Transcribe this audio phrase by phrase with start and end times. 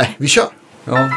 [0.00, 0.48] Nej, vi kör.
[0.84, 1.10] Ja.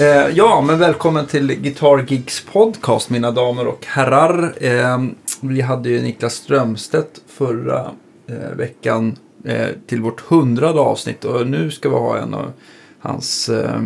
[0.00, 4.54] Eh, ja, men välkommen till Guitar Gigs podcast mina damer och herrar.
[4.60, 4.98] Eh,
[5.40, 7.90] vi hade ju Niklas Strömstedt förra
[8.28, 12.52] eh, veckan eh, till vårt hundrade avsnitt och nu ska vi ha en av
[13.00, 13.80] hans eh,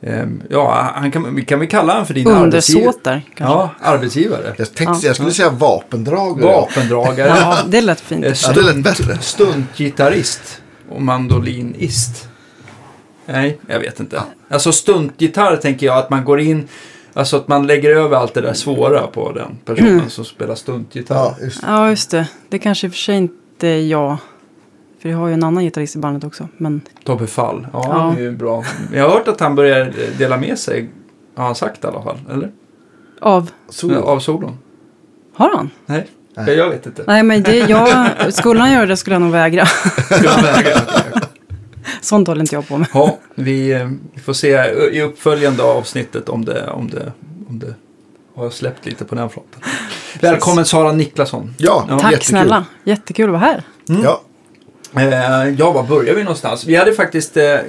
[0.00, 2.92] eh, Ja, han kan, vi kan väl kalla honom för din arbetsgivare.
[3.04, 3.44] Kanske.
[3.44, 4.54] Ja, arbetsgivare.
[4.58, 6.52] Jag, tänkte, jag skulle säga vapendragare.
[6.52, 7.28] Vapendragare.
[7.40, 8.24] Ja, det lät fint.
[8.24, 9.18] Eh, Ja, det lät bättre.
[9.20, 12.28] Stuntgitarrist och mandolinist.
[13.26, 14.22] Nej, jag vet inte.
[14.48, 16.68] Alltså stuntgitarr tänker jag att man går in,
[17.14, 20.10] alltså att man lägger över allt det där svåra på den personen Mm.
[20.10, 21.16] som spelar stuntgitarr.
[21.16, 21.66] Ja, just det.
[21.66, 22.28] Ja, just det.
[22.48, 24.16] Det kanske i och för sig inte är jag.
[25.02, 26.48] För jag har ju en annan gitarrist i bandet också.
[26.56, 28.12] Men Tobbe Fall, ja, Ja.
[28.16, 28.64] det är ju bra.
[28.94, 30.88] Jag har hört att han börjar dela med sig,
[31.36, 32.50] har han sagt i alla fall, eller?
[33.20, 33.50] av...
[33.68, 34.00] Solo.
[34.02, 34.58] Av solon.
[35.34, 35.70] Har han?
[35.86, 36.54] Nej, Nej.
[36.56, 37.04] jag vet inte.
[37.06, 39.66] Nej, men det, jag, skulle han göra det skulle jag nog vägra.
[42.00, 42.88] Sånt håller inte jag på med.
[42.94, 44.48] Ja, vi, eh, vi får se
[44.92, 47.12] i uppföljande avsnittet om det, om det,
[47.48, 47.74] om det
[48.34, 49.60] har släppt lite på den fronten.
[50.20, 51.54] Välkommen Sara Niklasson.
[51.58, 51.98] Ja, Ja.
[51.98, 52.28] Tack jättekul.
[52.30, 52.64] snälla.
[52.84, 53.62] Jättekul att vara här.
[53.86, 54.31] Ja, Eh,
[55.58, 56.64] ja, var börjar vi någonstans?
[56.66, 57.60] Vi hade faktiskt, eh, eh,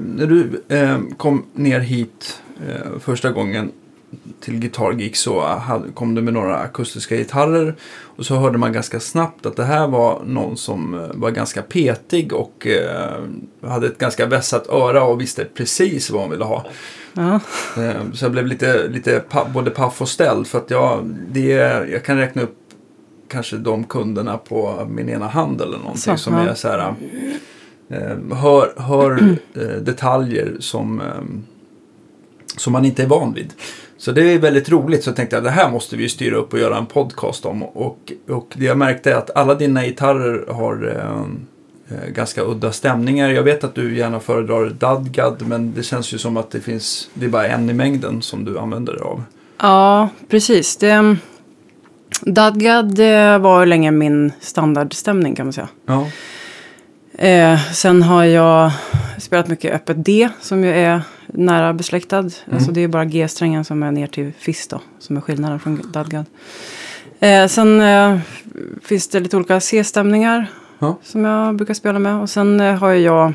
[0.00, 3.72] när du eh, kom ner hit eh, första gången
[4.40, 7.74] till Guitar Geek så hade, kom du med några akustiska gitarrer.
[8.16, 11.62] Och så hörde man ganska snabbt att det här var någon som eh, var ganska
[11.62, 16.64] petig och eh, hade ett ganska vässat öra och visste precis vad hon ville ha.
[17.14, 17.34] Ja.
[17.82, 19.22] Eh, Så jag blev lite, lite
[19.54, 21.48] både paff och ställd för att jag, det,
[21.92, 22.58] jag kan räkna upp
[23.34, 26.48] kanske de kunderna på min ena hand eller någonting Så, som ja.
[26.48, 26.94] är så här
[27.88, 31.06] eh, hör, hör eh, detaljer som, eh,
[32.56, 33.52] som man inte är van vid.
[33.96, 36.52] Så det är väldigt roligt så jag tänkte jag det här måste vi styra upp
[36.52, 40.52] och göra en podcast om och, och det jag märkte är att alla dina gitarrer
[40.52, 43.30] har eh, eh, ganska udda stämningar.
[43.30, 47.10] Jag vet att du gärna föredrar Dadgad men det känns ju som att det finns,
[47.14, 49.22] det är bara en i mängden som du använder dig av.
[49.58, 50.76] Ja, precis.
[50.76, 51.16] Det,
[52.26, 55.68] Dadgad det var länge min standardstämning kan man säga.
[55.86, 56.06] Ja,
[57.18, 58.70] Eh, sen har jag
[59.18, 62.18] spelat mycket öppet D som ju är nära besläktad.
[62.18, 62.30] Mm.
[62.52, 65.82] Alltså det är bara G-strängen som är ner till Fis då, som är skillnaden från
[65.92, 66.24] Dadgad.
[67.20, 68.18] Eh, sen eh,
[68.82, 70.46] finns det lite olika C-stämningar
[70.78, 70.98] Ja.
[71.02, 72.14] som jag brukar spela med.
[72.20, 73.32] Och sen eh, har jag,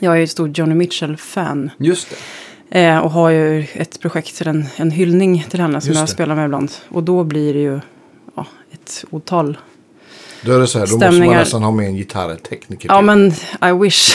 [0.00, 1.70] jag är ju stort Joni Mitchell-fan.
[1.78, 2.08] just
[2.70, 2.80] det.
[2.84, 6.08] Eh, och har ju ett projekt till en, en hyllning till henne som Just jag
[6.08, 6.12] det.
[6.12, 6.70] spelar med ibland.
[6.88, 7.80] Och då blir det ju
[8.36, 9.58] ja, ett otal.
[10.42, 10.86] då är det så här.
[10.86, 11.38] Då måste man Stämningar.
[11.38, 12.88] nästan ha med en gitarrtekniker.
[12.88, 13.06] Ja till.
[13.06, 13.26] men
[13.70, 14.14] I wish.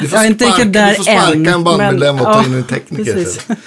[0.00, 2.32] du får jag är inte riktigt där du får sparka än, en bandmedlem men- och
[2.32, 3.12] ta ja, in en tekniker.
[3.12, 3.40] precis.
[3.46, 3.56] sen.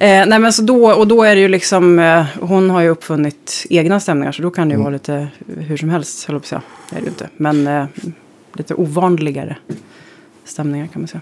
[0.00, 2.88] Eh, nej men så då, och då är det ju liksom, eh, hon har ju
[2.88, 5.28] uppfunnit egna stämningar så då kan det ju vara lite
[5.58, 6.62] hur som helst, höll jag på att säga.
[6.90, 7.28] Det är det ju inte.
[7.36, 7.86] Men eh,
[8.54, 9.56] lite ovanligare
[10.44, 11.20] stämningar kan man säga.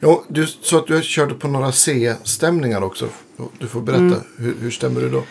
[0.00, 3.08] Ja, du sa att du körde på några C-stämningar också.
[3.58, 4.02] Du får berätta.
[4.02, 4.20] Mm.
[4.38, 5.22] Hur, hur stämmer du då?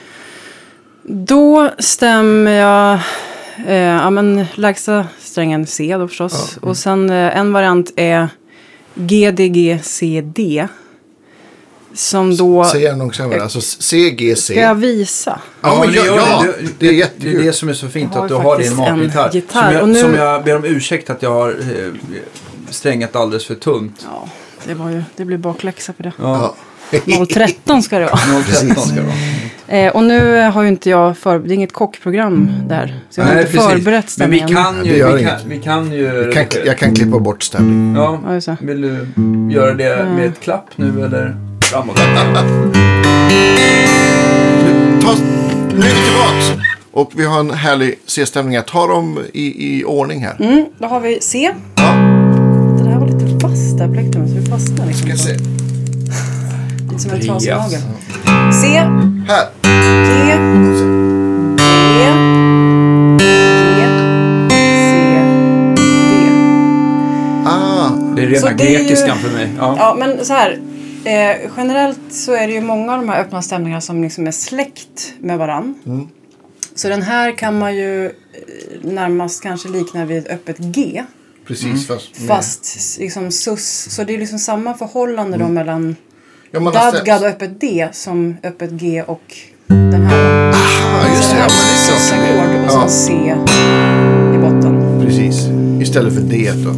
[1.03, 2.99] Då stämmer jag,
[3.67, 6.57] eh, ja men lägsta strängen C då förstås.
[6.61, 8.29] Och sen eh, en variant är
[8.95, 10.67] GDGCD.
[11.93, 13.43] Som då, Säg en gång senare.
[13.43, 14.35] Alltså CGC.
[14.43, 15.39] ska jag visa?
[15.61, 16.51] Ja, men det ja, gör ja, det.
[16.51, 17.45] det är Det är jättekul.
[17.45, 19.29] det som är så fint att du har din matgitarr.
[19.33, 21.87] gitarr, Som, jag, och nu- som jag ber om ursäkt att jag har eh,
[22.69, 24.07] strängat alldeles för tunt.
[24.11, 24.27] Ja,
[24.67, 26.11] det, var ju, det blir bakläxa för det.
[26.17, 26.55] Ja, Ja.
[27.33, 28.17] 013 ska det vara.
[28.43, 29.15] 013 ska det vara.
[29.79, 32.99] Eh, och nu har ju inte jag för, det är inget kockprogram där.
[33.09, 33.69] Så jag har Nej, inte precis.
[33.71, 34.63] förberett Men vi stämningen.
[34.63, 36.03] kan ju, vi kan, vi kan ju...
[36.05, 37.95] Jag kan, jag kan klippa bort stämning.
[37.95, 38.19] Ja,
[38.61, 39.07] vill du
[39.53, 41.95] göra det med ett klapp nu eller framåt?
[45.01, 45.15] Ta,
[45.73, 46.51] nu är vi tillbaks.
[46.91, 48.53] Och vi har en härlig C-stämning.
[48.55, 50.35] Jag tar dem i, i ordning här.
[50.39, 51.51] Mm, då har vi C.
[51.75, 51.93] Ja,
[52.77, 55.07] Det där var lite fast där plektrumet så det fastnar liksom.
[55.09, 55.35] ska se.
[56.91, 57.81] Lite som en trasig nagel.
[58.61, 58.67] C,
[59.27, 59.47] Här.
[59.63, 59.69] G,
[60.27, 60.35] G,
[64.49, 64.57] G,
[64.89, 65.21] C,
[65.75, 66.31] D.
[67.45, 69.49] Ah, Det är rena Så det är ju- grekiskan för mig.
[69.57, 69.75] Ja.
[69.79, 70.59] Ja, men så här.
[71.05, 74.31] Eh, generellt så är det ju många av de här öppna stämningarna som liksom är
[74.31, 75.75] släkt med varann.
[76.75, 78.11] Så den här kan man ju eh,
[78.83, 81.03] närmast kanske likna vid ett öppet G.
[81.47, 81.87] precis.
[81.87, 83.87] Fast, med- Fast liksom sus.
[83.95, 85.95] Så det är liksom samma förhållande då mellan
[86.51, 89.21] ja, har dadgad och öppet D som öppet G och
[89.67, 90.51] den här.
[90.53, 91.37] Ah, just det.
[91.39, 92.75] Ja, men det är klart.
[92.75, 92.87] och Ja.
[92.87, 93.13] C
[94.35, 95.01] i botten.
[95.05, 95.47] Precis.
[95.81, 96.73] Istället för D då.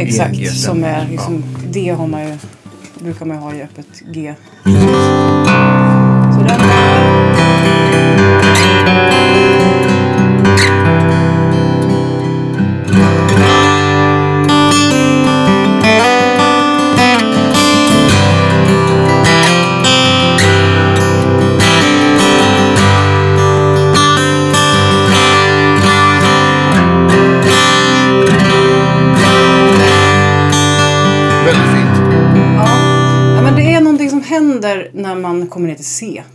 [0.00, 2.36] Exakt, ENG som är liksom, det har man ju,
[3.00, 4.34] brukar man ju ha i öppet G.
[4.64, 4.70] Så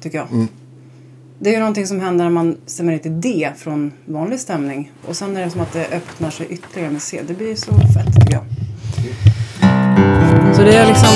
[0.02, 0.48] tycker jag.
[1.40, 4.92] Det är ju någonting som händer när man stämmer ner till D från vanlig stämning.
[5.08, 7.22] Och sen är det som att det öppnar sig ytterligare med C.
[7.28, 8.44] Det blir så fett, tycker jag.
[10.56, 11.10] Så det är liksom...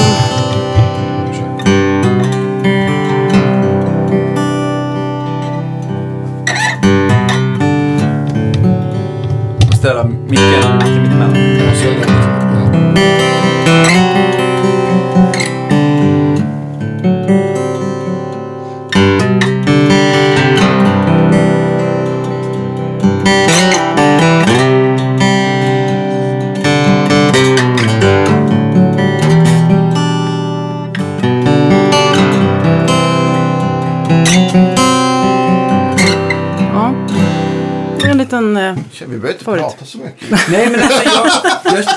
[9.80, 10.65] Ställa micken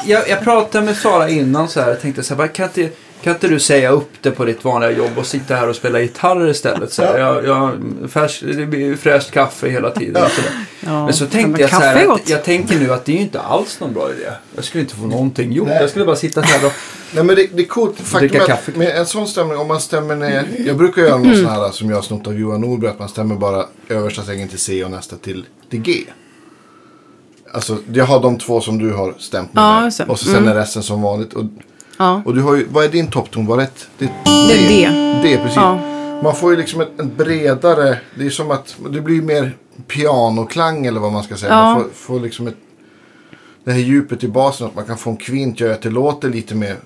[0.09, 1.89] jag, jag, pratade med Sara innan så här.
[1.89, 2.89] Jag tänkte så här, kan, inte,
[3.23, 6.01] kan inte du säga upp det på ditt vanliga jobb och sitta här och spela
[6.01, 6.93] gitarr istället?
[6.93, 7.73] Så här, jag, jag,
[8.11, 10.25] färs, det blir ju fräscht kaffe hela tiden.
[10.25, 10.43] Och så
[10.81, 11.05] ja.
[11.05, 13.23] Men så men tänkte jag så här, att, jag tänker nu att det är ju
[13.23, 14.31] inte alls någon bra idé.
[14.55, 15.69] Jag skulle inte få någonting gjort.
[15.69, 15.81] Nej.
[15.81, 16.73] Jag skulle bara sitta här och...
[17.15, 18.01] Nej men det, det är coolt.
[18.01, 20.47] Faktum att med en sån stämning, om man stämmer ner.
[20.59, 22.91] Jag brukar göra något sån här som jag har snott av Johan Norberg.
[22.91, 26.05] Att man stämmer bara översta strängen till C och nästa till, till G.
[27.53, 29.63] Alltså jag har de två som du har stämt med.
[29.65, 30.05] Ja, det.
[30.13, 30.49] och så sen Mm.
[30.49, 31.33] är resten som vanligt.
[31.33, 31.45] Och,
[31.99, 32.23] Ja.
[32.25, 33.47] och du har ju, vad är din toppton?
[33.47, 33.89] Var ett?
[33.99, 34.89] Det, är D.
[35.23, 35.57] D, precis.
[35.57, 35.79] Ja.
[36.23, 39.57] Man får ju liksom en, en bredare, det är som att det blir mer
[39.87, 41.55] pianoklang eller vad man ska säga.
[41.55, 42.57] Man får, får liksom ett,
[43.65, 46.29] det här djupet i basen, att man kan få en kvint, gör att det låter
[46.29, 46.77] lite mer.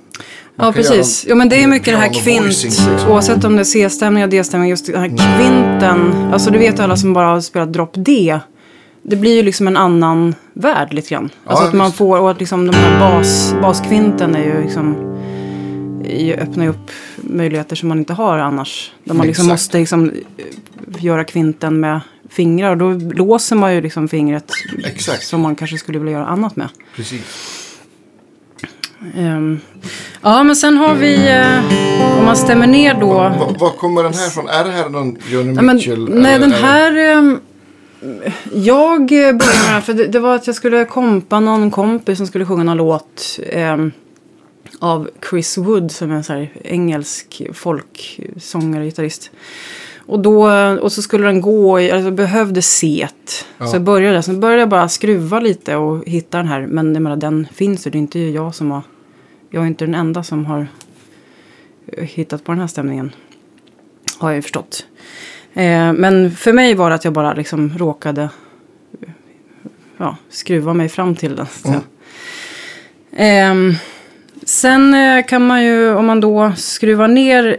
[0.56, 1.25] man Ja, precis.
[1.25, 2.62] göra Jo, men det är mycket det här kvint.
[2.64, 2.97] liksom.
[3.09, 4.70] Oavsett om det är C-stämning och D-stämning.
[4.70, 6.31] Just den här kvinten.
[6.32, 8.41] Alltså, du vet alla som bara har spelat drop D.
[9.02, 11.31] Det blir ju liksom en annan värld lite grann.
[11.44, 15.08] Alltså Ja, att man får, och att liksom de här bas, baskvinten är ju liksom
[16.04, 18.93] är öppnar ju upp möjligheter som man inte har annars.
[19.04, 19.52] Där man liksom Exakt.
[19.60, 22.00] måste liksom eh, göra kvinten med
[22.31, 22.70] fingrar.
[22.70, 24.50] Och då låser man ju liksom fingret
[24.84, 25.22] Exakt.
[25.25, 26.69] som man kanske skulle vilja göra annat med.
[26.96, 27.22] Precis.
[29.16, 29.60] Ehm,
[30.22, 33.12] ja, men sen har vi, eh, om man stämmer ner då.
[33.14, 34.49] Va- Var kommer den här ifrån?
[34.49, 36.08] Är det här någon Joni Ja, men, Mitchell?
[36.14, 36.96] nej, den här...
[36.99, 37.40] ehm,
[38.52, 42.19] jag eh, började med här, för det, det var att jag skulle kompa någon kompis
[42.19, 43.93] som skulle sjunga någon låt ehm,
[44.78, 49.31] av Chris Wood som är en så här engelsk folksångare, gitarrist.
[50.06, 50.50] Och, då,
[50.81, 53.46] och så skulle den gå i, alltså behövde set.
[53.58, 53.66] Ja.
[53.66, 56.66] Så jag började, sen började jag bara skruva lite och hitta den här.
[56.66, 58.82] Men jag menar, den finns ju, det är inte jag som har,
[59.50, 60.66] jag är inte den enda som har
[61.87, 63.12] eh, hittat på den här stämningen.
[64.19, 64.87] Har jag ju förstått.
[65.54, 68.28] Eh, men för mig var det att jag bara liksom råkade
[69.96, 71.46] ja, skruva mig fram till den.
[71.64, 71.81] Mm.
[73.16, 73.75] Ehm,
[74.44, 77.56] sen eh, kan man ju, om man då skruvar ner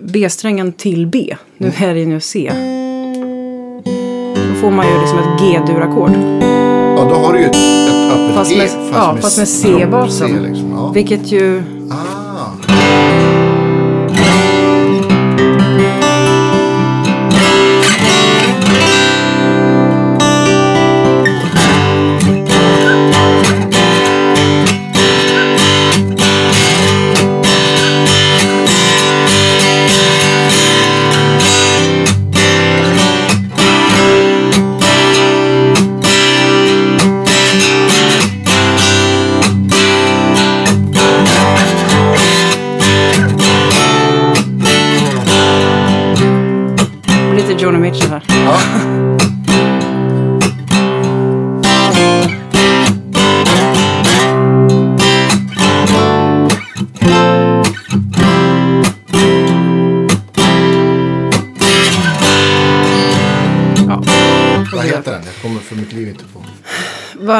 [0.00, 1.90] B-strängen till B, nu Mm.
[1.90, 2.50] är det ju C.
[4.48, 6.10] Då får man ju liksom ett G-dur-ackord.
[6.96, 8.56] Ja, då har du ju ett, ett öppet Fast G.
[8.56, 10.42] med- ja, fast med C-basen.
[10.42, 10.70] Liksom.
[10.72, 10.90] ja.
[10.94, 12.50] Vilket ju, Ah.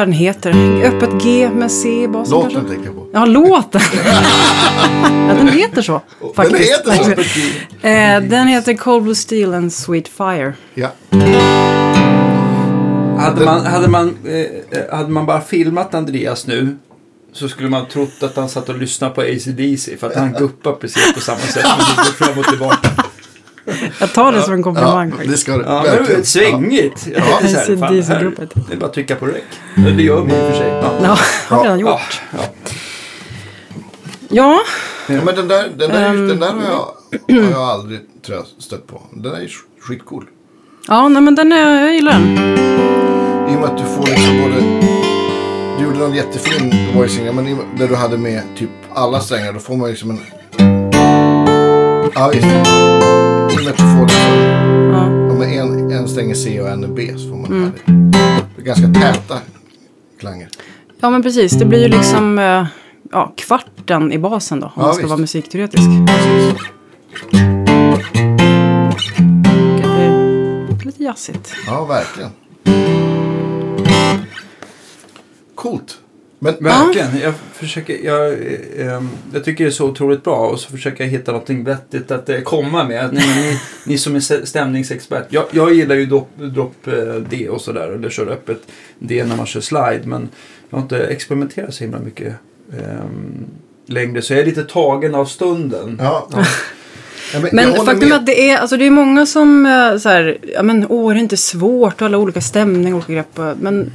[0.05, 0.83] Den heter.
[0.83, 2.69] Öppet G med C i basen Låten kanske?
[2.69, 3.07] tänker jag på.
[3.13, 3.81] Ja, låten.
[5.27, 6.01] ja, den heter så.
[6.35, 6.83] Faktiskt.
[6.85, 7.87] Den heter så.
[7.87, 10.53] Eh, den heter Cold Blue Steel and Sweet Fire.
[10.73, 10.89] Ja.
[13.17, 16.77] hade, man, hade, man, eh, hade man bara filmat Andreas nu
[17.33, 20.71] så skulle man trott att han satt och lyssnade på ACDC för att han guppar
[20.71, 21.63] precis på samma sätt.
[21.63, 23.04] Går fram och tillbaka.
[23.99, 25.63] Jag tar det som en komplimang Ja, det ska du.
[25.67, 26.21] Ja, men det verkligen.
[26.21, 27.07] är svängigt.
[27.13, 27.37] Jag Ja.
[27.39, 28.49] tänkte så här, fan, här, AC/DC-gruppet.
[28.67, 29.43] det är bara att trycka på räck.
[29.75, 30.67] Det gör vi i och för sig.
[30.67, 30.93] Ja.
[31.03, 31.17] Ja,
[31.55, 32.21] har redan Ja, gjort.
[32.31, 32.39] ja.
[34.29, 34.59] Ja,
[35.09, 36.27] Ja, men den där, den där, Ehm.
[36.27, 36.61] den där har,
[37.27, 39.01] jag, har jag aldrig tror jag, stött på.
[39.11, 40.25] Den där är sk- skitcool.
[40.87, 42.37] ja nej, men den är, jag gillar den.
[43.49, 44.55] I och med att du får liksom både...
[45.77, 49.53] Du gjorde någon jättefin voicing, ja, men där du hade med typ alla strängar.
[49.53, 50.19] Då får man liksom en...
[52.15, 52.45] Ja, visst.
[53.71, 54.31] Du får liksom...
[54.93, 55.09] Ja.
[55.09, 57.71] Men en, en sträng är C och en är B så får man Mm.
[57.85, 58.61] det.
[58.61, 59.37] Är ganska täta
[60.19, 60.49] klanger.
[61.01, 61.51] ja, men precis.
[61.53, 62.65] Det blir ju liksom eh,
[63.11, 64.65] ja, kvarten i basen då.
[64.67, 65.09] Om Ja, man ska visst.
[65.09, 65.83] vara musikteoretisk.
[66.07, 66.53] Precis.
[70.67, 71.53] Det blir lite jazzigt.
[71.67, 72.29] Ja, verkligen.
[75.55, 75.97] Coolt.
[76.59, 77.07] Men, Verkligen.
[77.23, 81.03] Jag, försöker, jag, eh, ehm, jag tycker det är så otroligt bra och så försöker
[81.03, 83.09] jag hitta någonting vettigt att eh, komma med.
[83.13, 85.25] Nej, men ni, ni som är stä- stämningsexpert.
[85.29, 87.87] Jag, jag gillar ju drop, drop eh, D och sådär.
[87.87, 88.61] Eller kör öppet
[88.99, 90.01] D när man kör slide.
[90.03, 90.29] Men
[90.69, 92.33] jag har inte experimenterat så himla mycket
[92.73, 93.45] ehm,
[93.87, 94.21] längre.
[94.21, 95.97] Så jag är lite tagen av stunden.
[96.03, 96.29] ja.
[97.33, 100.09] Ja, men Men faktum är att det är, alltså det är många som eh, så
[100.09, 103.57] här, ja men åh det är inte svårt och alla olika stämningar och olika grepp.
[103.61, 103.91] Men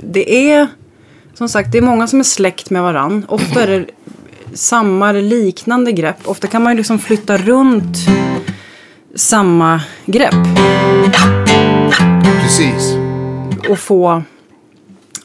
[0.00, 0.66] det är,
[1.40, 3.26] som sagt, det är många som är släkt med varann.
[3.28, 3.86] Ofta är det
[4.54, 6.16] samma eller liknande grepp.
[6.24, 7.96] Ofta kan man ju liksom flytta runt
[9.14, 10.34] samma grepp
[12.42, 12.92] Precis.
[13.68, 14.22] och få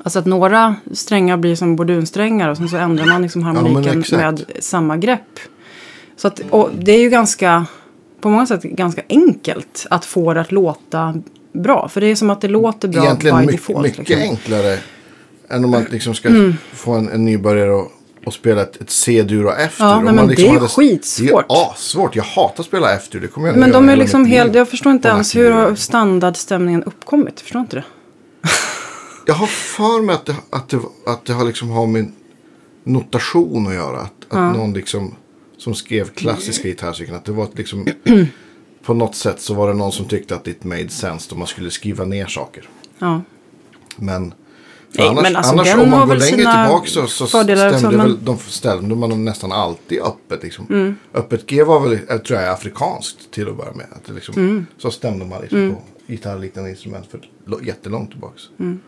[0.03, 4.21] Alltså att några strängar blir som bordunsträngar och sen så ändrar man liksom harmoniken exakt.
[4.21, 5.39] med samma grepp.
[6.17, 6.41] Så att,
[6.79, 7.65] det är ju ganska,
[8.21, 11.21] på många sätt ganska enkelt att få det att låta
[11.53, 11.87] bra.
[11.87, 13.83] För det är som att det låter bra Egentligen by mycket, default.
[13.87, 14.21] mycket liksom.
[14.21, 14.77] Enklare
[15.49, 17.91] än om man liksom ska få en, en nybörjare att
[18.25, 19.87] och spela ett, ett C-dur och F-dur.
[19.87, 21.49] Ja, men det är hade- skitsvårt.
[21.49, 22.15] Det är svårt.
[22.15, 23.21] Jag hatar att spela F-dur.
[23.21, 26.83] Det kommer jag Men de är liksom helt, jag förstår inte ens hur har standardstämningen
[26.83, 27.33] uppkommit.
[27.35, 27.83] Jag förstår inte det.
[29.27, 32.11] Jag har för mig att det, att det, att det har liksom har med
[32.83, 33.99] notation att göra.
[33.99, 35.15] Att, att någon liksom
[35.57, 37.15] som skrev klassiska gitarrstycken.
[37.15, 37.87] Att det var liksom
[38.83, 41.47] på något sätt så var det någon som tyckte att det made sense då man
[41.47, 42.69] skulle skriva ner saker.
[42.99, 43.21] Ja.
[43.95, 44.33] Men,
[44.97, 47.97] Nej, annars, men alltså, annars den om man går längre tillbaka så, så fördelar stämde
[47.97, 50.43] men- väl, de stämde man nästan alltid öppet.
[50.43, 50.65] Liksom.
[50.69, 50.95] Mm.
[51.13, 53.85] Öppet G var väl, jag tror jag, afrikanskt till att börja med.
[53.91, 54.65] Att det liksom, Mm.
[54.77, 57.19] Så stämde man liksom på gitarrliknande instrument för
[57.65, 58.33] jättelångt tillbaka.
[58.59, 58.79] Mm.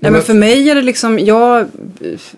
[0.00, 1.66] Nej, men för mig är det liksom, jag, eh,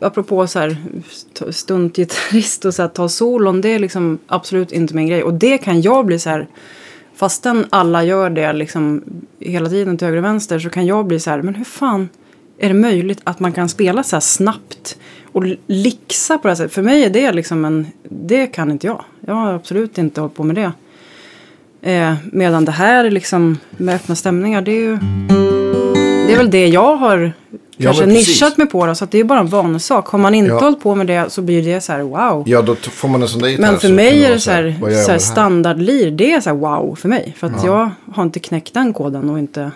[0.01, 0.77] apropå så här
[1.11, 5.23] st- stuntgitarrist och så här, ta solon, det är liksom absolut inte min grej.
[5.23, 6.49] Och det kan jag bli så här,
[7.15, 9.03] fastän alla gör det liksom
[9.41, 12.09] hela tiden till höger och vänster, så kan jag bli så här, men hur fan
[12.59, 14.99] är det möjligt att man kan spela så här snabbt
[15.33, 16.73] och lixa på det här sättet?
[16.73, 19.05] För mig är det liksom en, det kan inte jag.
[19.27, 20.73] Jag har absolut inte hållit på med det.
[21.93, 24.99] Eh, medan det här är liksom med öppna stämningar, det är ju
[26.27, 27.33] det är väl det jag har
[27.79, 30.07] kanske nischat mig på då, så att det är bara en vanesak.
[30.09, 30.59] Har man inte Ja.
[30.61, 32.43] hållit på med det så blir det så här wow.
[32.47, 33.63] Ja, då får man en sån där gitarr.
[33.71, 35.19] Men för mig är det så här, så här här?
[35.19, 37.35] standardlir, det är så här wow för mig.
[37.39, 39.71] För att jag har inte knäckt den koden och inte,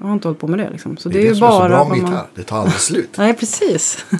[0.00, 0.96] jag har inte hållit på med det liksom.
[0.96, 2.10] Så det, är ju som är så bara bra med man...
[2.10, 2.26] gitarr.
[2.34, 3.10] Det tar aldrig slut.
[3.16, 4.04] Nej, precis.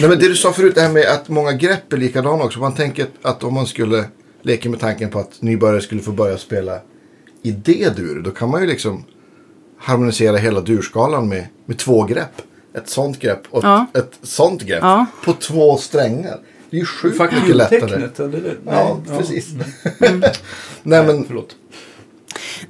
[0.00, 2.58] Nej, men det du sa förut, det här med att många grepp är likadana också.
[2.58, 4.04] Man tänker att om man skulle
[4.42, 6.78] leka med tanken på att nybörjare skulle få börja spela
[7.42, 8.20] i D-dur.
[8.24, 9.04] Då kan man ju liksom
[9.78, 12.42] harmonisera hela durskalan med, med två grepp.
[12.74, 13.86] Ett sånt grepp och Ja.
[13.94, 14.82] ett, ett sånt grepp.
[14.82, 15.06] Ja.
[15.24, 16.38] På två strängar.
[16.70, 17.80] Det är ju sjukt mycket lättare.
[17.80, 18.40] Fakturtecknet, eller?
[18.40, 19.48] Nej, Ja, precis.
[20.82, 21.56] Nej, men Förlåt.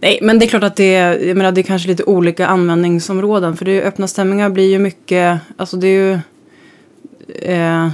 [0.00, 3.56] Nej, men det är klart att det jag menar, det är kanske lite olika användningsområden.
[3.56, 6.12] För det är, öppna stämningar blir ju mycket, alltså det är ju,
[7.52, 7.88] eh,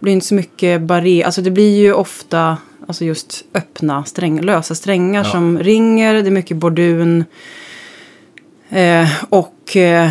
[0.00, 2.56] blir inte så mycket barré, alltså det blir ju ofta,
[2.88, 5.30] alltså just öppna sträng, lösa strängar Ja.
[5.30, 7.24] som ringer, det är mycket bordun.
[8.68, 10.10] Eh, och eh,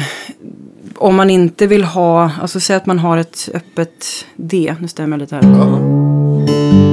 [0.95, 5.17] om man inte vill ha, alltså säg att man har ett öppet D, nu stämmer
[5.17, 5.43] jag lite här.
[5.43, 6.88] ja.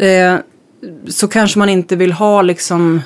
[0.00, 0.34] Eh,
[1.08, 3.02] så kanske man inte vill ha liksom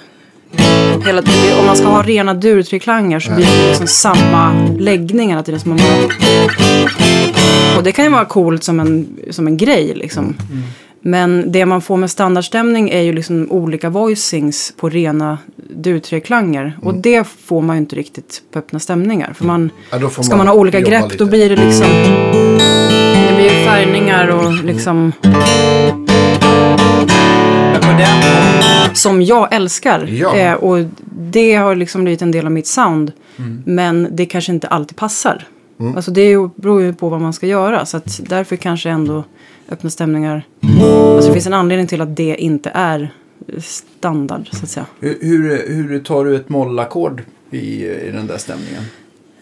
[1.07, 1.23] hela,
[1.61, 5.69] om man ska ha rena durtriklanger så blir det liksom samma läggning hela tiden som
[5.71, 6.09] man bara...
[7.77, 10.35] Och det kan ju vara coolt som en, som en grej liksom.
[11.05, 15.39] Men det man får med standardstämning är ju liksom olika voicings på rena
[15.77, 16.79] dur-tre-klanger.
[16.83, 17.03] Och Mm.
[17.03, 19.33] det får man ju inte riktigt på öppna stämningar.
[19.33, 21.17] För man, Ja, ska man ha olika grepp lite.
[21.25, 21.87] då blir det liksom...
[23.29, 25.13] Det blir färgningar och liksom...
[25.23, 26.02] Den,
[28.95, 30.07] Som jag älskar.
[30.07, 30.37] Ja.
[30.37, 30.79] Eh, och
[31.19, 33.13] det har liksom blivit en del av mitt sound.
[33.39, 33.63] Mm.
[33.67, 35.47] Men det kanske inte alltid passar.
[35.97, 37.87] Alltså det beror ju på vad man ska göra.
[37.87, 39.25] Så att därför kanske ändå
[39.69, 40.43] öppna stämningar...
[41.15, 43.11] Alltså det finns en anledning till att det inte är
[43.61, 44.87] standard så att säga.
[45.01, 48.83] hur, hur, hur tar du ett mollackord i, i den där stämningen?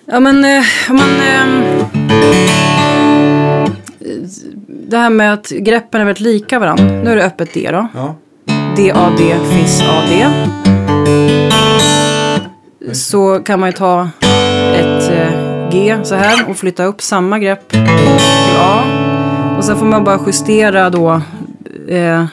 [0.05, 1.09] Ja men eh, man...
[1.21, 1.75] ehm,
[4.67, 6.85] det här med att greppen är väldigt lika varandra.
[6.85, 7.89] Nu är det öppet D då.
[7.95, 8.17] Ja.
[8.77, 10.27] D-A-D, FIS-A-D.
[12.93, 14.09] Så kan man ju ta
[14.75, 18.83] ett eh, G så här och flytta upp samma grepp till A.
[19.59, 21.21] Och sen får man bara justera då.
[21.89, 22.25] Eh,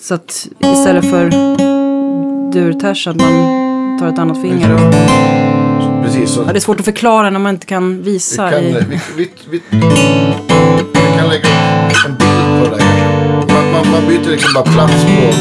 [0.00, 1.30] så att istället för
[2.52, 4.74] dur-ters att man tar ett annat finger.
[4.74, 4.94] Och,
[6.04, 8.50] Precis, så ja, det är svårt att förklara när man inte kan vi, visa.
[8.50, 11.48] kan, i, vi, vi, vi, vi kan lägga
[12.06, 13.53] en bild på det där kanske.
[13.74, 15.34] Man, man, byter liksom bara plats på...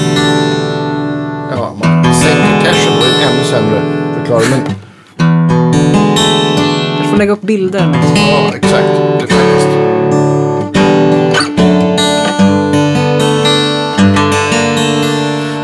[1.51, 3.81] Ja, man sänker cashen på en ännu sämre
[4.17, 4.49] förklaring.
[4.49, 4.61] Men
[6.99, 8.13] jag får lägga upp bilder.
[8.15, 8.87] ja, exakt.
[9.19, 9.67] Det faktiskt.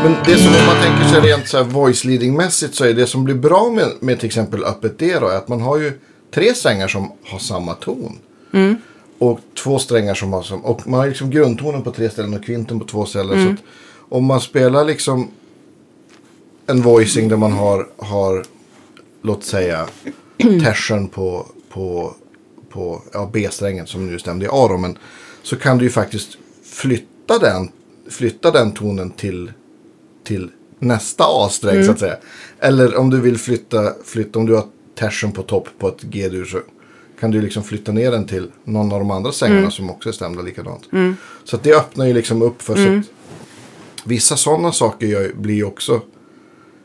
[0.02, 2.94] Men det som om man tänker sig rent så här voice leading mässigt så är
[2.94, 5.78] det som blir bra med, med till exempel öppet D då är att man har
[5.78, 5.92] ju
[6.34, 8.18] tre strängar som har samma ton.
[9.20, 12.44] Och två strängar som har som, och man har liksom grundtonen på tre ställen och
[12.44, 13.46] kvinten på två ställen.
[13.46, 13.68] Så att
[14.08, 15.30] om man spelar liksom
[16.66, 18.44] en voicing där man har, har
[19.22, 19.86] låt säga,
[20.64, 22.14] tersen på, på,
[22.70, 24.98] på ja, B-strängen som nu stämde i A då, men
[25.42, 27.68] så kan du ju faktiskt flytta den,
[28.08, 29.52] flytta den tonen till,
[30.24, 32.16] till nästa A-sträng så att säga.
[32.58, 36.44] Eller om du vill flytta, flytta om du har tersen på topp på ett G-dur
[36.44, 36.60] så
[37.20, 40.12] kan du liksom flytta ner den till någon av de andra strängarna som också är
[40.12, 40.88] stämda likadant.
[41.44, 43.04] Så att det öppnar ju liksom upp för så att
[44.04, 46.00] vissa sådana saker gör, blir också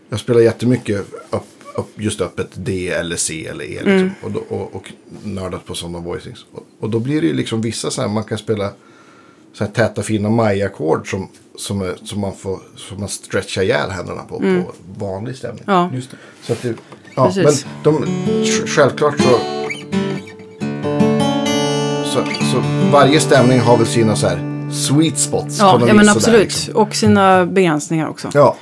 [0.10, 1.00] jag spelar jättemycket
[1.30, 1.45] upp,
[1.76, 3.80] upp, just öppet D eller C eller E.
[3.84, 4.91] Liksom, och, då, och, och
[5.24, 6.45] nördat på sådana voicings.
[6.52, 8.71] Och, och då blir det ju liksom vissa så här, man kan spela
[9.54, 13.89] så här täta fina maj-ackord som, som, är, som man får som man stretchar ihjäl
[13.89, 15.63] händerna på, på vanlig stämning.
[15.67, 15.89] Ja.
[15.93, 16.17] Just det.
[16.41, 16.76] Så att det,
[17.15, 19.39] ja, men de, sj- självklart så,
[22.23, 25.60] så, så varje stämning har väl sina så här sweet spots.
[25.60, 26.41] på Ja, något ja men vis absolut.
[26.41, 26.75] liksom.
[26.75, 28.30] Och sina begränsningar också.
[28.34, 28.58] Ja,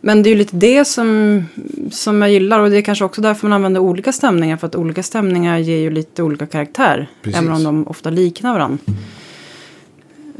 [0.00, 1.44] Men det är ju lite det som,
[1.90, 2.58] som jag gillar.
[2.60, 4.56] Och det är kanske också därför man använder olika stämningar.
[4.56, 7.10] För att olika stämningar ger ju lite olika karaktär.
[7.22, 7.40] Precis.
[7.40, 8.78] Även om de ofta liknar varandra.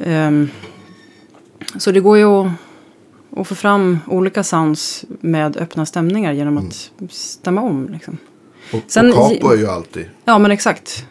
[0.04, 0.48] Ehm,
[1.78, 2.46] så det går ju att,
[3.36, 7.88] att få fram olika sounds med öppna stämningar genom att stämma om.
[7.92, 8.18] Liksom.
[8.72, 10.04] och, Sen- och capo är ju alltid.
[10.24, 11.06] Ja, men exakt.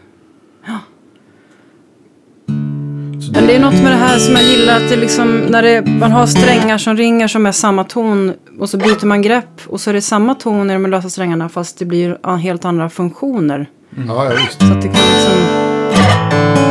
[3.32, 4.76] Men det är något med det här som jag gillar.
[4.78, 8.34] Att det liksom, när det, man har strängar som ringer som är samma ton.
[8.60, 9.62] Och så byter man grepp.
[9.68, 11.50] Och så är det samma ton i de lösa strängarna.
[11.50, 13.70] Fast det blir helt andra funktioner.
[14.08, 14.60] Ja, ja visst.
[14.60, 16.66] Så att det kan liksom...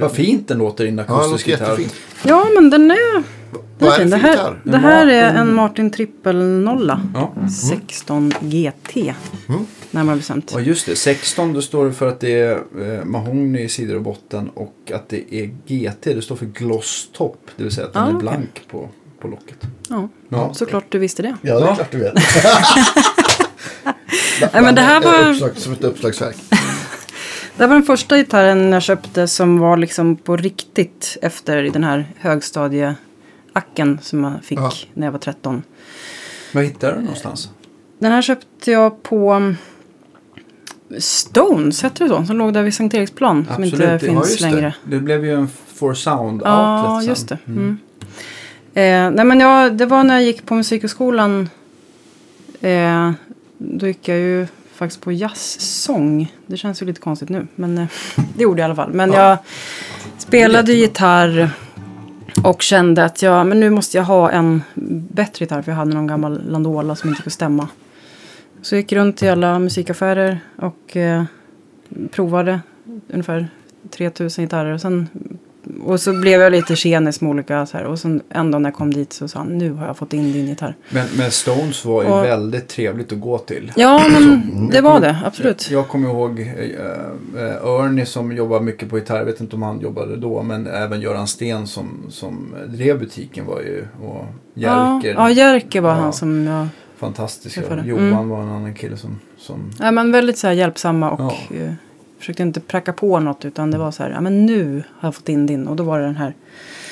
[0.00, 1.64] Vad fint den låter i en Ja, det akustisk gitarr.
[1.66, 1.94] jättefint.
[2.22, 3.22] ja, men den är...
[3.78, 4.10] Vad är är fin.
[4.10, 4.60] det Det för här, gitarr?
[4.64, 7.00] det här är en Martin Trippel nolla.
[7.14, 7.32] Ja.
[7.70, 8.96] 16 GT.
[9.48, 9.66] Mm.
[9.90, 10.50] Närmare bestämt.
[10.54, 10.96] ja, just det.
[10.96, 14.92] 16 då står det för att det är eh, mahogny i sidor och botten och
[14.94, 16.02] att det är GT.
[16.04, 17.46] Det står för gloss top.
[17.56, 18.88] Det vill säga att den Ah, är blank på,
[19.20, 19.56] på locket.
[19.88, 20.54] Ja, Ja.
[20.54, 21.36] såklart du visste det.
[21.42, 21.74] Ja, det är Ja.
[21.74, 22.14] klart du vet.
[24.52, 26.36] Nej, men det här var- Uppslag, som ett uppslagsverk.
[27.60, 32.06] Det var den första gitarren jag köpte som var liksom på riktigt efter den här
[32.18, 34.72] högstadieacken som jag fick Ja.
[34.94, 35.62] när jag var 13.
[36.54, 37.50] Vad hittar du någonstans?
[37.98, 39.54] Den här köpte jag på
[40.98, 42.24] Stones, heter det så?
[42.24, 43.44] Som låg där vid Sankt Eriksplan.
[43.44, 44.50] Som Absolut, inte det- ja, finns det.
[44.50, 44.74] längre.
[44.84, 47.08] Det blev ju en For Sound Ja, outlet sen.
[47.10, 47.38] just det.
[47.46, 47.78] Mm.
[48.74, 51.48] Eh, nej men jag, det var när jag gick på musikhögskolan.
[52.60, 53.12] Eh,
[53.58, 54.46] då gick jag ju
[54.80, 56.32] faktiskt på jazzsång.
[56.46, 57.46] Det känns ju lite konstigt nu.
[57.54, 57.86] Men eh,
[58.36, 58.92] det gjorde jag i alla fall.
[58.92, 59.38] Men jag
[60.18, 61.50] spelade gitarr.
[62.44, 64.62] Och kände att jag, men nu måste jag ha en
[65.12, 65.62] bättre gitarr.
[65.62, 67.68] För jag hade någon gammal Landola som inte kunde stämma.
[68.62, 71.24] Så jag gick runt till alla musikaffärer och eh,
[72.10, 72.60] provade
[73.08, 73.48] ungefär
[73.90, 74.72] 3000 gitarrer.
[74.72, 75.08] Och sen
[75.84, 77.84] och så blev jag lite tjenis med olika så här.
[77.84, 80.32] Och sen ändå när jag kom dit så sa han, nu har jag fått in
[80.32, 80.74] din gitarr.
[80.90, 83.72] Men, men Stones var ju Och- väldigt trevligt att gå till.
[83.76, 85.70] Ja, men det var det, absolut.
[85.70, 89.16] Jag kommer ihåg eh, eh, Ernie som jobbar mycket på gitarr.
[89.18, 90.42] Jag vet inte om han jobbade då.
[90.42, 93.86] Men även Göran Sten som, som drev butiken var ju.
[94.02, 95.20] Och Ja, Jerker.
[95.20, 95.96] ja, Jerker var Ja.
[95.96, 96.66] han som jag...
[96.96, 97.60] Fantastiska.
[97.60, 97.88] Träffade.
[97.88, 98.28] Johan Mm.
[98.28, 99.18] var en annan kille som...
[99.38, 101.58] som Ja, men väldigt så här hjälpsamma och Ja.
[102.20, 105.14] Försökte inte pracka på något utan det var så här, ja men nu har jag
[105.14, 106.34] fått in din och då var det den här.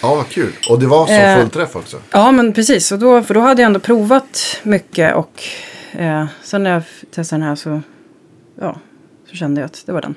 [0.02, 0.52] Ja, vad kul.
[0.70, 1.96] Och det var så Eh, fullträff också.
[2.10, 5.42] Ja men precis, och då, för då hade jag ändå provat mycket och
[5.92, 7.80] eh, sen när jag testade den här så,
[8.60, 8.76] ja,
[9.30, 10.14] så kände jag att det var den.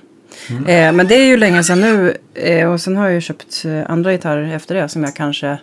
[0.67, 3.65] Eh, men det är ju länge sedan nu eh, och sen har jag ju köpt
[3.65, 5.57] eh, andra gitarrer efter det som jag kanske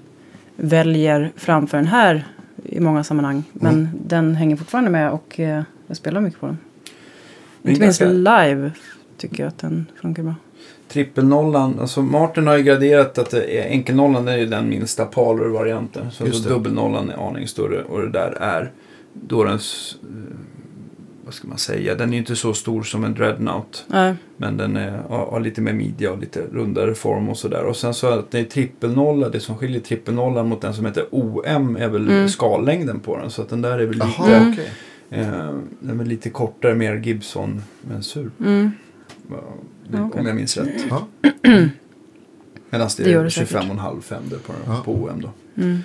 [0.56, 2.24] väljer framför den här
[2.64, 3.44] i många sammanhang.
[3.52, 6.58] Men den hänger fortfarande med och eh, jag spelar mycket på den.
[7.62, 8.70] Inte minst live
[9.18, 10.34] tycker jag att den funkar bra.
[10.88, 16.10] Trippelnollan, alltså Martin har ju graderat att enkelnollan är ju den minsta Palor-varianten.
[16.10, 16.48] Så det.
[16.48, 18.72] dubbelnollan är aning större och det där är
[19.12, 19.58] då den, eh,
[21.24, 23.84] vad ska man säga, den är ju inte så stor som en Dreadnought.
[23.86, 24.14] Nej.
[24.36, 27.64] Men den är, har, lite mer midja och lite rundare form och sådär.
[27.64, 31.04] Och sen så att det är trippelnolla, det som skiljer trippelnollan mot den som heter
[31.10, 32.28] OM är väl Mm.
[32.28, 33.30] skallängden på den.
[33.30, 34.52] Så att den där är väl lite, Mm.
[34.52, 34.70] okej.
[35.10, 35.50] eh,
[35.80, 38.30] den är lite kortare, mer Gibson-mensur.
[38.40, 38.70] Mm.
[39.92, 40.10] Ja.
[40.14, 40.84] Om jag minns rätt.
[40.90, 41.06] Ja.
[42.70, 43.56] Medan det Det gör är det säkert.
[43.56, 44.82] 25,5 Fender på, Ja.
[44.84, 45.62] på OM då.
[45.62, 45.78] Mm.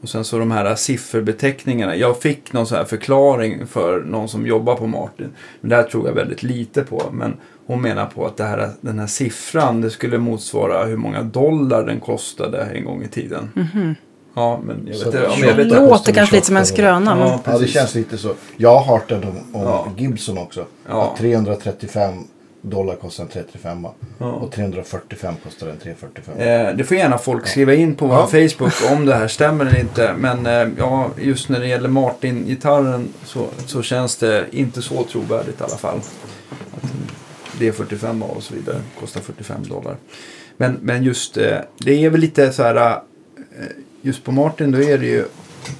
[0.00, 1.96] Och sen så de här sifferbeteckningarna.
[1.96, 5.28] Jag fick någon så här förklaring för någon som jobbar på Martin.
[5.60, 7.02] Men det här tror jag väldigt lite på.
[7.12, 11.22] Men hon menar på att det här, den här siffran det skulle motsvara hur många
[11.22, 13.50] dollar den kostade en gång i tiden.
[13.54, 13.94] Mhm.
[14.34, 15.18] Ja, men jag Så vet inte.
[15.18, 15.80] det Ja, men Det jag vet inte.
[15.80, 17.14] låter kanske lite som en 28 skröna.
[17.14, 17.28] Men...
[17.28, 18.34] Ja, Ja, det känns lite så.
[18.56, 19.86] Jag har hört den om, om Ja.
[19.96, 20.64] Gibson också.
[20.88, 21.02] Ja.
[21.12, 22.14] Att 335
[22.64, 23.86] dollar kostar en 335
[24.18, 24.26] Ja.
[24.26, 26.38] och 345 kostar en 345.
[26.38, 28.26] Eh, det får gärna folk skriva in på vår.
[28.48, 30.14] Facebook om det här stämmer eller inte.
[30.18, 35.60] Men eh, ja, just när det gäller Martin-gitarren så, så känns det inte så trovärdigt
[35.60, 35.98] i alla fall.
[36.76, 36.90] Att
[37.60, 39.96] D45 och så vidare kostar 45 dollar.
[40.56, 43.00] Men, men just eh, det är väl lite så här.
[44.02, 45.18] Just på Martin då är det ju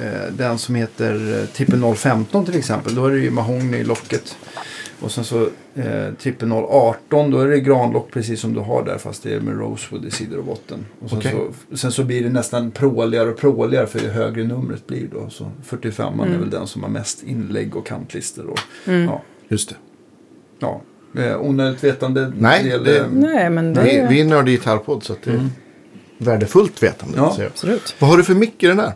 [0.00, 2.94] eh, den som heter eh, Triple 015 till exempel.
[2.94, 4.36] Då är det ju mahogny i locket.
[5.00, 5.42] Och sen så
[5.74, 9.40] eh, Triple 018 då är det granlock precis som du har där fast det är
[9.40, 10.86] med rosewood i sidor och botten.
[11.00, 11.32] Och sen, Okej.
[11.70, 15.30] så, sen så blir det nästan pråligare och pråligare för ju högre numret blir då.
[15.30, 16.40] Så 45 är Mm.
[16.40, 18.46] väl den som har mest inlägg och kantlister.
[18.46, 19.04] Och, Mm.
[19.04, 19.74] ja, Just det.
[20.58, 20.80] ja.
[21.18, 22.32] Eh, onödigt vetande.
[22.38, 25.22] Nej, del, det- eh, Nej, men det Vi, är vi är nördig gitarrpodd så att
[25.22, 25.50] det är Mm.
[26.22, 27.14] Värdefullt vetande.
[27.18, 27.36] Ja.
[27.46, 27.94] absolut.
[27.98, 28.92] Vad har du för mick i den där?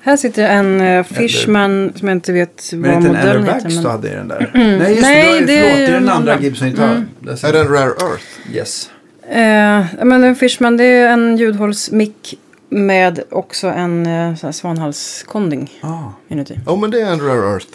[0.00, 3.44] Här sitter en uh, Fishman som jag inte vet Men vad är inte en modellen
[3.44, 3.68] heter.
[3.68, 3.84] du Men...
[3.86, 4.50] hade i den där?
[4.54, 5.46] Nej, just Nej, det.
[5.46, 6.40] det det förlåt, det är den andra.
[6.40, 7.08] Gibson-gitarren.
[7.22, 7.34] Mm.
[7.44, 8.24] Är det en Rare Earth?
[8.52, 8.90] Yes.
[9.28, 15.98] Eh, men en Fishman det är en ljudhållsmick med också en uh, svanhalskonding Ah.
[16.28, 16.58] inuti.
[16.66, 17.66] Ja, men det är en Rare Earth.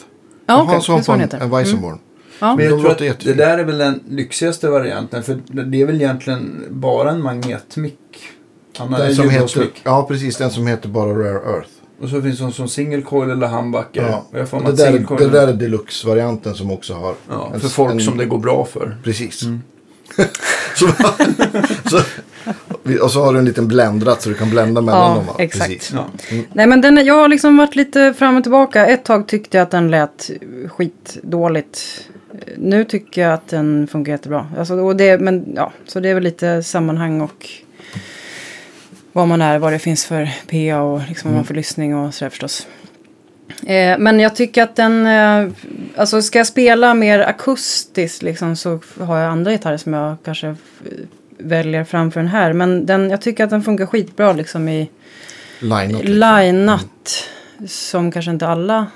[0.46, 1.40] Ja, har okej, en sån det är så på en, heter.
[1.40, 2.00] en Weissenborn.
[2.40, 2.56] Ja.
[2.56, 5.24] Men jag tror att det där är väl den lyxigaste varianten.
[5.24, 7.96] För det är väl egentligen bara en magnetmick.
[8.80, 10.38] Han har Den en som heter, ja, precis.
[10.38, 11.70] Den som heter bara Rare Earth.
[12.02, 14.08] Och så finns det som single coil eller humbucker.
[14.10, 14.26] Ja.
[14.32, 17.14] Och jag får Det, där, single är- coil det där är deluxe-varianten som också har...
[17.30, 18.98] ja, en- för folk en- som det går bra för.
[19.04, 19.44] Precis.
[19.44, 19.62] Mm.
[20.76, 20.88] så,
[21.90, 22.02] så,
[23.04, 25.26] och så har du en liten bländratt så du kan blända mellan Ja, dem.
[25.26, 25.34] va?
[25.38, 25.70] exakt.
[25.70, 25.94] Precis.
[25.94, 26.06] Ja.
[26.54, 28.86] Nej men den, jag har liksom varit lite fram och tillbaka.
[28.88, 30.30] Ett tag tyckte jag att den lät
[30.68, 32.06] skitdåligt.
[32.58, 34.48] Nu tycker jag att den funkar jättebra.
[34.58, 37.48] Alltså, och det, men, ja, så det är väl lite sammanhang och
[39.20, 41.96] vad man är, vad det finns för PA och liksom vad man har för lyssning
[41.96, 42.68] och sådär förstås.
[43.66, 45.52] Eh, men jag tycker att den, eh,
[45.96, 50.48] alltså ska jag spela mer akustiskt liksom så har jag andra gitarrer som jag kanske
[50.48, 50.56] eh,
[51.38, 52.54] väljer framför den här.
[52.54, 54.90] Men den, jag tycker att den funkar skitbra liksom i
[55.60, 56.02] Line-up.
[56.04, 57.28] Linat
[57.68, 58.88] som kanske inte alla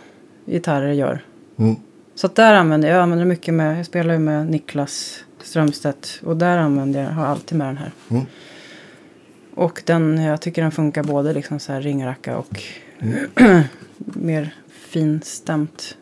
[0.45, 1.25] gitarrer gör.
[1.59, 1.75] Mm.
[2.15, 6.37] Så där använder jag, jag använder mycket med, jag spelar ju med Niklas Strömstedt och
[6.37, 7.91] där använder jag, har alltid med den här.
[8.09, 8.25] Mm.
[9.55, 12.63] Och den, jag tycker den funkar både liksom så här ringracka och
[13.97, 15.97] mer finstämt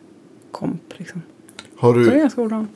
[0.52, 1.22] komp liksom.
[1.76, 2.66] Har Så det är du, ganska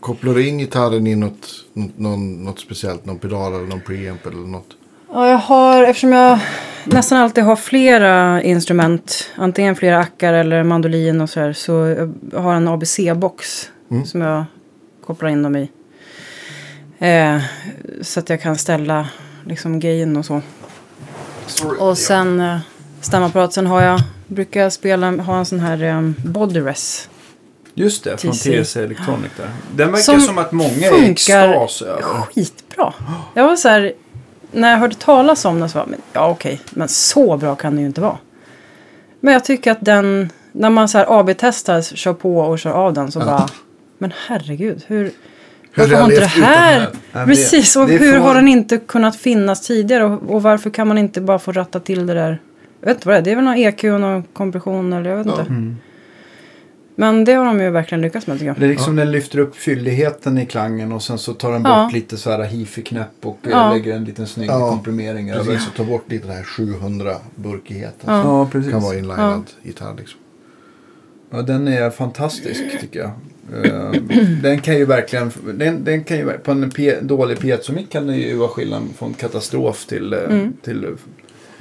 [0.00, 3.06] kopplar du in gitarren i något, någon, något speciellt?
[3.06, 4.76] Någon pedal eller någon preamp eller något?
[5.12, 6.38] Ja, jag har, eftersom jag
[6.84, 11.72] nästan alltid har flera instrument, antingen flera ackar eller mandolin och sådär, så
[12.32, 14.06] jag har en ABC-box Mm.
[14.06, 14.44] som jag
[15.06, 15.70] kopplar in dem i.
[16.98, 17.42] Eh,
[18.00, 19.08] så att jag kan ställa
[19.46, 20.42] liksom gain och så.
[21.78, 22.58] Och sen eh,
[23.00, 27.08] stämapparat, sen har jag, brukar jag spela, ha en sån här eh, bodyress.
[27.74, 28.76] Just det, från TC.
[28.82, 29.50] Electronic där.
[29.76, 32.20] Den verkar Som som att många är funkar extas över.
[32.34, 32.94] Skitbra.
[33.34, 33.92] Jag var så här,
[34.52, 37.74] när jag hörde talas om den så var men, ja okej, men så bra kan
[37.74, 38.18] det ju inte vara.
[39.20, 42.92] Men jag tycker att den, när man så här AB-testar, kör på och kör av
[42.92, 43.48] den så bara,
[43.98, 45.10] men herregud, hur,
[45.76, 47.26] varför har inte det här, här?
[47.26, 50.88] Precis, och det hur får- har den inte kunnat finnas tidigare och, och varför kan
[50.88, 52.40] man inte bara få ratta till det där,
[52.80, 55.10] jag vet inte vad det är, det är väl någon EQ och någon kompression eller
[55.10, 55.40] jag vet inte.
[55.40, 55.76] Mm.
[56.96, 58.56] Men det har de ju verkligen lyckats med tycker jag.
[58.58, 61.84] Det är liksom den lyfter upp fylligheten i klangen och sen så tar den Ja.
[61.84, 63.72] bort lite så här hifi-knäpp och eh, Ja.
[63.72, 65.44] lägger en liten snygg Ja, komprimering över.
[65.44, 68.14] Precis, och ta bort lite den här 700 burkigheten.
[68.14, 68.22] Ja.
[68.22, 68.72] som Ja, precis.
[68.72, 70.20] kan vara inlinad gitarr liksom.
[71.30, 73.10] Ja, den är fantastisk tycker jag.
[73.64, 73.90] Eh,
[74.42, 78.16] den kan ju verkligen, den, den kan ju, på en P, dålig piezomick kan den
[78.16, 80.52] ju vara skillnaden från katastrof till, eh, Mm.
[80.64, 80.86] till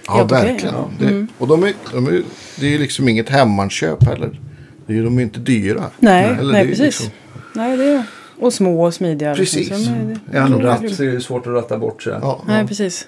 [0.07, 0.75] Ja, okej, verkligen.
[0.75, 0.89] ja.
[0.99, 2.21] Det, och de är, de är,
[2.59, 4.39] det är ju liksom inget hemmanköp heller.
[4.85, 5.83] Det är, ju- de är inte dyra.
[5.99, 6.85] Nej, Eller nej det precis.
[6.85, 7.09] liksom-
[7.53, 8.03] Nej, det är,
[8.39, 9.33] och små och smidiga.
[9.33, 9.59] liksom.
[9.59, 9.85] Precis.
[9.87, 12.13] De är- det- en det är ratt så är det svårt att ratta bort sig.
[12.21, 12.67] ja, Nej, ja.
[12.67, 13.07] precis.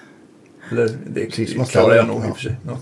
[0.70, 2.30] Eller det Precis, man klarar jag nog i ja.
[2.30, 2.56] och för sig.
[2.66, 2.78] Ja.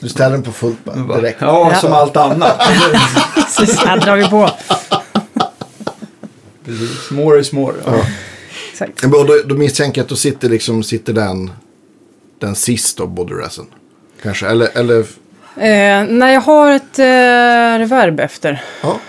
[0.00, 1.38] Du ställer den på fullt bara, direkt.
[1.40, 1.78] Ja, Ja.
[1.78, 2.60] som allt annat.
[3.58, 4.50] Precis, här drar vi på.
[6.64, 7.10] Precis.
[7.10, 7.74] More is more.
[7.86, 8.06] Ja.
[8.70, 9.02] Exakt.
[9.02, 11.50] Men Då, då misstänker jag att då sitter, liksom, sitter den,
[12.40, 13.66] den sist av body resin.
[14.22, 15.04] Kanske, eller, eller
[15.56, 18.62] Eh, när jag har ett eh, reverb efter.
[18.82, 19.00] ja.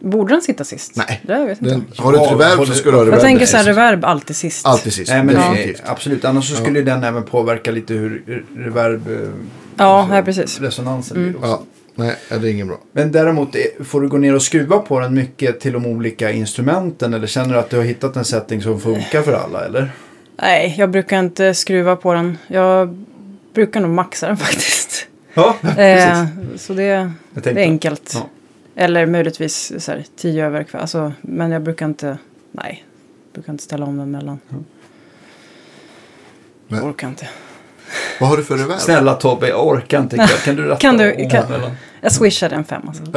[0.00, 0.92] Borde den sitta sist?
[0.96, 1.20] Nej.
[1.26, 2.02] Det vet jag Den, inte.
[2.02, 3.14] har du ett Ja, reverb så ska du ha jag reverb.
[3.18, 3.68] Jag tänker så här, sist.
[3.68, 4.66] reverb alltid sist.
[4.66, 5.10] Alltid sist.
[5.10, 5.76] Nej, men definitivt.
[5.84, 6.24] det, absolut.
[6.24, 9.08] Annars så skulle den även påverka lite hur re- reverb...
[9.10, 9.28] eh,
[9.76, 10.60] Ja, alltså, nej, precis.
[10.60, 11.28] Resonansen Mm.
[11.30, 11.50] blir också.
[11.50, 11.62] Ja,
[11.94, 12.78] nej, det är ingen bra.
[12.92, 16.30] Men däremot eh, får du gå ner och skruva på den mycket till de olika
[16.30, 19.90] instrumenten eller känner du att du har hittat en setting som funkar för alla eller?
[20.36, 22.38] Nej, jag brukar inte skruva på den.
[22.46, 23.04] Jag
[23.54, 25.06] brukar nog maxa den faktiskt.
[25.34, 26.24] Ja, Eh,
[26.56, 28.12] så det, det är enkelt.
[28.14, 28.28] Ja.
[28.74, 30.80] Eller möjligtvis så här, tio över kväll.
[30.80, 32.18] Alltså, men jag brukar inte,
[32.52, 32.84] nej,
[33.24, 34.40] jag brukar inte ställa om den mellan.
[34.48, 34.62] Nej.
[36.80, 37.28] Jag orkar inte.
[38.20, 38.80] Vad har du för reverb?
[38.80, 40.16] Snälla Tobbe, jag orkar inte.
[40.16, 40.28] ikväll.
[40.44, 41.46] Kan du ratta Kan du- kan-?
[42.00, 43.02] Jag swishade en fem alltså.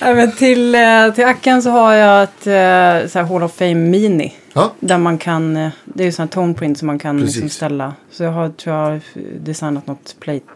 [0.00, 3.52] Nej, men till, eh, till Acken så har jag ett eh, så här Hall of
[3.54, 4.34] Fame Mini.
[4.52, 7.20] Ja, Där man kan, eh, det är ju sån här tone print som man kan
[7.20, 7.92] liksom ställa.
[8.10, 9.00] Så jag har, tror jag,
[9.40, 10.46] designat något plate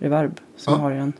[0.00, 0.78] reverb som Ja.
[0.78, 1.12] jag har i den.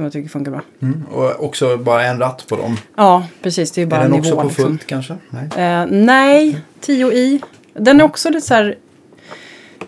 [0.00, 0.62] Som jag tycker funkar bra.
[0.82, 1.04] Mm.
[1.12, 2.76] Och också bara en ratt på dem.
[2.96, 3.70] Ja, precis.
[3.70, 4.22] Det är bara är den nivå.
[4.22, 4.64] också på liksom.
[4.64, 5.16] fullt kanske?
[5.30, 5.48] Nej.
[5.56, 7.40] Eh, nej, 10 i.
[7.74, 8.78] Den är också lite så här.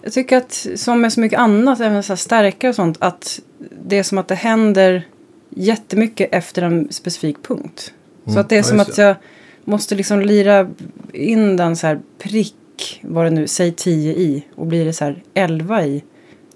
[0.02, 3.40] Jag tycker att som med så mycket annat, även så här stärkare och sånt, att
[3.84, 5.06] det är som att det händer
[5.50, 7.92] jättemycket efter en specifik punkt.
[8.26, 9.16] Så att det är ja, som att jag
[9.64, 10.68] måste liksom lira
[11.12, 15.04] in den så här prick, vad det nu, säg 10 i, och blir det så
[15.04, 16.04] här 11 i,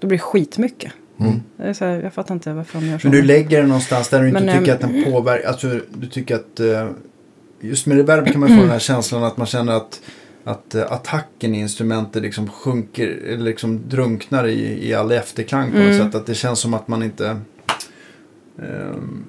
[0.00, 0.92] då blir det skitmycket.
[1.20, 1.40] Mm.
[1.56, 3.06] Det är så här, jag fattar inte varför de gör så.
[3.06, 5.48] Men du lägger den någonstans där du inte Men, tycker ehm, att den påverkar.
[5.48, 6.60] Alltså du tycker att.
[6.60, 6.88] eh,
[7.60, 10.00] Just med reverb kan man få den här känslan att man känner att.
[10.44, 15.76] Att eh, attacken i instrumentet liksom sjunker, eller liksom drunknar i, i all efterklang på
[15.78, 15.98] något Mm.
[16.06, 16.14] sätt.
[16.14, 17.40] Att det känns som att man inte...
[18.62, 19.24] ehm,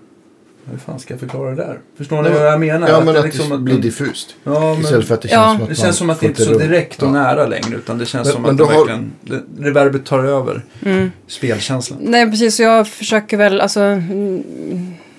[0.72, 1.80] hur fan ska jag förklara det där?
[1.98, 2.88] Förstår ni Ja, vad jag menar?
[2.90, 4.36] ja men det att liksom det blir diffust.
[4.44, 6.26] Ja, men Istället för att det Ja, känns som att det känns som att det
[6.26, 7.12] inte är så direkt och Ja.
[7.12, 7.76] nära längre.
[7.76, 11.12] Utan det känns Men- som men att det har- verkligen, det, reverbet tar över Mm.
[11.28, 12.00] spelkänslan.
[12.02, 12.56] Nej, precis.
[12.56, 13.80] Så jag försöker väl, alltså...
[13.82, 14.44] mm,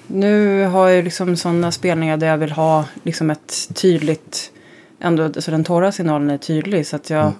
[0.07, 4.51] Nu har jag ju liksom sådana spelningar där jag vill ha liksom ett tydligt...
[5.01, 6.87] Ändå, så den torra signalen är tydlig.
[6.87, 7.21] Så att jag...
[7.23, 7.33] Mm.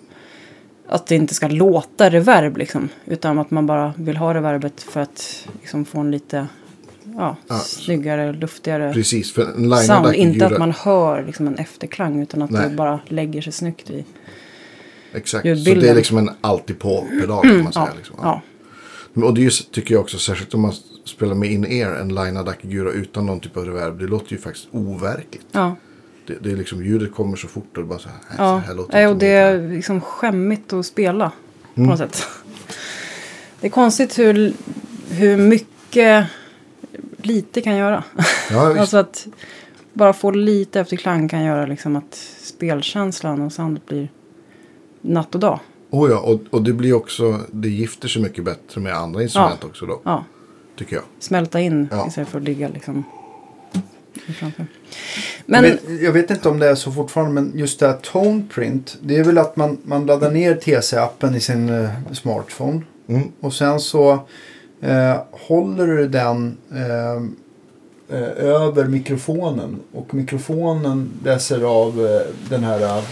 [0.91, 2.89] Att det inte ska låta reverb liksom.
[3.05, 6.47] Utan att man bara vill ha reverbet för att liksom få en lite...
[7.19, 7.59] Ja, Ja.
[7.59, 10.15] snyggare, luftigare Precis, för en sound.
[10.15, 12.23] Inte att man hör liksom en efterklang.
[12.23, 12.69] Utan att Nej.
[12.69, 14.05] det bara lägger sig snyggt i...
[15.13, 15.83] Exakt, så ljudbilden.
[15.85, 17.87] det är liksom en alltid på-pedal kan man säga.
[17.91, 18.17] Ja, Liksom.
[18.23, 18.43] ja.
[19.27, 20.73] Och det tycker jag också, särskilt om man
[21.05, 23.99] spelar med in-ear, en line Gura utan någon typ av reverb.
[23.99, 25.47] Det låter ju faktiskt overkligt.
[25.53, 25.77] ja.
[26.27, 28.67] Det, det är liksom, ljudet kommer så fort och bara så här, nej, Ja, så
[28.67, 31.33] här låter Nej, inte och det är liksom skämmigt att spela
[31.75, 31.91] på Mm.
[31.91, 32.27] något sätt.
[33.61, 34.53] Det är konstigt hur,
[35.11, 36.27] hur mycket
[37.23, 38.05] lite kan göra.
[38.51, 39.27] Ja, alltså att
[39.93, 44.09] bara få lite efterklang kan göra liksom att spelkänslan och soundet blir
[45.01, 45.61] natt och dag.
[45.91, 49.65] Oh ja, och, och det blir också, det gifter sig mycket bättre med andra instrument
[49.65, 50.25] också då, Ja,
[50.79, 51.05] tycker jag.
[51.19, 52.07] smälta in Ja.
[52.09, 53.05] istället för att ligga liksom
[54.39, 54.67] framför.
[55.47, 57.97] Men, jag, vet, jag vet inte om det är så fortfarande, men just det här
[57.97, 58.97] tone print.
[59.03, 62.83] Det är väl att man, man laddar ner TC-appen i sin eh, smartphone.
[63.09, 63.23] Mm.
[63.41, 64.19] Och sen så
[64.81, 67.23] eh, håller du den eh,
[68.19, 69.77] eh, över mikrofonen.
[69.93, 73.03] Och mikrofonen läser av eh, den här eh,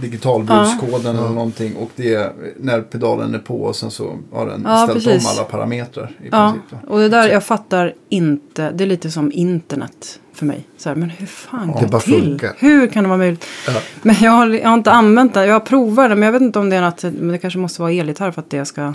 [0.00, 1.76] digitalbudskoden eller någonting.
[1.76, 5.26] Och det är när pedalen är på och sen så har den Ja, ställt precis.
[5.26, 6.10] om alla parametrar.
[6.22, 8.70] I Ja, princip, och det där, jag fattar inte.
[8.70, 10.66] Det är lite som internet för mig.
[10.76, 12.22] Så här, men hur fan går Det det, bara till?
[12.24, 12.52] funkar.
[12.58, 13.44] Hur kan det vara möjligt?
[13.66, 13.72] Ja.
[14.02, 15.46] Men jag har, jag har inte använt det.
[15.46, 17.02] Jag har provat det, men jag vet inte om det är något.
[17.02, 18.94] Men det kanske måste vara elgitarr för att det ska...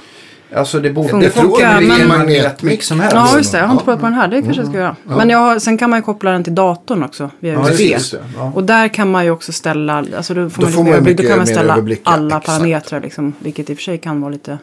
[0.55, 3.15] Alltså det borde det men- vilken men- magnetmix som helst.
[3.15, 3.57] Ja, just det.
[3.57, 4.27] Jag har inte provat på den här.
[4.27, 4.95] Det kanske jag ska göra.
[5.03, 7.29] Men jag har, sen kan man ju koppla den till datorn också.
[7.39, 7.77] Via Ja, USB.
[8.11, 8.23] det.
[8.35, 8.51] Ja.
[8.55, 11.17] Och där kan man ju också ställa, alltså då får Då man, får man överblick.
[11.17, 12.45] då kan man ställa alla exakt.
[12.45, 13.33] parametrar liksom.
[13.39, 14.57] Vilket i och för sig kan vara lite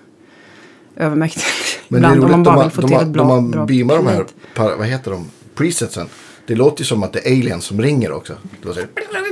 [0.97, 1.45] övermäktigt
[1.89, 2.25] Men det är ibland.
[2.25, 4.07] Om roligt man bara vill få man, till de, ett bra, man bra beamar de
[4.07, 4.25] här,
[4.55, 6.07] par, vad heter de, presetsen.
[6.47, 8.33] Det låter ju som att det är aliens som ringer också.
[8.63, 8.87] Det låter-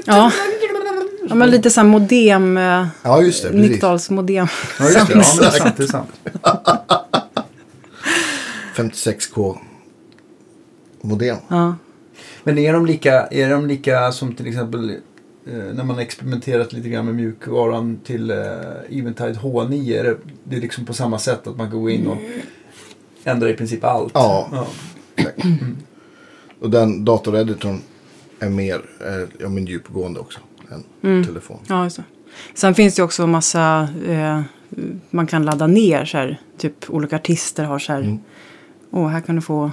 [0.05, 0.31] Ja.
[1.29, 2.57] ja, men lite så här modem,
[3.03, 3.51] Ja, just det.
[3.51, 3.71] Precis.
[3.71, 4.47] Nickdals modem.
[4.79, 5.13] Ja, just det.
[5.15, 5.77] Ja, men det är sant.
[5.77, 6.11] Det är sant.
[8.77, 9.57] 56k
[11.01, 11.37] modem.
[11.49, 11.77] Ja.
[12.45, 14.91] Men är de lika, är de lika som till exempel
[15.47, 18.37] eh, när man experimenterat lite grann med mjukvaran till eh,
[18.91, 19.99] Eventide H9?
[19.99, 22.19] Är det, det är liksom på samma sätt att man kan gå in och
[23.25, 24.13] ändra i princip allt?
[24.15, 24.49] Ja.
[24.53, 24.67] ja.
[25.17, 25.39] Exakt.
[26.61, 27.81] Och den datoreditorn
[28.39, 31.25] är mer eh, ja, men djupgående också än Mm.
[31.25, 31.59] telefon.
[31.69, 32.05] Ja, just det.
[32.55, 34.41] Sen finns det också massa, eh,
[35.11, 38.19] man kan ladda ner så här, typ olika artister har så här, Mm.
[38.91, 39.71] åh här kan du få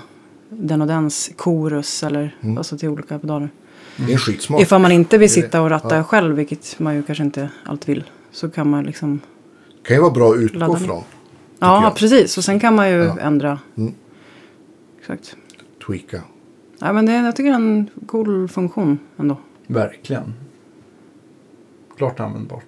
[0.50, 2.58] den och dens korus eller Mm.
[2.58, 3.50] alltså till olika pedaler.
[3.98, 4.62] Det är skitsmart.
[4.62, 5.42] Ifall man inte vill Det det.
[5.42, 6.04] sitta och ratta Ja.
[6.04, 9.20] själv, vilket man ju kanske inte alltid vill, så kan man liksom,
[9.84, 11.04] kan ju vara bra att utgå från.
[11.60, 11.96] ja jag.
[11.96, 13.20] precis, och sen kan man ju Ja.
[13.20, 13.60] ändra.
[13.78, 13.94] Mm.
[15.00, 15.36] Exakt.
[15.86, 16.22] Tweaka.
[16.80, 19.38] Ja, men det, jag tycker det är en cool funktion ändå.
[19.68, 20.34] Verkligen.
[21.98, 22.66] Klart användbart.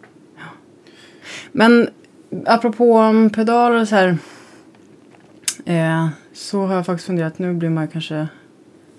[1.52, 1.90] Men
[2.46, 4.18] apropå pedaler och så här.
[5.66, 8.28] Eh, så har jag faktiskt funderat, nu blir man ju kanske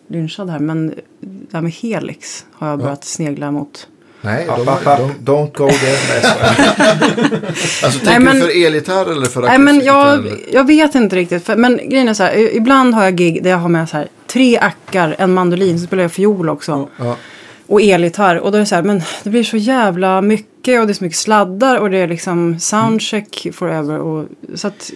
[0.09, 0.59] lynchad här.
[0.59, 3.89] Men det här med Helix har jag börjat snegla mot.
[4.21, 4.99] Nej, App, de, app, app.
[5.21, 5.99] de, Don't go there.
[6.09, 6.23] Nej,
[7.85, 11.17] alltså Nej, tänker men- du för elgitarr eller för Nej men jag, jag vet inte
[11.17, 11.45] riktigt.
[11.45, 13.97] För, men grejen är så här, ibland har jag gig där jag har med så
[13.97, 16.89] här, tre ackar, en mandolin, så spelar jag fiol också.
[16.99, 17.17] Ja.
[17.67, 18.37] Och elgitarr.
[18.37, 20.95] Och då är det så här, men det blir så jävla mycket och det är
[20.95, 23.99] så mycket sladdar och det är liksom soundcheck forever.
[23.99, 24.25] Och,
[24.55, 24.91] så att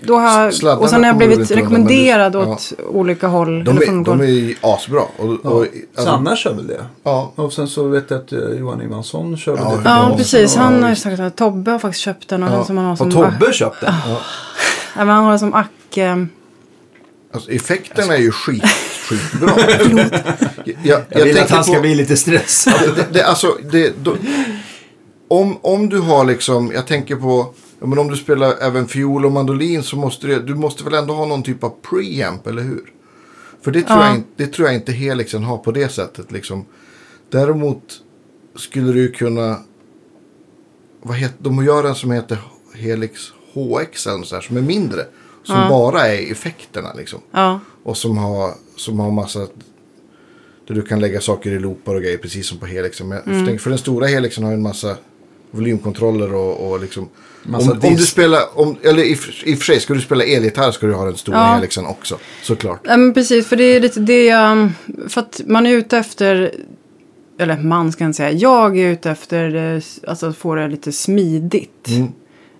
[0.00, 2.38] då har Sladdarna och sen har jag blivit rekommenderad ja.
[2.38, 3.64] åt olika håll.
[3.64, 5.02] De eller från är, de är asbra.
[5.16, 5.70] Och, och, Ja.
[5.96, 6.84] alltså, Sanna kör väl det?
[7.02, 9.80] ja, Och sen så vet jag att eh, Johan Ivansson kör väl Ja, det.
[9.84, 10.54] Ja, precis.
[10.56, 10.62] Ja.
[10.62, 12.42] Han har ju sagt att Tobbe har faktiskt köpt den.
[12.42, 12.64] Och Ja.
[12.64, 13.94] som han har som Tobbe köpt den?
[14.96, 15.96] Nej, men han har den som ack.
[15.96, 16.16] Eh,
[17.34, 18.64] alltså, effekterna är ju skit,
[19.08, 19.52] skitbra.
[20.64, 22.74] jag, jag, jag, vill att tänker han ska på- bli lite stressad.
[22.96, 24.16] det, det, alltså, det, då,
[25.28, 29.26] om, om du har liksom, jag tänker på, ja, men om du spelar även fiol
[29.26, 32.62] och mandolin så måste du, du måste väl ändå ha någon typ av preamp, eller
[32.62, 32.82] hur?
[33.62, 34.06] För det tror, Ja.
[34.06, 36.32] jag, inte, det tror jag inte Helixen har på det sättet.
[36.32, 36.64] Liksom.
[37.30, 37.82] Däremot
[38.56, 39.58] skulle du kunna,
[41.02, 42.38] vad heter, de gör en som heter
[42.74, 43.20] Helix
[43.54, 45.00] HX eller något så här, som är mindre.
[45.44, 45.68] Som Ja.
[45.68, 47.20] bara är effekterna liksom.
[47.30, 47.60] ja.
[47.84, 49.38] Och som har, som har massa...
[50.66, 53.08] Där du kan lägga saker i loopar och grejer precis som på Helixen.
[53.08, 53.46] Men Mm.
[53.46, 54.96] tänker, för den stora Helixen har ju en massa
[55.50, 57.08] volymkontroller och, och liksom...
[57.42, 60.24] Massa Om, om du spelar, om, eller i, i och för sig, ska du spela
[60.24, 61.44] elgitarr ska du ha den stora Ja.
[61.44, 62.18] Helixen också.
[62.42, 62.80] Såklart.
[62.84, 64.70] Ja, men precis, för det är lite det jag...
[65.08, 66.54] För att man är ute efter...
[67.38, 68.32] Eller man ska jag inte säga.
[68.32, 71.88] Jag är ute efter eh, alltså, att få det lite smidigt.
[71.88, 72.08] Mm.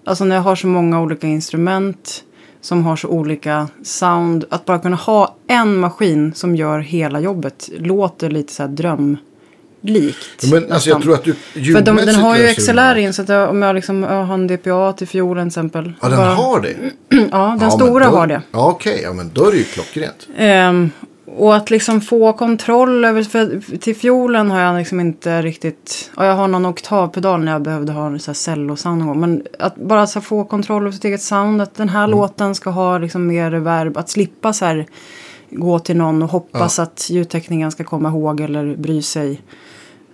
[0.04, 2.24] Alltså när jag har så många olika instrument
[2.64, 4.44] som har så olika sound.
[4.50, 10.52] Att bara kunna ha en maskin som gör hela jobbet låter lite så här drömlikt.
[10.52, 11.34] Men alltså jag tror att du
[11.74, 14.46] För de, den har ju XLR in så att om jag, liksom, jag har en
[14.46, 15.92] DPA till fiolen till exempel.
[16.02, 16.74] Ja, den Bara- har det?
[17.30, 18.42] Ja, den ja, stora då, har det.
[18.52, 19.00] Ja, okej.
[19.02, 20.28] Ja, men då är det ju klockrent.
[20.36, 20.90] Ehm,
[21.36, 26.26] och att liksom få kontroll över, för till fiolen har jag liksom inte riktigt, ja
[26.26, 29.20] jag har någon oktavpedal när jag behövde ha en cellosound någon gång.
[29.20, 32.70] Men att bara så få kontroll över sitt eget sound, att den här låten ska
[32.70, 34.86] ha liksom mer reverb, att slippa så här
[35.50, 39.40] gå till någon och hoppas att ljudteknikern ska komma ihåg eller bry sig.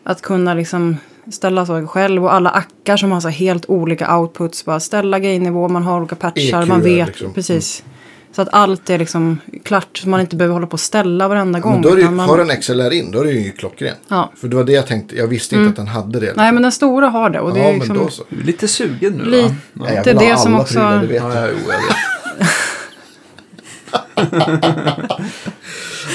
[0.05, 0.97] Att kunna liksom
[1.33, 4.65] ställa saker själv och alla ackar som har så helt olika outputs.
[4.65, 7.33] Bara ställa gainnivå, man har olika patchar, EQ man vet liksom.
[7.33, 7.85] precis.
[8.33, 11.61] Så att allt är liksom klart, så man inte behöver hålla på och ställa varenda
[11.61, 11.73] gång.
[11.73, 13.95] Men då är det ju, man, har den XLR in, då är det ju klockren.
[14.09, 14.33] Ja.
[14.37, 15.17] För det var det jag tänkte.
[15.17, 16.33] Jag visste inte att den hade det.
[16.37, 17.41] Nej, men den stora har det.
[17.41, 18.25] Och det ja, är men liksom, då så.
[18.29, 19.55] Du är lite sugen nu Lite.
[19.73, 21.45] Nej, jag Det är vill ha det som alla också- prylar, det vet Ja, jag.
[21.45, 21.97] ja, jo, jag vet.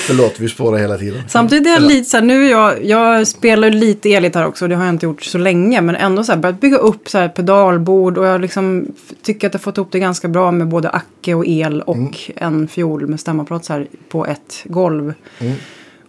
[0.07, 1.23] Förlåt, vi spårar hela tiden.
[1.27, 4.85] Samtidigt är jag lite så här, nu jag, jag spelar lite elgitarr också, det har
[4.85, 8.17] jag inte gjort så länge, men ändå så här börjat bygga upp så här pedalbord
[8.17, 8.85] och jag liksom
[9.21, 12.11] tycker att jag fått ihop det ganska bra med både acke och el och Mm.
[12.35, 15.13] en fiol med stämapparat så här på ett golv.
[15.39, 15.53] Mm.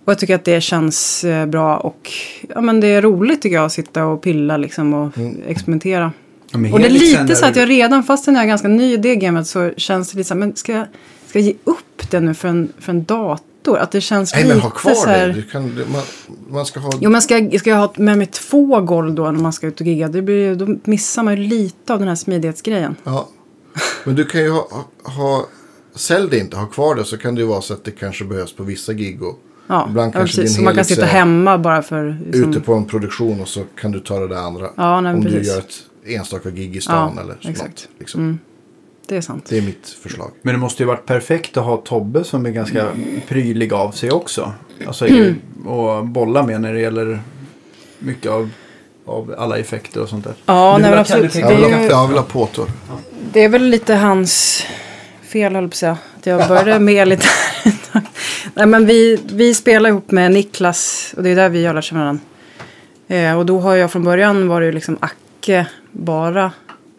[0.04, 2.10] Och jag tycker att det känns eh, bra och
[2.54, 5.36] ja, men det är roligt tycker jag att sitta och pilla liksom och Mm.
[5.48, 6.12] experimentera.
[6.50, 8.96] Ja, Och det är lite så att jag redan, fast jag är ganska ny i
[8.96, 10.86] det gamet så känns det lite så här, men ska jag,
[11.28, 13.46] ska jag ge upp det nu för en, för en dator?
[13.74, 15.26] Att det känns Nej, lite men ha kvar så här...
[15.26, 15.32] det.
[15.32, 16.02] Du kan, du- man,
[16.50, 16.92] man ska ha...
[17.00, 19.80] Jo, men ska, ska jag ha med mig två golv då när man ska ut
[19.80, 20.08] och gigga?
[20.08, 22.96] Det blir, då missar man ju lite av den här smidighetsgrejen.
[23.04, 23.28] Ja.
[24.04, 24.68] Men du kan ju ha,
[25.02, 25.46] ha...
[25.94, 28.24] Sälj det inte, ha kvar det så kan det ju vara så att det kanske
[28.24, 29.22] behövs på vissa gig.
[29.22, 29.38] Och
[29.68, 30.56] Ja, Ibland ja, kanske precis.
[30.56, 32.18] Så man kan sitta hemma bara för...
[32.26, 34.70] Liksom, ute på en produktion och så kan du ta det där andra.
[34.76, 35.48] Ja, nej, Om du precis.
[35.48, 35.74] gör ett
[36.06, 37.68] enstaka gig i stan Ja, eller så exakt.
[37.68, 37.88] något.
[37.98, 38.20] Liksom.
[38.20, 38.38] Mm.
[39.08, 39.46] Det är sant.
[39.48, 40.30] Det är mitt förslag.
[40.42, 42.86] Men det måste ju varit perfekt att ha Tobbe som är ganska
[43.28, 44.52] prylig av sig också.
[44.86, 45.34] Alltså Mm.
[45.66, 47.20] och bolla med när det gäller
[47.98, 48.50] mycket av,
[49.06, 50.34] av alla effekter och sånt där.
[50.46, 51.32] Ja, Du nej, men absolut.
[51.32, 52.66] Det vill, är, ha, ju, jag vill ha påtår.
[53.32, 54.64] det är väl lite hans
[55.22, 55.98] fel, höll jag på att säga.
[56.18, 57.26] Att jag började med lite...
[58.54, 61.84] nej, men vi, vi spelar ihop med Niklas och det är där vi har lärt
[61.84, 62.22] känna varandra.
[63.08, 66.52] Eh, och då har jag från början varit liksom Acke bara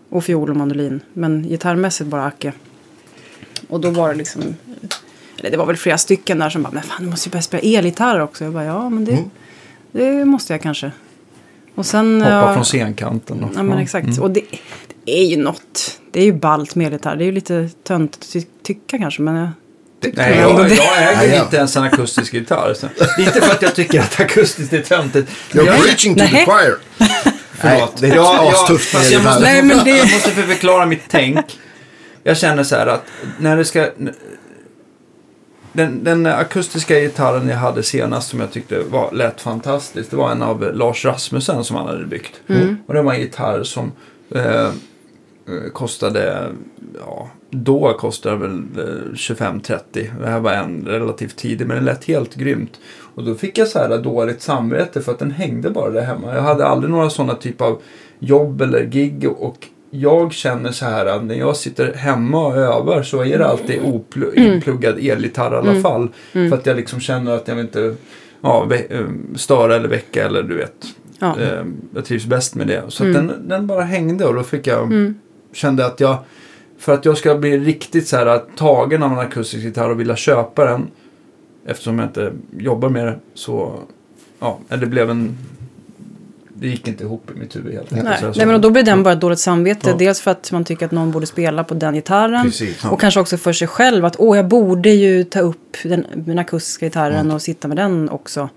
[0.10, 1.00] och fiol och mandolin.
[1.14, 2.54] Men gitarrmässigt bara Acke.
[3.68, 4.42] Och då var det liksom...
[5.40, 7.42] Eller det var väl flera stycken där som bara, men fan du måste ju börja
[7.42, 8.44] spela elgitarr också.
[8.44, 9.30] Jag bara, ja men det, Mm.
[9.92, 10.92] det måste jag kanske.
[11.76, 12.22] Och sen...
[12.22, 13.44] Hoppa ja, från scenkanten.
[13.44, 14.20] Och, Ja men exakt.
[14.20, 14.42] Och det,
[15.06, 16.00] det är ju något.
[16.12, 17.16] Det är ju ballt med elgitarr.
[17.16, 19.22] Det är ju lite töntigt att ty tycka kanske.
[19.22, 19.50] Men jag
[20.16, 20.76] Nej, jag, det.
[20.76, 22.74] jag äger inte ens en akustisk gitarr.
[22.74, 22.88] Så.
[22.98, 25.30] Det är inte för att jag tycker att akustiskt är töntigt.
[25.52, 26.76] You're Jag- preaching to the choir.
[27.58, 28.02] Förlåt.
[28.02, 31.60] Nej, det är Ja, astufft jag, måste, Nej, men det- jag måste förklara mitt tänk.
[32.24, 33.04] Jag känner så här att
[33.40, 33.90] när det ska...
[35.74, 40.10] Den, den akustiska gitarren jag hade senast som jag tyckte var, lät fantastiskt.
[40.12, 42.34] Det var en av Lars Rasmussen som han hade byggt.
[42.50, 42.78] Mm.
[42.88, 43.92] Och det var en gitarr som
[44.36, 44.70] eh,
[45.74, 46.50] kostade,
[47.00, 49.80] ja, då kostade det väl eh, 25-30.
[49.94, 52.80] Det här var en relativt tidig, men den lät helt grymt.
[53.16, 56.36] Och då fick jag så här dåligt samvete för att den hängde bara där hemma.
[56.36, 57.82] Jag hade aldrig några sådana typ av
[58.20, 63.04] jobb eller gig och jag känner så här att när jag sitter hemma och övar
[63.04, 66.10] så är det alltid opl- inpluggad elgitarr i alla fall.
[66.50, 67.96] För att jag liksom känner att jag vill inte
[68.42, 70.86] ja, eh, störa eller väcka eller du vet.
[71.20, 71.36] Ja.
[71.42, 72.84] Eh, jag trivs bäst med det.
[72.88, 74.92] Så att den, den bara hängde och då fick jag,
[75.54, 76.18] kände att jag,
[76.78, 80.16] för att jag ska bli riktigt så här tagen av en akustisk gitarr och vilja
[80.16, 80.88] köpa den,
[81.66, 83.80] eftersom jag inte jobbar med det, så,
[84.40, 85.38] ja, det blev en,
[86.54, 88.36] det gick inte ihop i mitt huvud helt enkelt.
[88.36, 88.46] Nej.
[88.46, 89.90] Men då blir den bara ett dåligt samvete.
[89.90, 89.96] Ja.
[90.00, 92.44] Dels för att man tycker att någon borde spela på den gitarren.
[92.46, 92.86] Precis.
[92.86, 96.40] Och kanske också för sig själv att åh, jag borde ju ta upp den, den
[96.40, 98.50] akustiska gitarren och sitta med den också.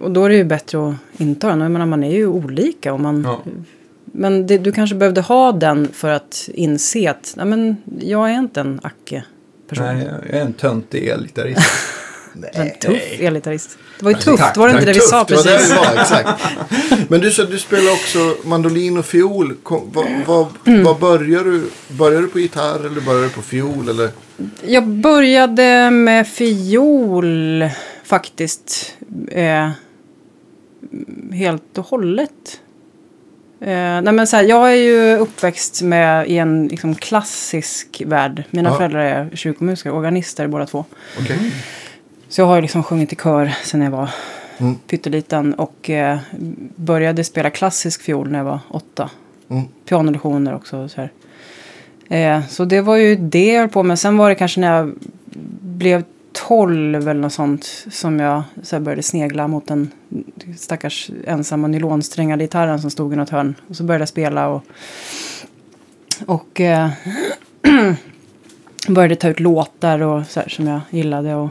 [0.00, 1.60] Och då är det ju bättre att inte ha den.
[1.60, 2.92] Jag menar, man är ju olika.
[2.92, 3.42] Och man, Ja.
[4.18, 8.38] Men det, du kanske behövde ha den för att inse att nej, men, jag är
[8.38, 9.86] inte en Acke-person.
[9.86, 11.60] Nej, jag är en töntig elgitarrist.
[12.52, 13.78] En tuff elgitarrist.
[13.98, 14.82] Det var ju tufft, tack, var det tack.
[14.82, 15.72] inte det vi sa det var det precis?
[15.72, 16.42] vi var, exakt.
[17.08, 19.54] Men du sa du spelar också mandolin och fiol.
[19.64, 20.84] Vad, vad, Mm.
[20.84, 21.70] vad börjar du?
[21.88, 23.88] Börjar du på gitarr eller börjar du på fiol?
[23.88, 24.10] Eller?
[24.66, 27.68] Jag började med fiol
[28.04, 28.94] faktiskt.
[29.30, 29.70] Eh,
[31.32, 32.60] helt och hållet.
[33.60, 38.44] Eh, nej men så här, jag är ju uppväxt med, i en liksom, klassisk värld.
[38.50, 38.76] Mina Ja.
[38.76, 40.84] föräldrar är kyrkomusiker, organister båda två.
[41.20, 41.52] Okej.
[42.28, 44.10] Så jag har ju liksom sjungit i kör sedan jag var
[44.60, 44.74] Mm.
[44.74, 45.54] pytteliten.
[45.54, 46.18] Och eh,
[46.76, 49.10] började spela klassisk fiol när jag var åtta.
[49.50, 49.64] Mm.
[49.88, 50.88] Pianolektioner också.
[50.88, 51.10] Så, här.
[52.38, 53.98] Eh, så det var ju det jag höll på med.
[53.98, 54.92] Sen var det kanske när jag
[55.60, 56.04] blev
[56.46, 59.90] 12 eller något sånt som jag så här, började snegla mot den
[60.56, 63.54] stackars ensamma nylonsträngade gitarren som stod i något hörn.
[63.68, 64.62] Och så började jag spela och,
[66.26, 66.90] och eh,
[68.88, 71.34] började ta ut låtar och så här, som jag gillade.
[71.34, 71.48] Och,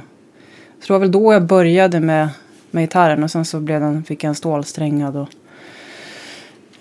[0.79, 2.29] så det var väl då jag började med,
[2.71, 5.15] med gitarren och sen så blev den, fick jag en stålsträngad.
[5.15, 5.29] Och,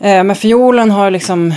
[0.06, 1.54] eh, men fiolen har liksom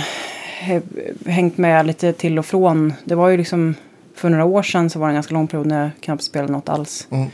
[0.68, 0.82] eh,
[1.26, 2.92] hängt med lite till och från.
[3.04, 3.74] Det var ju liksom
[4.20, 6.52] för några år sedan så var det en ganska lång period när jag knappt spelade
[6.52, 7.06] något alls.
[7.10, 7.28] Mm.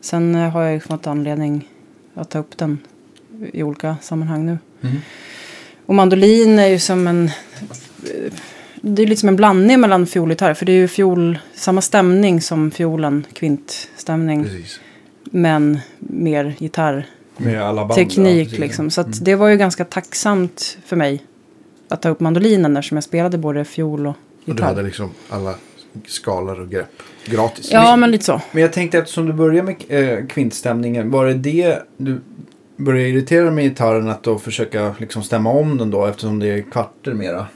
[0.00, 1.68] Sen eh, har jag ju fått anledning
[2.14, 2.78] att ta upp den
[3.52, 4.58] i olika sammanhang nu.
[4.82, 4.96] Mm.
[5.86, 7.30] Och mandolin är ju som en...
[8.80, 10.54] Det är lite som en blandning mellan fiol och gitarr.
[10.54, 14.44] För det är ju fiol, samma stämning som fiolen, kvintstämning.
[14.44, 14.80] Precis.
[15.24, 17.06] Men mer gitarrteknik
[17.36, 18.00] Med alla band.
[18.00, 18.58] ja, precis.
[18.58, 18.90] liksom.
[18.90, 21.22] Så att det var ju ganska tacksamt för mig
[21.88, 24.66] att ta upp mandolinen eftersom jag spelade både fiol och Och du gitarr.
[24.66, 25.54] hade liksom alla
[26.06, 27.02] skalor och grepp.
[27.26, 27.72] Gratis.
[27.72, 28.40] Ja, men lite så.
[28.52, 31.10] Men jag tänkte eftersom du började med eh, kvintstämningen.
[31.10, 32.20] Var det det du
[32.76, 34.08] började irritera dig med gitarren?
[34.08, 37.46] Att då försöka liksom stämma om den då eftersom det är kvarter mera?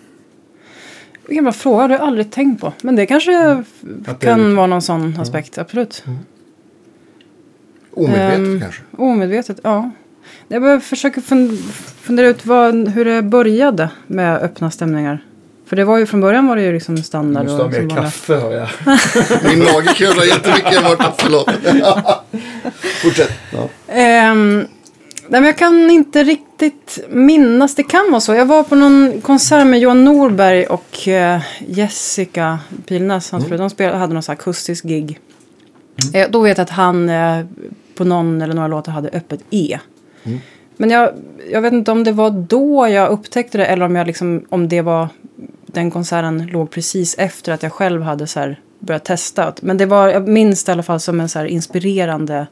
[1.27, 2.73] Vilken bra fråga, det har jag aldrig tänkt på.
[2.83, 3.51] Men det kanske
[4.07, 6.05] Att det kan är- vara någon sån aspekt, absolut.
[7.91, 8.83] Omedvetet Ehm, kanske.
[8.99, 9.91] Omedvetet, ja.
[10.49, 11.57] Jag försöker fun-
[12.03, 15.25] fundera ut vad, hur det började med öppna stämningar.
[15.69, 17.45] För det var ju från början var det ju liksom Du standard.
[17.45, 18.69] måste ha och mer som vanliga- kaffe hör jag.
[19.45, 20.75] Min mage kurrar jättemycket.
[21.19, 21.51] Förlåt.
[23.03, 23.31] Fortsätt.
[23.89, 24.57] Ehm,
[25.29, 27.75] nej, men jag kan inte riktigt minnas.
[27.75, 28.35] Det kan vara så.
[28.35, 33.57] Jag var på någon konsert med Johan Norberg och eh, Jessica Pilnäs, hans fru.
[33.57, 35.19] De spelade, hade någon här akustisk gig.
[36.15, 37.45] Eh, då vet jag att han eh,
[37.97, 39.79] på någon eller några låtar hade öppet E.
[40.81, 41.13] Men jag,
[41.51, 44.69] jag vet inte om det var då jag upptäckte det eller om, jag liksom, om
[44.69, 45.09] det var
[45.67, 49.55] den konserten låg precis efter att jag själv hade så här börjat testa.
[49.61, 52.47] Men det var, jag minns det i alla fall som en så inspirerande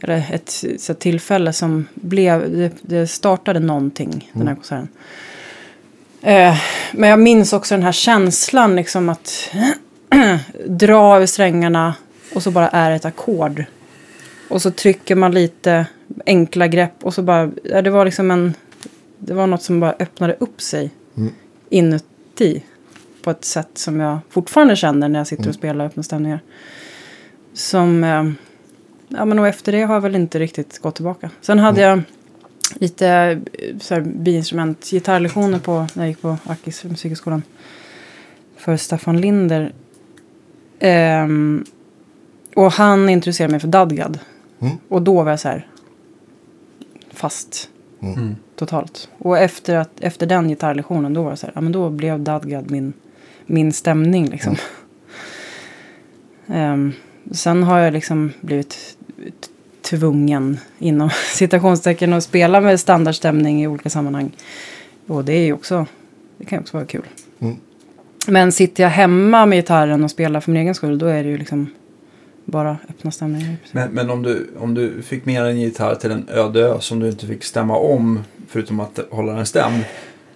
[0.00, 4.88] eller ett, så här tillfälle som blev, det, det startade någonting, den här konserten.
[6.22, 6.56] Eh,
[6.92, 9.50] men jag minns också den här känslan liksom att
[10.66, 11.94] dra över strängarna
[12.34, 13.64] och så bara är ett ackord.
[14.48, 15.86] Och så trycker man lite
[16.26, 18.54] enkla grepp och så bara, ja, det var liksom en,
[19.18, 20.90] det var något som bara öppnade upp sig
[21.70, 22.64] inuti.
[23.22, 26.40] På ett sätt som jag fortfarande känner när jag sitter och spelar öppna stämningar.
[27.54, 28.24] Som, eh,
[29.08, 31.30] ja men och efter det har jag väl inte riktigt gått tillbaka.
[31.40, 32.02] Sen hade jag
[32.74, 33.08] lite
[33.52, 37.42] eh, så här, biinstrument, gitarrlektioner på, när jag gick på Akis musikhögskolan.
[38.56, 39.72] För Staffan Linder.
[40.78, 41.64] Ehm,
[42.54, 44.18] och han introducerade mig för Dadgad.
[44.60, 44.76] Mm.
[44.88, 45.66] Och då var jag så här
[47.12, 47.70] fast
[48.02, 48.36] Mm.
[48.56, 49.08] totalt.
[49.18, 52.20] Och efter, att, efter den gitarrlektionen då var det så här, ja men då blev
[52.20, 52.92] Dadgad min,
[53.46, 54.56] min stämning liksom.
[56.48, 56.92] Ehm,
[57.30, 58.96] sen har jag liksom blivit
[59.82, 64.36] tvungen inom citationstecken att spela med standardstämning i olika sammanhang.
[65.06, 65.86] Och det är ju också,
[66.38, 67.06] det kan ju också vara kul.
[67.38, 67.56] Mm.
[68.26, 71.28] Men sitter jag hemma med gitarren och spelar för min egen skull då är det
[71.28, 71.70] ju liksom
[72.46, 73.56] bara öppna stämningar.
[73.72, 76.76] Men, men om, du, om du fick med dig en gitarr till en öde ö
[76.80, 79.84] som du inte fick stämma om förutom att hålla den stämd.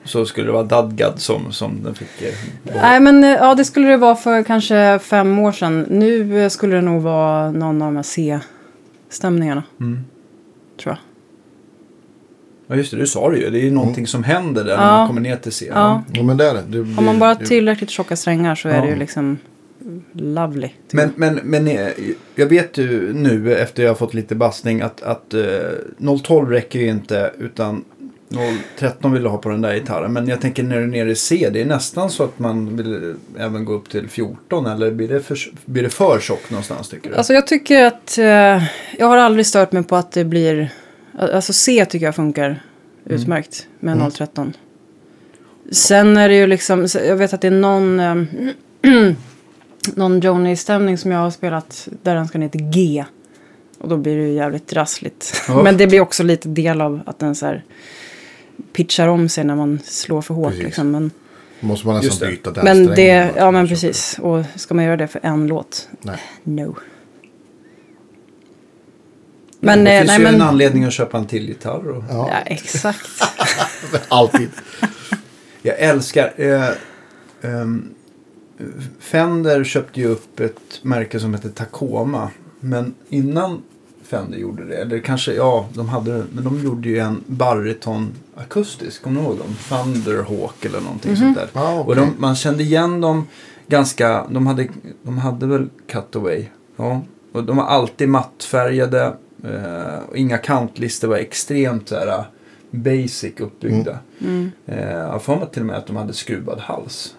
[0.05, 2.35] Så skulle det vara Dadgad som, som den fick eh.
[2.83, 5.87] Nej men eh, ja det skulle det vara för kanske fem år sedan.
[5.91, 9.63] Nu eh, skulle det nog vara någon av de här C-stämningarna.
[9.81, 10.05] Mm.
[10.83, 10.99] Tror jag.
[12.67, 13.51] Ja just det, du sa det ju.
[13.51, 14.97] Det är ju någonting som händer där när Ja.
[14.97, 15.67] man kommer ner till C.
[15.75, 16.03] Ja.
[16.13, 16.63] Ja men det är det.
[16.69, 18.83] det blir, Har man bara det- tillräckligt tjocka strängar så är Ja.
[18.83, 19.39] det ju liksom
[20.13, 20.71] lovely.
[20.93, 21.19] Men, jag.
[21.19, 21.89] men, men eh,
[22.35, 26.79] jag vet ju nu efter jag har fått lite bastning att, att eh, 012 räcker
[26.79, 27.85] ju inte utan
[28.79, 30.13] 013 vill du ha på den där gitarren.
[30.13, 32.77] Men jag tänker när du är nere i C, det är nästan så att man
[32.77, 36.89] vill även gå upp till 14 eller blir det för, blir det för tjockt någonstans
[36.89, 37.17] tycker du?
[37.17, 38.65] Alltså jag tycker att eh,
[38.99, 40.73] jag har aldrig stört mig på att det blir,
[41.19, 42.63] alltså C tycker jag funkar
[43.05, 44.11] utmärkt med Mm.
[44.11, 44.53] 013.
[45.73, 48.15] Sen är det ju liksom, jag vet att det är någon, eh,
[49.95, 53.05] någon Joni-stämning som jag har spelat där den ska ner till G.
[53.79, 55.43] Och då blir det ju jävligt rassligt.
[55.49, 55.63] Ja.
[55.63, 57.65] Men det blir också lite del av att den så här
[58.73, 60.51] pitchar om sig när man slår för hårt.
[60.51, 60.65] Precis.
[60.65, 60.91] Liksom.
[60.91, 61.11] Men,
[61.61, 62.35] Måste man nästan det.
[62.35, 64.19] byta den men strängen det, ja men precis.
[64.19, 65.89] Och ska man göra det för en låt?
[66.01, 66.19] Nej.
[66.45, 66.77] No.
[69.63, 71.89] Men, Men, det eh, finns nej, ju men, en anledning att köpa en till gitarr.
[71.89, 72.05] Och...
[72.11, 73.09] Ja, Ja, exakt.
[74.09, 74.49] alltid.
[75.63, 76.33] Jag älskar...
[76.37, 76.69] Eh,
[77.43, 77.95] ehm,
[78.99, 82.31] Fender köpte ju upp ett märke som heter Tacoma.
[82.61, 83.63] Men innan
[84.03, 89.03] Fender gjorde det, eller kanske, ja, de hade men de gjorde ju en bariton akustisk,
[89.03, 89.57] kommer du ihåg dem?
[89.69, 91.49] Thunderhawk eller någonting sånt där.
[91.53, 91.85] Ah, okej.
[91.89, 93.27] Och de, man kände igen dem
[93.67, 94.69] ganska, de hade,
[95.03, 96.45] de hade väl cutaway.
[96.77, 97.03] Ja.
[97.33, 99.17] Och de var alltid mattfärgade.
[99.45, 102.25] Eh, och inga kantlister var extremt så här,
[102.71, 103.99] basic uppbyggda.
[104.21, 104.51] Mm.
[104.67, 107.15] Eh, jag har för mig till och med att de hade skruvad hals.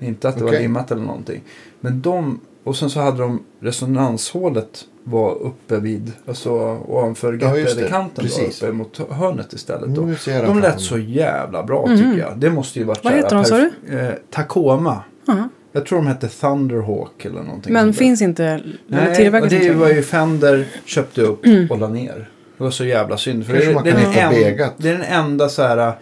[0.00, 0.62] Inte att det var Okej.
[0.62, 1.40] limmat eller någonting.
[1.80, 6.50] Men de, och sen så hade de resonanshålet var uppe vid, alltså
[6.88, 7.88] ovanför Ja, just det.
[7.88, 8.62] kanten då, Precis.
[8.62, 9.94] uppe mot hörnet istället.
[9.94, 10.08] Då.
[10.26, 11.96] De lät så jävla bra Mhm.
[11.96, 12.32] tycker jag.
[12.38, 15.02] Det måste ju varit Vad heter de, sa perf- Eh, Tacoma.
[15.28, 15.48] Aha.
[15.72, 20.02] Jag tror de hette Thunderhawk eller någonting Men finns inte, Nej, och det var ju
[20.02, 21.40] Fender köpte upp
[21.70, 22.28] och la ner.
[22.58, 23.46] Det var så jävla synd.
[23.46, 25.92] För det, man det, är en, det är den enda så här äh,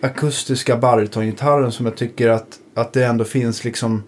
[0.00, 4.02] akustiska baritongitarren som jag tycker att, att det ändå finns liksom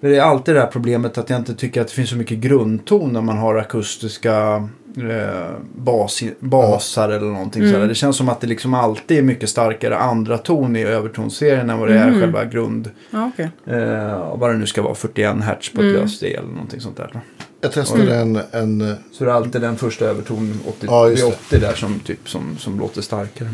[0.00, 2.38] det är alltid det här problemet att jag inte tycker att det finns så mycket
[2.38, 7.74] grundton när man har akustiska eh, bas, basar eller någonting Mm.
[7.74, 7.86] sådär.
[7.88, 11.78] Det känns som att det liksom alltid är mycket starkare andra ton i övertonserien än
[11.78, 12.20] vad det är Mm.
[12.20, 12.90] själva grund.
[13.10, 13.50] Ja, okej.
[13.66, 16.00] Eh, vad det nu ska vara, 41 hertz på ett Mm.
[16.00, 17.20] löst eller någonting sånt där.
[17.60, 21.22] Jag testade en, en eh, Så det är alltid den första övertonen 80, Ja, just
[21.22, 21.36] vid det.
[21.36, 23.48] 80 där som, typ, som, som låter starkare.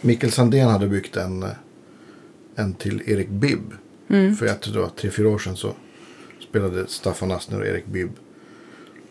[0.00, 1.44] Mikael Sandén hade byggt en,
[2.56, 3.72] en till Erik Bibb.
[4.08, 4.36] Mm.
[4.36, 5.72] För jag tror tre, fyra år sedan så
[6.48, 8.10] spelade Staffan Astner och Erik Bibb.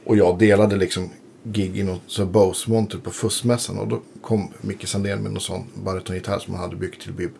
[0.04, 1.10] Och jag delade liksom
[1.44, 3.80] gig i någon Bose-monter på Fussmässan.
[3.80, 7.32] Och då kom Micke Sandén med någon sån baritongitarr som han hade byggt till Bibb.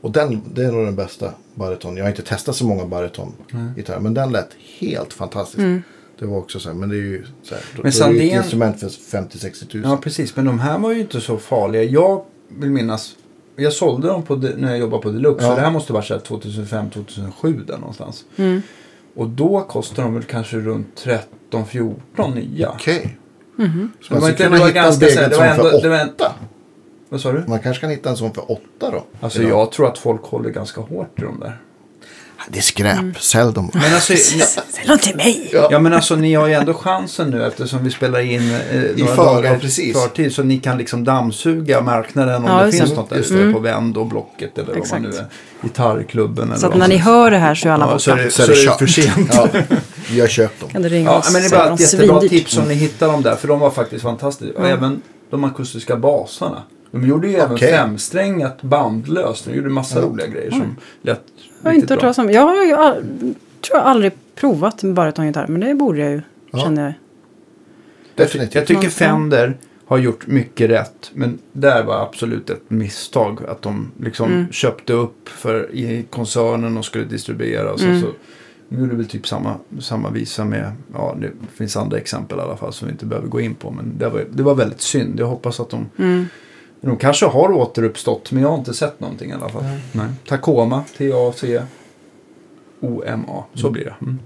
[0.00, 1.96] Och den, det är nog den bästa bariton.
[1.96, 4.00] Jag har inte testat så många baritongitarrer.
[4.00, 5.58] Men den lät helt fantastisk.
[5.58, 5.82] Mm.
[6.18, 8.12] Det var också så här, men det är ju så här, då, Men då är
[8.12, 9.90] det ju ett instrument för 50-60 tusen.
[9.90, 10.36] Ja, precis.
[10.36, 11.82] Men de här var ju inte så farliga.
[11.82, 13.16] Jag vill minnas,
[13.62, 15.44] jag sålde dem på, de- när jag jobbade på Deluxe.
[15.44, 15.50] Ja.
[15.50, 18.24] Så det här måste vara 2005-2007 där någonstans.
[18.36, 18.62] Mm.
[19.14, 21.06] Och då kostade de väl kanske runt
[21.50, 22.70] 13-14 nya.
[22.70, 23.16] Okej.
[23.56, 23.92] Mhm.
[24.00, 25.82] Så Det man var skulle inte- kunna hitta en så det som var ändå- för
[25.82, 26.32] det var en- åtta.
[27.08, 27.44] Vad sa du?
[27.48, 29.04] Man kanske kan hitta en sån för åtta då.
[29.20, 29.50] Alltså Idag.
[29.60, 31.60] jag tror att folk håller ganska hårt i de där.
[32.48, 33.20] Det är skräp.
[33.22, 33.70] Sälj dem.
[33.74, 35.48] Men alltså, Säg något till mig!
[35.70, 39.14] ja men alltså ni har ju ändå chansen nu eftersom vi spelar in eh, några
[39.14, 40.02] för- dagar ja, i precis.
[40.02, 40.32] förtid.
[40.34, 42.96] Så ni kan liksom dammsuga marknaden om Ja, det finns det.
[42.96, 43.52] något där Just ute det.
[43.52, 45.02] på Vänd och Blocket eller vad man Exakt.
[45.02, 45.26] nu är.
[45.62, 48.10] Gitarrklubben eller Så att när man ni hör det här så är alla Ja, så
[48.10, 48.24] är borta.
[48.24, 49.30] det, så är det för sent.
[49.32, 49.48] Ja,
[50.10, 50.68] vi har köpt dem.
[50.70, 52.30] Kan du ringa Ja, men det är de ett jättebra svindyrt.
[52.30, 53.36] tips om ni hittar dem där.
[53.36, 54.58] För de var faktiskt fantastiska.
[54.58, 54.70] Och Ja.
[54.70, 56.62] även de akustiska basarna.
[56.90, 59.44] De gjorde ju även femsträngat bandlöst.
[59.44, 61.20] De gjorde massa roliga grejer som lät
[61.62, 61.96] Jag inte bra.
[61.96, 62.30] talas om.
[62.30, 62.94] Jag har ju all,
[63.60, 65.46] tror jag aldrig provat en baritongitarr.
[65.46, 66.22] Men det borde jag ju.
[66.50, 66.58] Ja.
[66.58, 66.92] Känner jag.
[68.14, 68.54] Definitivt.
[68.54, 68.88] Jag tycker.
[68.88, 71.10] Fender har gjort mycket rätt.
[71.14, 73.40] Men där var absolut ett misstag.
[73.48, 74.52] Att de liksom Mm.
[74.52, 77.72] köpte upp för i koncernen och skulle distribuera.
[77.72, 78.00] Och så, Mm.
[78.02, 78.06] så,
[78.68, 82.56] de gjorde väl typ samma, samma visa med, ja det finns andra exempel i alla
[82.56, 83.70] fall som vi inte behöver gå in på.
[83.70, 85.20] Men det var, det var väldigt synd.
[85.20, 86.26] Jag hoppas att de, Mm.
[86.80, 88.32] De kanske har återuppstått.
[88.32, 89.64] Men jag har inte sett någonting i alla fall.
[89.92, 90.06] Nej.
[90.26, 91.64] Tacoma, T-A-C-O-M-A.
[93.54, 93.72] Så Mm.
[93.72, 93.94] blir det.
[94.02, 94.18] Mm.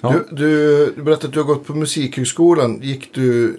[0.00, 0.14] Ja.
[0.30, 2.78] Du, du, du berättade att du har gått på Musikhögskolan.
[2.82, 3.58] Gick du,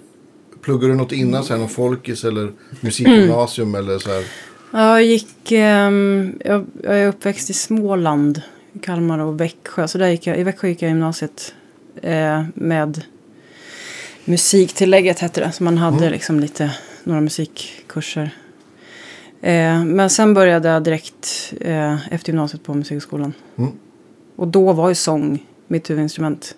[0.60, 4.24] pluggade du något innan, så här, någon folkis eller musikgymnasium eller så här?
[4.72, 5.52] Jag gick...
[5.52, 8.42] ehm, jag, jag är uppväxt i Småland.
[8.72, 9.88] i Kalmar och Växjö.
[9.88, 11.54] Så där gick jag, i Växjö gick jag gymnasiet
[12.02, 13.02] eh, med
[14.28, 15.52] musiktillägget hette det.
[15.52, 16.12] Så man hade Mm.
[16.12, 16.70] liksom lite,
[17.04, 18.30] några musikkurser.
[19.40, 23.32] Eh, men sen började jag direkt eh, efter gymnasiet på Musikhögskolan.
[23.58, 23.70] Mm.
[24.36, 26.54] Och då var ju sång mitt huvudinstrument.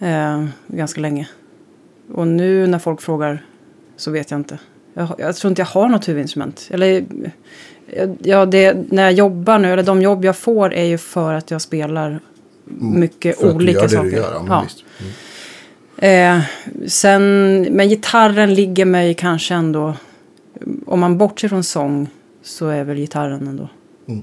[0.00, 1.28] Eh, ganska länge.
[2.14, 3.44] Och nu när folk frågar
[3.96, 4.58] så vet jag inte.
[4.94, 6.68] Jag, jag tror inte jag har något huvudinstrument.
[6.70, 7.04] Eller,
[7.88, 11.34] eh, ja, det, när jag jobbar nu, eller de jobb jag får är ju för
[11.34, 12.20] att jag spelar
[12.78, 14.04] mycket För att olika saker.
[14.04, 14.32] det du gör.
[14.48, 14.66] Ja,
[14.98, 15.04] Ja.
[15.96, 16.38] Mm.
[16.38, 16.44] Eh,
[16.88, 19.94] sen, men gitarren ligger mig kanske ändå...
[20.86, 22.08] Om man bortser från sång
[22.42, 23.68] så är väl gitarren ändå
[24.08, 24.22] Mm.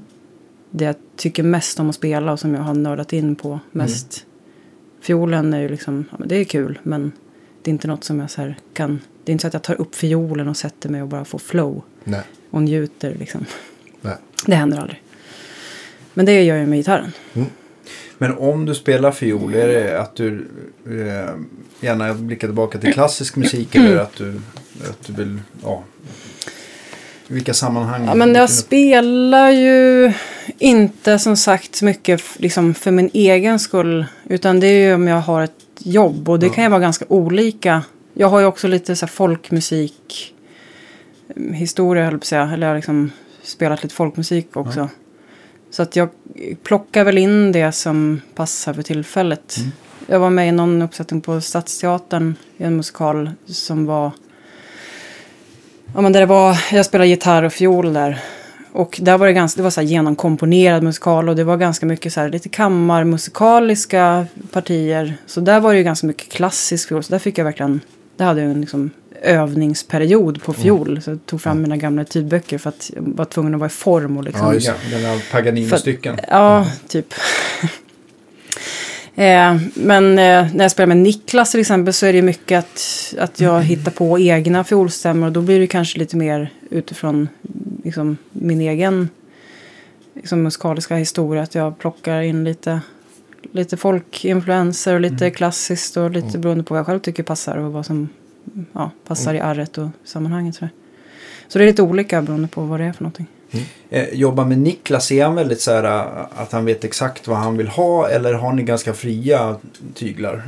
[0.72, 4.26] det jag tycker mest om att spela och som jag har nördat in på mest.
[5.01, 7.11] Fiolen är ju liksom, ja, det är kul men
[7.61, 8.99] det är inte något som jag så kan...
[9.24, 11.39] Det är inte så att jag tar upp fiolen och sätter mig och bara får
[11.39, 12.22] flow Nej.
[12.49, 13.45] och njuter liksom.
[14.01, 14.15] Nej.
[14.45, 15.01] Det händer aldrig.
[16.13, 17.11] Men det gör jag med gitarren.
[18.22, 20.47] Men om du spelar fiol, är det att du
[20.86, 21.34] eh,
[21.82, 24.41] gärna blickar tillbaka till klassisk musik eller att du,
[24.89, 25.84] att du vill, ja,
[27.28, 28.05] i vilka sammanhang?
[28.05, 30.11] Ja, men jag spelar ju
[30.57, 34.05] inte som sagt så mycket liksom, för min egen skull.
[34.30, 36.30] Utan det är ju om jag har ett jobb.
[36.30, 36.53] Och det Ja.
[36.53, 37.84] kan ju vara ganska olika.
[38.13, 40.34] Jag har ju också lite så här, folkmusik
[41.36, 42.51] mm, historia höll jag på att säga.
[42.53, 43.11] Eller jag har liksom
[43.43, 44.89] spelat lite folkmusik också.
[45.72, 46.09] Så att jag
[46.63, 49.57] plockar väl in det som passar för tillfället.
[49.57, 49.72] Mm.
[50.07, 54.11] Jag var med i någon uppsättning på Stadsteatern i en musikal som var
[55.93, 58.19] Ja, men där det var, jag spelade gitarr och fiol där.
[58.72, 61.86] Och där var det ganska, det var så här genomkomponerad musikal och det var ganska
[61.86, 65.17] mycket så här lite kammarmusikaliska partier.
[65.26, 67.03] Så där var det ju ganska mycket klassisk fiol.
[67.03, 67.82] Så där fick jag verkligen,
[68.17, 68.91] där hade jag en liksom
[69.22, 71.01] övningsperiod på fiol.
[71.01, 73.74] Så jag tog fram mina gamla tidböcker för att jag var tvungen att vara i
[73.74, 74.47] form och liksom.
[74.47, 76.19] Ja, just gamla Paganini-stycken.
[76.28, 77.13] Ja, typ.
[79.15, 83.13] eh, men eh, när jag spelar med Niklas till exempel så är det mycket att,
[83.19, 85.28] att jag hittar på egna fiolstämmor.
[85.28, 87.30] Och då blir det kanske lite mer utifrån
[87.84, 89.09] liksom, min egen
[90.13, 91.43] liksom, musikaliska historia.
[91.43, 92.82] Att jag plockar in lite,
[93.51, 97.72] lite folkinfluenser och lite klassiskt och lite beroende på vad jag själv tycker passar och
[97.72, 98.09] vad som
[98.74, 100.56] ja, passar i arret och sammanhanget.
[100.56, 100.68] Så,
[101.48, 103.28] så det är lite olika beroende på vad det är för någonting.
[103.89, 107.38] Eh, jobba med Niklas, är han väldigt så här eh, att han vet exakt vad
[107.38, 109.56] han vill ha eller har ni ganska fria
[109.94, 110.44] tyglar?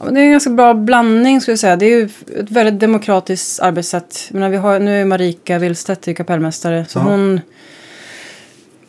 [0.00, 1.76] Ja, det är en ganska bra blandning skulle jag säga.
[1.76, 2.04] Det är ju
[2.40, 4.24] ett väldigt demokratiskt arbetssätt.
[4.28, 6.84] Jag menar, vi har, nu är Marika Willstedt kapellmästare.
[6.88, 7.02] Så Ja.
[7.02, 7.40] hon,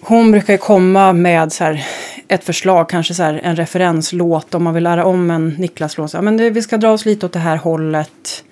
[0.01, 1.85] hon brukar ju komma med så här,
[2.27, 6.13] ett förslag, kanske så här, en referenslåt om man vill lära om en Niklas-låt.
[6.13, 8.43] Ja, men det, vi ska dra oss lite åt det här hållet.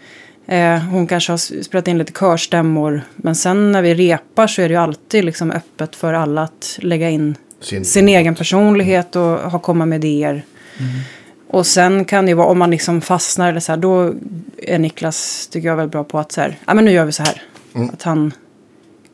[0.46, 3.02] Eh, hon kanske har spelat in lite körstämmor.
[3.16, 6.80] Men sen när vi repar så är det ju alltid liksom öppet för alla att
[6.82, 10.44] lägga in Sin, sin egen personlighet och ha komma med idéer.
[11.48, 14.14] Och sen kan det ju vara om man liksom fastnar eller så här, då
[14.58, 17.12] är Niklas, tycker jag, väldigt bra på att så här, ja men nu gör vi
[17.12, 17.42] så här.
[17.94, 18.34] Att han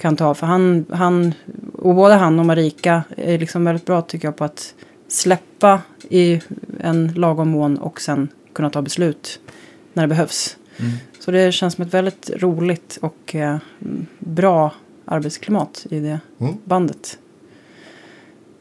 [0.02, 1.34] kan ta, för han, han,
[1.82, 4.74] och både han och Marika är liksom väldigt bra tycker jag på att
[5.08, 6.42] släppa i
[6.80, 9.40] en lagom mån och sen kunna ta beslut
[9.94, 10.58] när det behövs.
[11.20, 13.58] Så det känns som ett väldigt roligt och eh,
[14.20, 14.74] bra
[15.06, 16.54] arbetsklimat i det Mm.
[16.64, 17.18] bandet.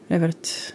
[0.07, 0.73] Det är väldigt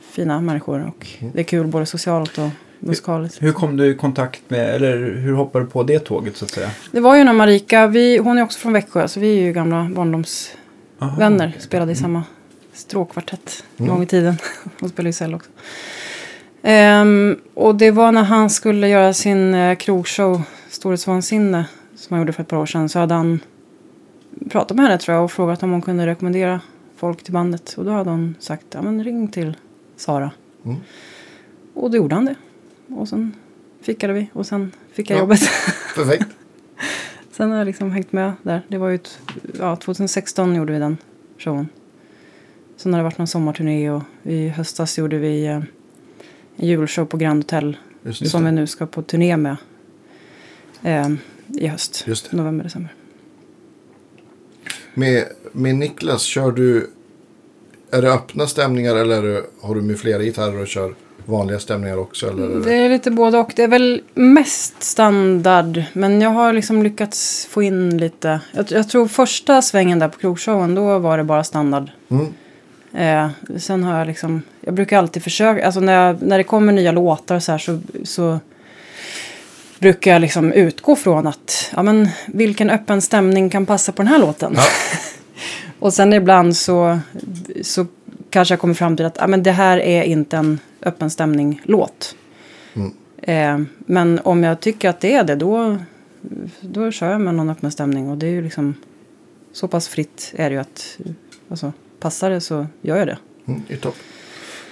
[0.00, 3.42] fina människor och det är kul både socialt och musikaliskt.
[3.42, 6.50] Hur kom du i kontakt med, eller hur hoppade du på det tåget så att
[6.50, 6.70] säga?
[6.92, 9.52] Det var ju när Marika, vi, hon är också från Växjö så vi är ju
[9.52, 10.63] gamla barndomsvänner.
[10.98, 11.50] Aha.
[11.58, 12.22] Spelade i samma
[12.72, 14.36] stråkkvartett en gång i tiden.
[14.80, 15.50] Hon spelade ju cell också.
[16.62, 21.64] Ehm, och det var när han skulle göra sin eh, krogshow Storhetsvansinne
[21.96, 23.40] som han gjorde för ett par år sedan så hade han
[24.50, 26.60] pratat med henne tror jag och frågat om hon kunde rekommendera
[26.96, 27.74] folk till bandet.
[27.78, 29.56] Och då hade hon sagt, ja men ring till
[29.96, 30.30] Sara.
[30.64, 30.76] Mm.
[31.74, 32.34] Och då gjorde han det.
[32.88, 33.32] Och sen
[33.82, 35.20] fickade vi och sen fick jag Ja.
[35.20, 35.40] jobbet.
[35.94, 36.26] Perfekt.
[37.36, 38.62] Sen har jag liksom hängt med där.
[38.68, 39.18] Det var ju ett,
[39.58, 40.96] ja, 2016 gjorde vi den
[41.38, 41.68] showen.
[42.76, 45.54] Sen har det varit någon sommarturné och i höstas gjorde vi eh,
[46.56, 47.76] en julshow på Grand Hotel.
[48.12, 49.56] Som vi nu ska på turné med
[50.82, 51.08] eh,
[51.46, 52.04] i höst.
[52.30, 52.94] November, december.
[54.94, 56.90] Med, med Niklas, kör du...
[57.90, 62.30] Är det öppna stämningar eller har du med flera gitarrer och kör vanliga stämningar också?
[62.30, 63.52] Eller Det är lite både och.
[63.56, 65.82] Det är väl mest standard.
[65.92, 68.40] Men jag har liksom lyckats få in lite.
[68.52, 70.74] Jag, jag tror första svängen där på krogshowen.
[70.74, 71.90] Då var det bara standard.
[72.08, 72.26] Mm.
[72.94, 74.42] Eh, sen har jag liksom.
[74.60, 75.66] Jag brukar alltid försöka.
[75.66, 77.58] Alltså när, jag, när det kommer nya låtar så här.
[77.58, 78.38] Så, så
[79.78, 81.72] brukar jag liksom utgå från att.
[81.76, 84.52] Ja men vilken öppen stämning kan passa på den här låten.
[84.56, 84.62] Ja.
[85.78, 86.98] Och sen ibland så,
[87.62, 87.86] så
[88.30, 92.16] kanske jag kommer fram till att ja, men det här är inte en öppen stämning-låt.
[92.74, 92.92] Mm.
[93.22, 95.76] Eh, men om jag tycker att det är det, då,
[96.60, 98.10] då kör jag med någon öppen stämning.
[98.10, 98.74] Och det är ju liksom
[99.52, 100.98] så pass fritt är det ju att
[101.50, 103.18] alltså, passar det så gör jag det.
[103.46, 103.96] Mm, det är topp.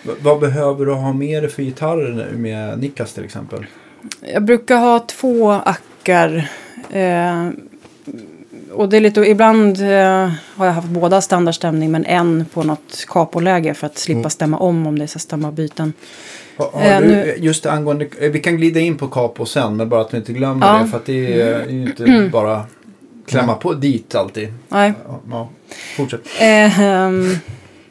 [0.02, 3.66] V- vad behöver du ha med dig för gitarrer med Niklas till exempel?
[4.20, 6.50] Jag brukar ha två ackar.
[6.90, 7.48] Eh,
[8.74, 13.04] och det är lite, ibland eh, har jag haft båda standardstämning men en på något
[13.08, 14.30] capoläge för att slippa Mm.
[14.30, 15.92] stämma om om det är så stämma byten.
[16.56, 19.76] Har, har Eh, du, nu- just angående, eh, vi kan glida in på Capo sen
[19.76, 20.72] men bara att vi inte glömmer Ja.
[20.74, 20.84] Mm.
[20.84, 22.66] det för att det är, är ju inte bara
[23.26, 24.48] klämma på dit alltid.
[24.68, 24.92] Nej.
[25.30, 25.48] Ja,
[25.96, 26.20] fortsätt.
[26.40, 27.34] Eh, ehm,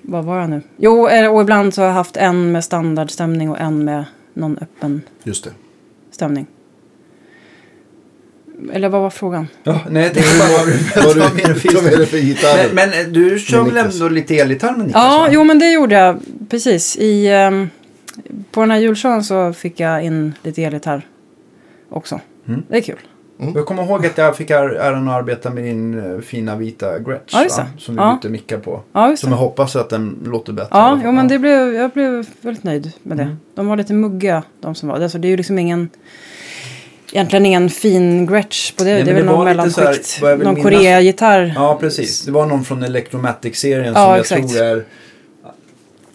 [0.02, 0.62] vad var jag nu?
[0.78, 4.58] Jo, eh, och ibland så har jag haft en med standardstämning och en med någon
[4.62, 5.52] öppen Just det.
[6.12, 6.46] stämning.
[8.74, 9.48] Eller vad var frågan?
[9.64, 11.16] Ja, nej, tänkte bara vad du Vad vad
[11.84, 12.70] det du, är det för gitarrer?
[12.74, 15.04] Men, men eh, du kör väl ändå lite elgitarr med Niklas?
[15.04, 15.28] Ja, va?
[15.32, 16.98] jo men det gjorde jag precis.
[16.98, 17.70] I, ehm,
[18.52, 21.02] på den här julshowen så fick jag in lite elgitarr
[21.90, 22.20] också.
[22.48, 22.64] Mm.
[22.68, 23.00] Det är kul.
[23.56, 27.00] Jag kommer ihåg att jag fick är- äran att arbeta med din eh, fina vita
[27.00, 27.34] Gretsch.
[27.34, 27.66] Ja, va?
[27.76, 27.82] det.
[27.82, 28.14] Som vi Ja.
[28.22, 28.82] bytte mickar på.
[28.94, 29.44] Ja, Som jag det.
[29.44, 30.68] hoppas att den låter bättre.
[30.72, 33.24] Ja, jo, men det blev, jag blev väldigt nöjd med det.
[33.24, 33.36] Mm.
[33.56, 35.00] De var lite muggiga, de som var.
[35.02, 35.90] Alltså, det är ju liksom ingen...
[37.12, 38.94] Egentligen ingen fin Gretsch på det.
[38.94, 40.22] Nej, det är väl det någon här, mellanskikt.
[40.22, 41.54] Någon Korea-gitarr.
[41.56, 42.26] Ja, precis.
[42.26, 44.50] Det var någon från Electromatic-serien Ja, som jag exakt.
[44.50, 44.86] tror är...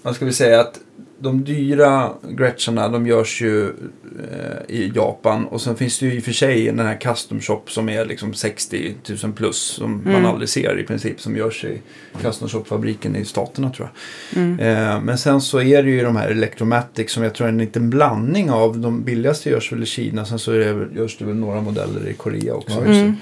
[0.03, 0.61] Vad ska vi säga?
[0.61, 0.81] att
[1.19, 5.45] De dyra Gretscharna de görs ju eh, i Japan.
[5.45, 8.05] Och sen finns det ju i och för sig den här custom shop som är
[8.05, 8.95] liksom 60
[9.25, 9.57] 000 plus.
[9.57, 10.27] Som man Mm.
[10.27, 11.21] aldrig ser i princip.
[11.21, 11.81] Som görs i
[12.23, 13.89] custom shop-fabriken i staterna tror
[14.33, 14.43] jag.
[14.43, 14.61] Mm.
[14.61, 17.59] Eh, men sen så är det ju de här Electromatic som jag tror är en
[17.59, 18.79] liten blandning av.
[18.79, 20.25] De billigaste görs väl i Kina.
[20.25, 22.83] Sen så är det, görs det väl några modeller i Korea också.
[22.87, 23.13] Ja.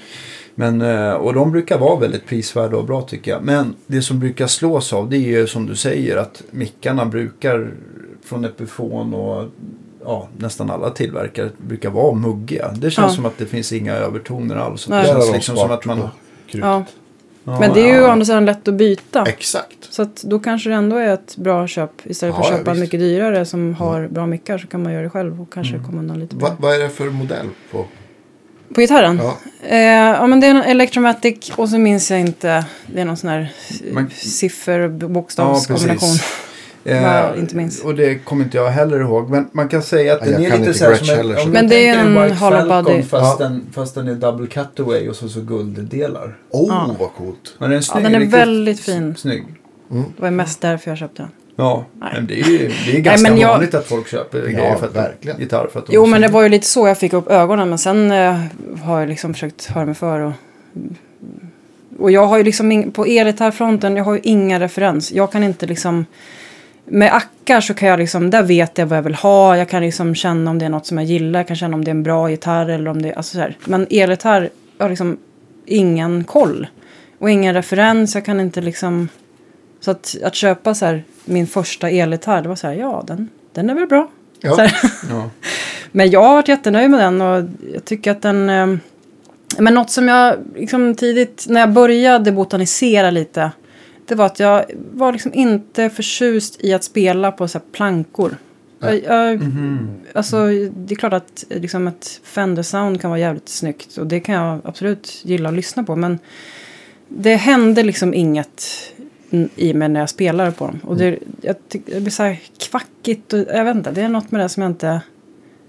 [0.55, 3.43] Men, eh, och de brukar vara väldigt prisvärda och bra tycker jag.
[3.43, 7.71] Men det som brukar slås av det är ju som du säger att mickarna brukar
[8.23, 9.49] från Epiphone och
[10.05, 12.71] ja, nästan alla tillverkare brukar vara muggiga.
[12.75, 13.15] Det känns Ja.
[13.15, 14.87] som att det finns inga övertoner alls.
[14.89, 15.01] Nej.
[15.03, 15.99] Det känns liksom som att man...
[16.51, 16.85] Ja.
[17.47, 19.23] Ja, Men det är ju å andra sidan lätt att byta.
[19.25, 19.77] Exakt.
[19.93, 21.91] Så att då kanske det ändå är ett bra köp.
[22.03, 25.09] Istället för att köpa mycket dyrare som har bra mickar så kan man göra det
[25.09, 25.85] själv och kanske Mm.
[25.85, 26.55] komma undan lite Va, bra.
[26.59, 27.85] vad är det för modell på?
[28.73, 29.19] På gitarren?
[29.23, 29.37] Ja.
[29.67, 32.65] Eh, ja, men det är en Electromatic och så minns jag inte.
[32.87, 33.51] Det är någon sån här
[33.91, 36.09] Man- siffer bokstavskombination.
[36.83, 37.83] Ja, inte minst.
[37.85, 39.29] Och det kommer inte jag heller ihåg.
[39.29, 41.67] Men man kan säga att Ja, den är lite inte så här som en, Men
[41.67, 43.03] det är en White hollow body.
[43.03, 43.47] Fast, Ja.
[43.47, 46.37] den, fast den är double cutaway och så, så gulddelar.
[46.49, 46.95] Oh, Ja.
[46.99, 47.55] vad coolt.
[47.57, 49.15] Men den är, Ja, snygg, den är väldigt fin.
[49.17, 49.43] Snygg.
[49.89, 51.31] Det var mest därför jag köpte den.
[51.55, 52.09] Ja, Nej.
[52.13, 54.85] men det är ju det är ganska men jag- vanligt att folk köper grejer för
[54.87, 55.39] att verkligen.
[55.39, 57.69] gitarr för att Jo, är men det var ju lite så jag fick upp ögonen.
[57.69, 58.39] Men sen eh,
[58.83, 60.19] har jag liksom försökt höra mig för.
[60.19, 60.31] Och,
[61.99, 65.11] och jag har ju liksom ing- på elgitarrfronten, jag har ju inga referens.
[65.11, 66.05] Jag kan inte liksom...
[66.87, 69.57] Med ackar så kan jag liksom, där vet jag vad jag vill ha.
[69.57, 71.39] Jag kan liksom känna om det är något som jag gillar.
[71.39, 73.57] Jag kan känna om det är en bra gitarr eller om det alltså så här.
[73.65, 75.17] Men elgitarr, jag har liksom
[75.65, 76.67] ingen koll.
[77.19, 79.09] Och ingen referens, jag kan inte liksom...
[79.79, 83.29] Så att, att köpa så här, min första elgitarr, det var så här, ja den,
[83.53, 84.09] den är väl bra.
[84.39, 84.69] Ja.
[85.09, 85.29] Ja.
[85.91, 88.49] Men jag har varit jättenöjd med den och jag tycker att den...
[88.49, 88.67] Eh,
[89.57, 93.51] men något som jag liksom tidigt, när jag började botanisera lite,
[94.05, 98.37] det var att jag var liksom inte förtjust i att spela på så här plankor.
[98.79, 99.39] Jag, jag,
[100.13, 104.35] Alltså, det är klart att liksom ett Fender-sound kan vara jävligt snyggt och det kan
[104.35, 105.95] jag absolut gilla att lyssna på.
[105.95, 106.19] Men
[107.07, 108.63] det hände liksom inget
[109.55, 110.79] i mig när jag spelade på dem.
[110.83, 114.09] Och det, jag tyck, det blir så här kvackigt och jag vet inte, det är
[114.09, 115.01] något med det som jag inte...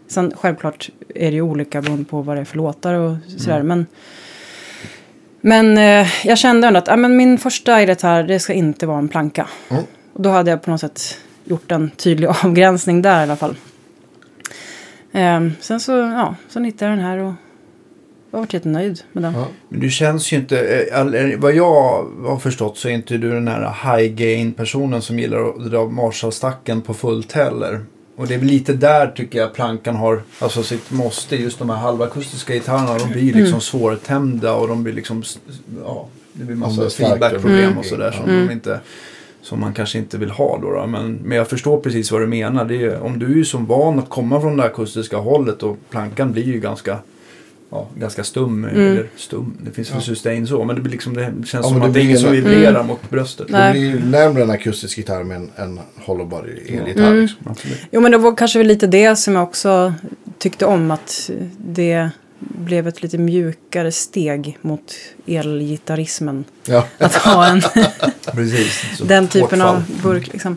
[0.08, 3.62] Sen självklart är det ju olika beroende på vad det är för låtar och sådär.
[3.62, 3.86] Men,
[5.40, 8.98] men eh, jag kände ändå att ah, men min första gitarr, det ska inte vara
[8.98, 9.48] en planka.
[9.68, 9.82] Mm.
[10.12, 13.56] Och då hade jag på något sätt gjort en tydlig avgränsning där i alla fall.
[15.12, 17.32] Ehm, sen så, ja, så hittade jag den här och
[18.36, 19.34] jag har varit jättenöjd med den.
[19.34, 19.46] Ja.
[19.68, 23.30] Men du känns ju inte, eh, eh, vad jag har förstått så är inte du
[23.30, 27.80] den här high gain personen som gillar att dra Marshallstacken på fullt heller.
[28.16, 31.70] Och det är väl lite där tycker jag plankan har, alltså sitt måste, just de
[31.70, 33.42] här halvakustiska gitarrerna, de blir Mm.
[33.44, 35.22] liksom svårtämda och de blir liksom,
[35.84, 37.78] ja, det blir massa feedbackproblem Mm.
[37.78, 38.46] och sådär som Mm.
[38.46, 38.80] de inte
[39.42, 40.72] som man kanske inte vill ha då.
[40.72, 40.86] då.
[40.86, 42.64] Men, men jag förstår precis vad du menar.
[42.64, 46.32] Det är, om du är som van att komma från det akustiska hållet och plankan
[46.32, 46.98] blir ju ganska
[47.70, 48.64] ja, ganska stum.
[48.64, 48.76] Mm.
[48.76, 50.64] Eller stum, det finns väl sustain så.
[50.64, 52.32] Men det, blir liksom, det känns Ja, som men att det det är ingen som
[52.32, 53.46] vibrerar mot bröstet.
[53.48, 53.72] Nej.
[53.72, 57.06] Det blir ju närmare en akustisk gitarr med en, en hollow body elgitarr.
[57.06, 57.20] Mm.
[57.20, 57.56] Liksom.
[57.90, 59.94] Jo men det var kanske lite det som jag också
[60.38, 60.90] tyckte om.
[60.90, 64.94] Att det blev ett lite mjukare steg mot
[65.26, 66.44] elgitarrismen.
[66.66, 66.86] Ja.
[66.98, 67.62] Att ha en,
[69.08, 70.56] den typen av burk liksom.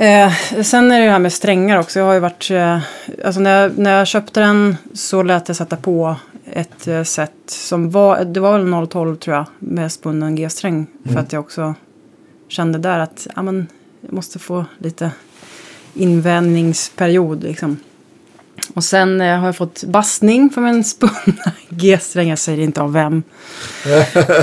[0.00, 0.32] Eh,
[0.62, 1.98] sen är det det här med strängar också.
[1.98, 2.78] Jag har ju varit, eh,
[3.24, 7.32] alltså när jag, när jag köpte den så lät jag sätta på ett eh, set
[7.46, 10.86] som var, det var väl 012 tror jag, med spunnen G-sträng.
[11.04, 11.74] För att jag också
[12.48, 13.66] kände där att, ja men,
[14.00, 15.10] jag måste få lite
[15.94, 17.76] invändningsperiod liksom.
[18.74, 21.12] Och sen eh, har jag fått bastning för min spunna
[21.68, 22.28] G-sträng.
[22.28, 23.22] Jag säger inte av vem.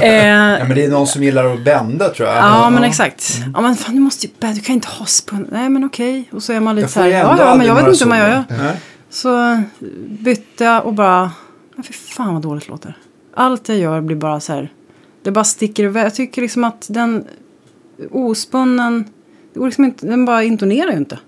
[0.01, 2.37] eh, Ja, men det är någon som gillar att bända tror jag.
[2.37, 3.37] Ja, men exakt.
[3.53, 5.47] Ja, men fan, du måste ju bä- du kan inte ha spun.
[5.51, 6.29] Nej, men okej.
[6.31, 8.17] Och så är man lite så här, ja, ja, men jag vet inte hur man
[8.19, 8.43] gör.
[8.49, 8.75] Nej.
[9.09, 9.61] Så
[10.09, 11.31] bytte jag och bara,
[11.77, 12.97] ja, fy fan vad dåligt låter.
[13.35, 14.71] Allt jag gör blir bara så här,
[15.23, 16.05] det bara sticker iväg.
[16.05, 17.25] Jag tycker liksom att den
[18.11, 19.05] ospunnen,
[19.53, 21.19] det går liksom inte, den bara intonerar ju inte.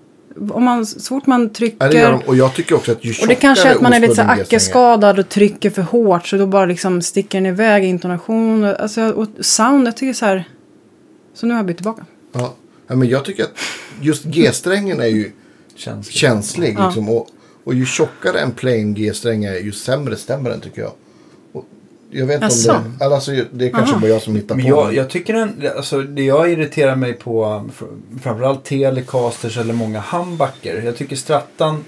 [0.50, 1.88] Om man, så fort man Ja, trycker.
[1.88, 2.20] det gör de.
[2.26, 4.22] Och jag tycker också att ju Och det kanske är att man är lite så
[4.22, 8.64] ackeskadad och trycker för hårt så då bara liksom sticker den iväg intonation.
[8.64, 10.48] Alltså, och sound, jag tycker så här.
[11.34, 12.04] Så nu har jag bytt tillbaka.
[12.32, 12.54] Ja.
[12.86, 13.58] ja, men jag tycker att
[14.00, 15.30] just G-strängen är ju
[16.08, 16.74] känslig.
[16.78, 16.86] Ja.
[16.86, 17.28] Liksom, och,
[17.64, 20.92] och ju tjockare en plain G-sträng är, ju sämre stämmer den tycker jag.
[22.10, 22.72] Jag vet inte Jaså?
[22.72, 24.00] om det, alltså, det är kanske Aha.
[24.00, 24.94] bara jag som hittar Men på jag, det.
[24.94, 27.44] jag tycker den, alltså det jag irriterar mig på
[27.78, 30.82] fr- framförallt Telecasters eller många humbucker.
[30.84, 31.84] Jag tycker strattan,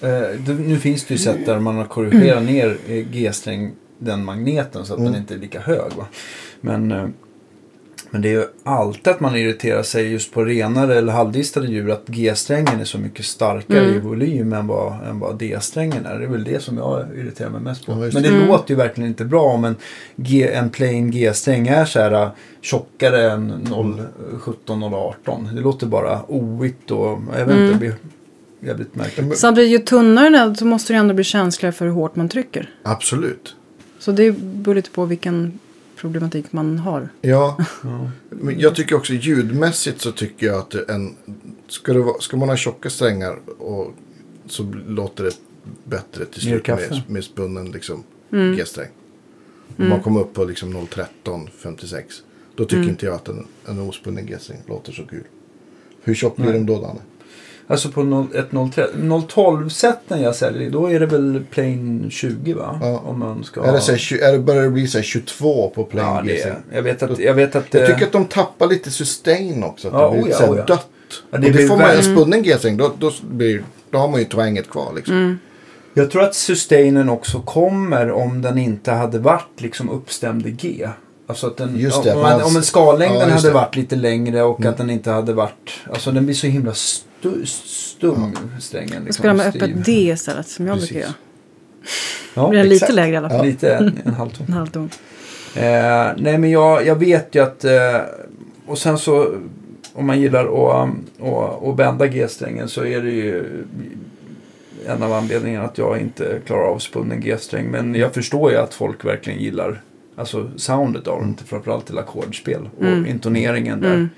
[0.00, 0.10] eh,
[0.58, 4.92] nu finns det ju sätt där man har korrigerat ner eh, G-sträng, den magneten så
[4.94, 5.12] att Mm.
[5.12, 5.92] den inte är lika hög.
[5.96, 6.06] Va?
[6.60, 7.06] Men, eh,
[8.10, 11.90] men det är ju alltid att man irriterar sig just på renare eller halvdistade djur
[11.90, 13.96] att G-strängen är så mycket starkare Mm.
[13.96, 16.18] i volym än vad, än vad D-strängen är.
[16.18, 17.92] Det är väl det som jag irriterar mig mest på.
[17.92, 18.28] Ja, Men det.
[18.28, 18.46] Mm.
[18.48, 19.76] låter ju verkligen inte bra om en,
[20.16, 22.28] G, en plain G-sträng är så här äh,
[22.60, 23.68] tjockare än
[24.40, 25.48] 017 018.
[25.54, 27.92] Det låter bara oigt och jag vet inte, Mm.
[28.60, 29.38] jävligt märkligt.
[29.38, 32.28] Samtidigt, ju tunnare den är så måste det ändå bli känsligare för hur hårt man
[32.28, 32.70] trycker.
[32.82, 33.54] Absolut.
[33.98, 35.58] Så det beror lite på vilken
[36.00, 37.08] problematik man har.
[37.20, 37.58] Ja,
[38.30, 41.16] men jag tycker också ljudmässigt så tycker jag att en,
[41.68, 43.92] ska, det vara, ska man ha tjocka strängar och,
[44.46, 45.36] så låter det
[45.84, 48.56] bättre till slut med, med spunnen liksom, Mm.
[48.56, 48.88] G-sträng.
[49.76, 52.22] Om man kommer upp på liksom 013, 56.
[52.56, 52.88] Då tycker Mm.
[52.90, 55.24] inte jag att en, en ospunnen G-sträng låter så kul.
[56.02, 57.00] Hur tjock blir den då Danne?
[57.70, 59.22] Alltså på 0- ett 013.
[59.28, 62.78] 012-sätten jag säljer, då är det väl plain 20 va?
[62.82, 63.02] Ja.
[63.06, 63.64] Om man ska...
[63.64, 66.22] Är det, så här, är det börjar det bli så här 22 på plain ja,
[66.24, 66.40] det G?
[66.40, 67.18] är, jag vet att...
[67.18, 69.88] Jag, vet att, Jag eh, tycker att de tappar lite sustain också.
[69.88, 70.68] Att Ja, det blir oh ja, så här dött.
[71.10, 72.76] Ja, och det det blir får man en spunnen G-sträng.
[72.76, 75.38] Då, då, blir, då har man ju twanget kvar liksom.
[75.94, 80.88] Jag tror att sustainen också kommer om den inte hade varit liksom uppstämd i G.
[81.26, 83.54] Alltså att den, Just det, om, man- om en skallängden Ja, hade det.
[83.54, 84.70] varit lite längre och Mm.
[84.72, 85.70] att den inte hade varit...
[85.92, 86.72] Alltså den blir så himla
[87.20, 88.92] stu, stum, strängen.
[88.92, 90.90] Jag Liksom, spelar med öppet D istället som jag Precis.
[90.90, 91.14] brukar göra.
[92.34, 93.46] Ja, blir den lite lägre i alla fall.
[93.46, 94.46] Lite, en, en halvton.
[94.48, 94.90] En halvton.
[95.54, 95.62] Eh,
[96.16, 97.64] nej men jag, jag vet ju att...
[97.64, 98.00] Eh,
[98.66, 99.34] och sen så
[99.92, 100.88] om man gillar att,
[101.20, 103.44] att, att bända G-strängen så är det ju
[104.86, 107.66] en av anledningarna att jag inte klarar av spunnen G-sträng.
[107.70, 109.80] Men jag förstår ju att folk verkligen gillar
[110.16, 113.06] alltså soundet av den, framförallt till ackordspel och Mm.
[113.06, 113.94] intoneringen där.
[113.94, 114.08] Mm.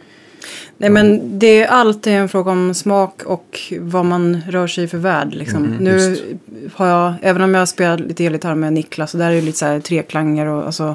[0.79, 4.89] Nej men det är alltid en fråga om smak och vad man rör sig i
[4.89, 5.35] för värld.
[5.35, 5.65] Liksom.
[5.65, 6.23] Mm, nu visst.
[6.75, 9.59] har jag, även om jag spelar lite elgitarr med Niklas, så där är det lite
[9.59, 10.95] så här treklanger och alltså.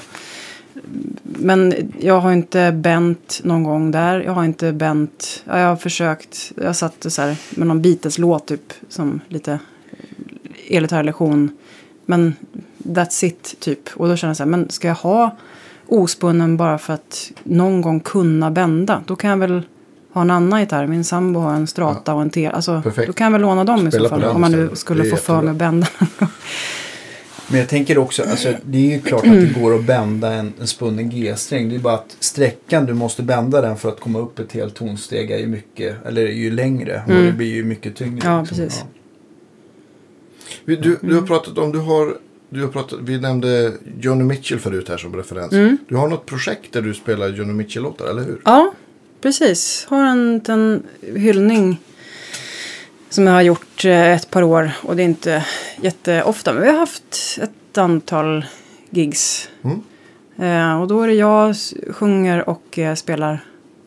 [1.24, 4.22] Men jag har inte bänt någon gång där.
[4.22, 8.48] Jag har inte bänt, ja, jag har försökt, jag satt så här med någon Beatles-låt
[8.48, 9.60] typ som lite
[10.70, 11.58] elgitarrlektion.
[12.06, 12.36] Men
[12.84, 13.90] that's it typ.
[13.94, 15.38] Och då känner jag så här, men ska jag ha
[15.88, 19.04] ospunnen bara för att någon gång kunna bända.
[19.08, 19.64] Då kan jag väl
[20.14, 20.88] ha en annan gitarr.
[20.88, 22.48] Min sambo har en strata och en T.
[22.48, 23.08] Alltså, Perfekt.
[23.08, 24.30] då kan jag väl låna dem i Spela så på fall.
[24.36, 25.88] Om man nu skulle få för mig att bända.
[27.48, 30.54] Men jag tänker också, alltså, det är ju klart att det går att bända en,
[30.62, 31.70] en spunnen G-sträng.
[31.70, 34.76] Det är bara att sträckan du måste bända den för att komma upp ett helt
[34.76, 37.02] tonsteg är ju mycket, eller är ju längre.
[37.06, 37.26] Och Mm.
[37.26, 38.20] det blir ju mycket tyngre.
[38.24, 38.58] Ja, liksom.
[38.58, 38.84] precis.
[40.66, 42.18] Vi- Du, du har pratat om, du har,
[42.56, 45.54] du har pratat, vi nämnde Johnny Mitchell förut här som referens.
[45.54, 45.78] Mm.
[45.88, 48.42] Du har något projekt där du spelar Johnny Mitchell-låtar, eller hur?
[48.46, 48.74] Ja,
[49.22, 49.86] precis.
[49.90, 50.84] Har en liten
[51.16, 51.80] hyllning
[53.10, 54.72] som jag har gjort eh, ett par år.
[54.82, 55.46] Och det är inte
[55.82, 56.54] jätteofta.
[56.54, 58.46] Men vi har haft ett antal
[58.90, 59.50] gigs.
[59.62, 59.82] Mm.
[60.38, 61.56] Eh, och då är det jag
[61.90, 63.40] sjunger och eh, spelar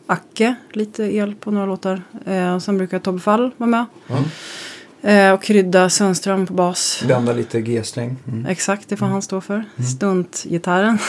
[0.05, 2.01] Acke, lite el på några låtar.
[2.25, 3.85] Eh, sen brukar Tobbe Fall vara med.
[4.07, 4.23] Mm.
[5.01, 7.03] Eh, och Krydda Sundström på bas.
[7.07, 8.15] Bända lite G-sträng.
[8.27, 8.45] Mm.
[8.45, 9.63] Exakt, det får han stå för.
[9.95, 10.97] Stuntgitarren.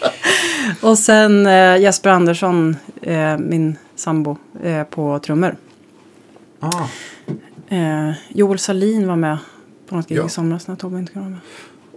[0.82, 5.56] och sen eh, Jesper Andersson, eh, min sambo, eh, på trummor.
[6.60, 6.84] Ah,
[7.72, 9.38] Eh, Joel Salin var med
[9.88, 10.26] på något gig Ja.
[10.26, 11.40] i somras när Tobbe inte kunde vara med.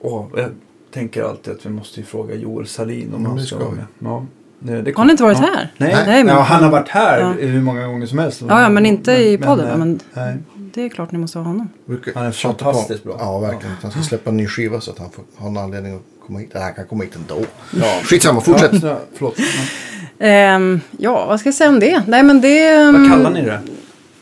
[0.01, 0.49] åh, jag
[0.93, 3.86] tänker alltid att vi måste ju fråga Joel Salin om Men han ska vara med.
[3.99, 4.26] Ja,
[4.60, 5.45] det, det Har ni inte varit ja.
[5.56, 5.72] här?
[5.78, 6.04] Nej, Nej.
[6.08, 7.32] Nej men- ja, han har varit här Ja.
[7.47, 8.41] hur många gånger som helst.
[8.47, 9.68] Ja, ja, men inte i podden.
[9.72, 10.38] eh, Men, nej.
[10.74, 11.70] Det är klart ni måste ha honom.
[12.16, 13.16] Han är fantastiskt bra.
[13.20, 13.76] Ja, verkligen.
[13.82, 16.40] Han ska släppa en ny skiva så att han får, har en anledning att komma
[16.40, 16.50] hit.
[16.54, 17.46] Nej, han kan komma hit ändå.
[17.82, 18.00] Ja.
[18.04, 18.84] Skitsamma, fortsätt.
[18.84, 19.36] Ja, förlåt.
[19.38, 20.26] Ja.
[20.28, 22.04] Ehm, ja, vad ska jag säga om det?
[22.08, 22.68] Nej, men det...
[22.68, 23.60] ehm, Vad kallar ni det?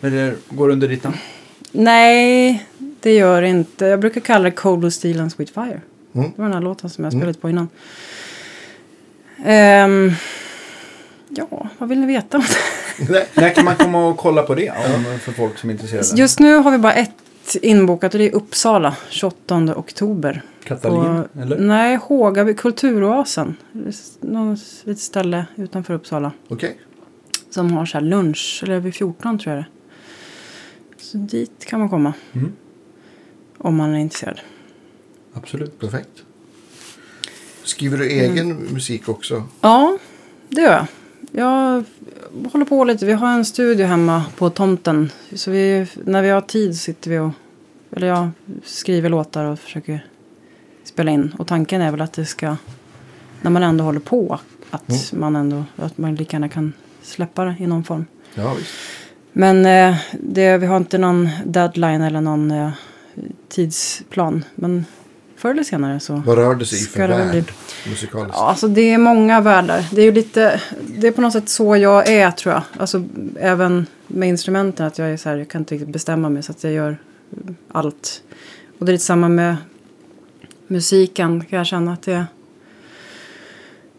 [0.09, 1.17] Det går under ditt namn?
[1.71, 2.65] Nej,
[3.01, 3.85] det gör det inte.
[3.85, 5.81] Jag brukar kalla det Cold Blue Steel and Sweet Fire.
[6.15, 6.31] Mm.
[6.35, 7.69] Det var den här låten som jag spelade lite på innan.
[9.45, 10.11] Ehm,
[11.35, 12.37] ja, vad vill ni veta
[12.99, 13.27] om det?
[13.35, 14.69] När kan man komma och kolla på det?
[14.69, 16.07] Om, för folk som är intresserade.
[16.21, 17.11] Just nu har vi bara ett
[17.61, 20.41] inbokat och det är Uppsala, 28 oktober.
[20.63, 21.57] Katalin, På- eller?
[21.59, 23.55] Nej, Hågaby, Kulturoasen.
[24.19, 26.31] Något litet ställe utanför Uppsala.
[26.47, 26.77] Okej.
[27.49, 29.69] Som har så här lunch, eller vid 14 tror jag det.
[31.03, 32.13] Så dit kan man komma.
[32.33, 32.51] Mm.
[33.57, 34.39] Om man är intresserad.
[35.33, 35.79] Absolut.
[35.79, 36.09] Perfekt.
[37.63, 38.73] Skriver du egen Mm.
[38.73, 39.43] musik också?
[39.61, 39.97] Ja,
[40.49, 40.85] det gör jag.
[41.31, 41.83] Jag
[42.51, 43.05] håller på lite.
[43.05, 45.11] Vi har en studio hemma på tomten.
[45.33, 47.31] Så vi, när vi har tid sitter vi och...
[47.91, 48.29] Eller jag
[48.63, 50.05] skriver låtar och försöker
[50.83, 51.35] spela in.
[51.39, 52.55] Och tanken är väl att det ska...
[53.41, 54.39] När man ändå håller på.
[54.69, 55.63] Att man ändå...
[55.75, 58.05] Att man lika gärna kan släppa det i någon form.
[58.35, 58.71] Ja, visst.
[59.33, 62.69] Men eh, det, vi har inte någon deadline eller någon eh,
[63.49, 64.45] tidsplan.
[64.55, 64.85] Men
[65.41, 66.15] förr eller senare så...
[66.25, 67.43] Vad rör det sig i för värld bli-
[67.89, 68.33] musikaliskt?
[68.37, 69.85] Ja, alltså det är många världar.
[69.91, 70.61] Det är ju lite,
[70.99, 72.63] det är på något sätt så jag är tror jag.
[72.79, 73.03] Alltså
[73.39, 76.51] även med instrumenten att jag är så här, jag kan inte riktigt bestämma mig så
[76.51, 76.97] att jag gör
[77.71, 78.23] allt.
[78.79, 79.55] Och det är lite samma med
[80.67, 82.25] musiken kan jag känna att det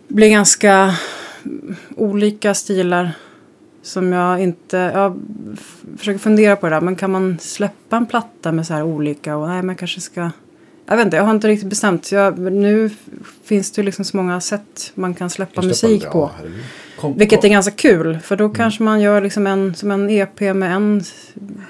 [0.09, 0.95] blir ganska
[1.97, 3.12] olika stilar.
[3.82, 5.20] Som jag inte, jag
[5.97, 6.80] försöker fundera på det där.
[6.80, 10.30] Men kan man släppa en platta med så här olika och nej jag kanske ska
[10.87, 12.12] jag vet inte, jag har inte riktigt bestämt.
[12.12, 12.91] Jag, nu
[13.45, 16.30] finns det ju liksom så många sätt man kan släppa Kan musik på.
[16.43, 16.49] Ja.
[17.01, 18.18] Kom, Vilket är ganska kul.
[18.22, 21.03] För då kanske man gör liksom en, som en EP med en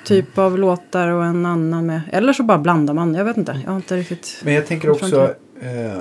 [0.04, 2.00] typ av låtar och en annan med.
[2.12, 3.14] Eller så bara blandar man.
[3.14, 3.60] Jag vet inte.
[3.64, 4.40] Jag har inte riktigt.
[4.44, 5.34] Men jag tänker också...
[5.62, 5.98] Eh,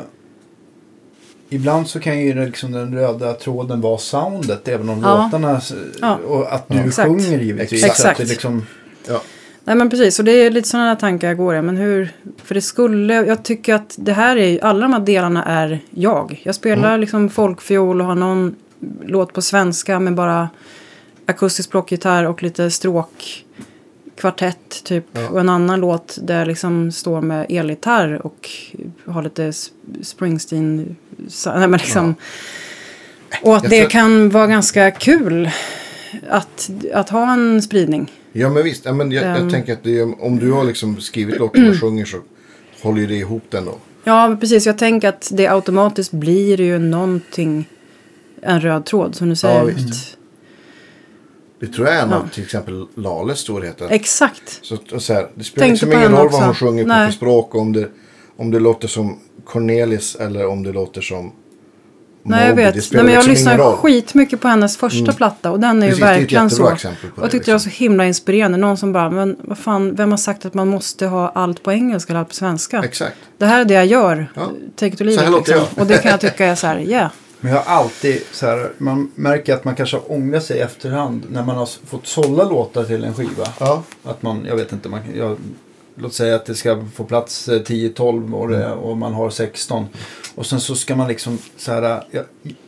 [1.50, 5.24] ibland så kan ju liksom den röda tråden vara soundet även om Ja.
[5.24, 5.62] låtarna
[6.02, 6.16] Ja.
[6.28, 7.08] och att du Exakt.
[7.10, 7.84] sjunger givetvis.
[7.84, 8.00] Exakt.
[8.02, 8.66] Så att det liksom,
[9.08, 9.22] Ja.
[9.64, 11.62] Nej men precis, och det är lite sådana tankar jag går i.
[11.62, 12.12] Men hur,
[12.44, 16.42] för det skulle, jag tycker att det här är, alla de här delarna är jag.
[16.44, 17.00] Jag spelar Mm.
[17.00, 18.56] liksom folkfiol och har någon
[19.06, 20.50] låt på svenska med bara
[21.26, 23.46] akustisk blockgitarr och lite stråk
[24.16, 25.06] kvartett typ.
[25.12, 25.30] Ja.
[25.30, 28.50] Och en annan låt där jag liksom står med elgitarr och
[29.06, 29.54] har lite
[30.02, 30.96] Springsteen.
[31.46, 32.16] Nej, men liksom,
[33.42, 35.50] Och att det kan vara ganska kul
[36.30, 38.12] att, att ha en spridning.
[38.34, 41.40] Ja men visst, ja, men jag, jag tänker att det, om du har liksom skrivit
[41.40, 42.18] låten och sjunger så
[42.82, 43.76] håller ju det ihop den då.
[44.04, 44.66] Ja, precis.
[44.66, 47.70] Jag tänker att det automatiskt blir ju någonting,
[48.42, 49.58] en röd tråd som du säger.
[49.60, 50.18] Ja, visst.
[51.60, 52.16] Det tror jag är en Ja.
[52.16, 53.88] av till exempel Lales storheter.
[53.90, 54.60] Exakt.
[54.62, 57.06] Så, så här, det spelar Tänkte liksom på ingen roll vad hon sjunger på Nej.
[57.08, 57.56] för språk.
[57.56, 57.90] Om det,
[58.38, 61.32] om det låter som Cornelis eller om det låter som
[62.24, 62.74] Nej, jag vet.
[62.76, 63.76] Det spelar Nej, men jag liksom roll.
[63.78, 65.52] skitmycket på hennes första platta.
[65.52, 66.64] Och den är Precis, ju verkligen så.
[66.66, 66.72] Och
[67.24, 67.84] jag tyckte det var så liksom.
[67.86, 68.58] himla inspirerande.
[68.58, 71.72] Någon som bara, men vad fan, vem har sagt att man måste ha allt på
[71.72, 72.84] engelska eller allt på svenska?
[72.84, 73.16] Exakt.
[73.38, 74.32] Det här är det jag gör.
[74.36, 74.52] Ja.
[74.76, 75.32] Take it or leave it.
[75.38, 75.56] Liksom.
[75.56, 75.68] jag.
[75.82, 77.12] Och det kan jag tycka är så här, yeah.
[77.40, 80.60] Men jag har alltid så här, man märker att man kanske har ångrat sig i
[80.60, 83.48] efterhand när man har fått sålla låtar till en skiva.
[83.60, 83.84] Ja.
[84.04, 85.38] Att man, jag vet inte, man, jag,
[85.96, 89.86] låt säga att det ska få plats eh, 10-12 och, det- och man har 16.
[90.36, 92.24] Och sen så ska man liksom så här, jag,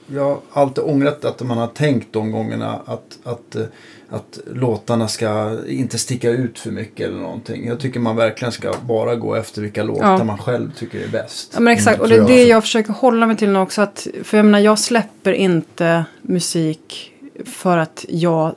[0.07, 3.61] jag har alltid ångrat att man har tänkt de gångerna att, att, eh,
[4.09, 7.67] att låtarna ska inte sticka ut för mycket eller någonting.
[7.67, 10.23] Jag tycker man verkligen ska bara gå efter vilka låtar Ja.
[10.23, 11.51] man själv tycker är bäst.
[11.53, 13.59] Ja men exakt, Mm, och det är det jag jag försöker hålla mig till nu
[13.59, 13.81] också.
[13.81, 17.11] Att, för jag menar, jag släpper inte musik
[17.45, 18.55] för att jag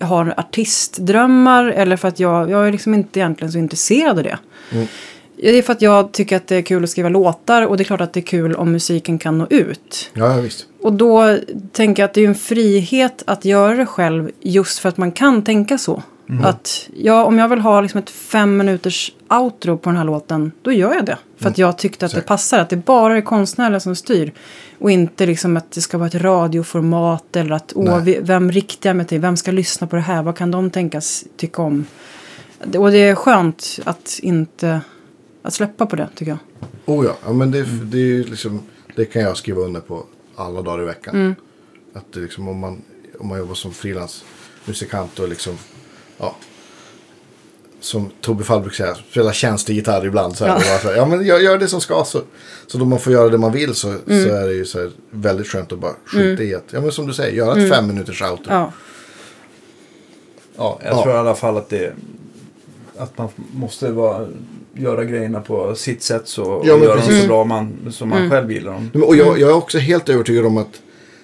[0.00, 4.38] har artistdrömmar eller för att jag, jag är liksom inte egentligen så intresserad av det.
[4.72, 4.86] Mm.
[5.50, 7.82] Det är för att jag tycker att det är kul att skriva låtar och det
[7.82, 10.10] är klart att det är kul om musiken kan nå ut.
[10.14, 10.66] Ja, visst.
[10.82, 11.38] Och då
[11.72, 15.12] tänker jag att det är en frihet att göra det själv just för att man
[15.12, 16.02] kan tänka så.
[16.44, 20.52] Att ja, om jag vill ha liksom ett fem minuters outro på den här låten,
[20.62, 21.18] då gör jag det.
[21.38, 22.28] För att jag tyckte att det Säkert.
[22.28, 24.32] passar, att det bara är konstnärliga som styr.
[24.78, 28.90] Och inte liksom att det ska vara ett radioformat eller att åh, vi- vem riktar
[28.90, 29.20] jag mig till?
[29.20, 30.22] Vem ska lyssna på det här?
[30.22, 31.86] Vad kan de tänkas tycka om?
[32.64, 34.80] Det- Och det är skönt att inte
[35.42, 36.38] att släppa på det, tycker jag.
[36.86, 38.62] Oh ja, ja men det, det, är liksom,
[38.96, 41.14] det kan jag skriva under på alla dagar i veckan.
[41.14, 41.34] Mm.
[41.94, 42.82] Att det liksom, om, man,
[43.18, 45.58] om man jobbar som frilansmusikant och liksom,
[46.18, 46.36] ja,
[47.80, 50.36] som Tobbe Fall brukar säga, spela tjänstegitarr ibland.
[50.36, 50.56] Så här, Ja.
[50.56, 52.04] och bara så här, ja, men gör, gör det som ska.
[52.04, 52.22] Så,
[52.66, 54.90] så då man får göra det man vill så, så är det ju så här,
[55.10, 57.86] väldigt skönt att bara skita i att, ja men som du säger, göra ett fem
[57.86, 58.52] minuters outro.
[58.52, 58.72] Ja,
[60.56, 61.02] Ja, jag Ja.
[61.02, 61.92] tror i alla fall att det
[62.98, 64.28] att man måste vara,
[64.74, 67.22] göra grejerna på sitt sätt så, och Ja, men göra dem precis.
[67.22, 69.02] så bra man, som man själv gillar dem.
[69.02, 70.82] Och jag, jag är också helt övertygad om att,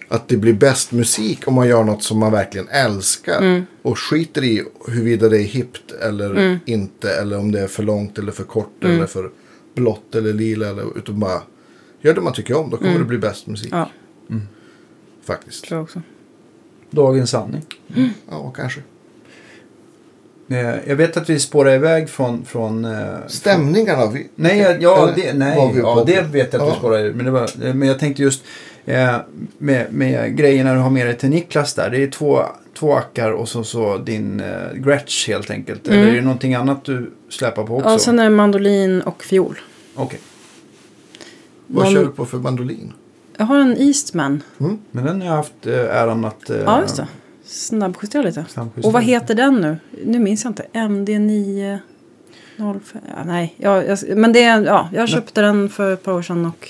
[0.09, 3.63] att det blir bäst musik om man gör något som man verkligen älskar.
[3.83, 7.11] Och skiter i huruvida det är hippt eller inte.
[7.11, 8.85] Eller om det är för långt eller för kort.
[8.85, 9.31] Eller för
[9.75, 10.69] blått eller lila.
[10.69, 11.43] Eller, utan bara
[12.01, 12.71] gör det man tycker om.
[12.71, 13.69] Då kommer det bli bäst musik.
[13.73, 13.91] ja
[15.25, 15.65] Faktiskt.
[15.65, 16.03] tror jag också.
[16.91, 17.63] Dagens sanning.
[18.31, 18.81] Ja, kanske.
[20.51, 22.45] Eh, Jag vet att vi spårar iväg från...
[22.45, 24.07] från eh, Stämningarna.
[24.07, 26.75] Vi, Nej, ja, eller det, nej vi ja, det vet jag att Ja.
[26.75, 27.13] du spårar.
[27.13, 28.43] Men, det var, eh, men jag tänkte just
[28.85, 29.17] eh,
[29.59, 31.91] med, med grejerna du har med dig till Niklas där.
[31.91, 32.43] Det är två,
[32.79, 35.89] två ackar och så, så din eh, Gretsch helt enkelt.
[35.89, 37.89] Eller är det någonting annat du släpar på också?
[37.91, 39.59] Ja, sen är det mandolin och fiol.
[39.95, 40.21] Okej.
[41.67, 42.93] Vad Någon- kör du på för mandolin?
[43.37, 44.43] Jag har en Eastman.
[44.59, 46.51] Men den har jag haft eh, äran att...
[46.51, 47.07] Eh, Ja, just det.
[47.49, 48.45] Snabbjustera lite.
[48.49, 48.87] snabbjustera.
[48.87, 49.77] Och vad heter den nu?
[50.05, 50.67] Nu minns jag inte.
[50.73, 51.79] MD9...
[52.57, 52.73] 05.
[52.93, 56.23] Ja, nej, jag, jag, men det är, ja, jag köpte den för ett par år
[56.23, 56.69] sedan och...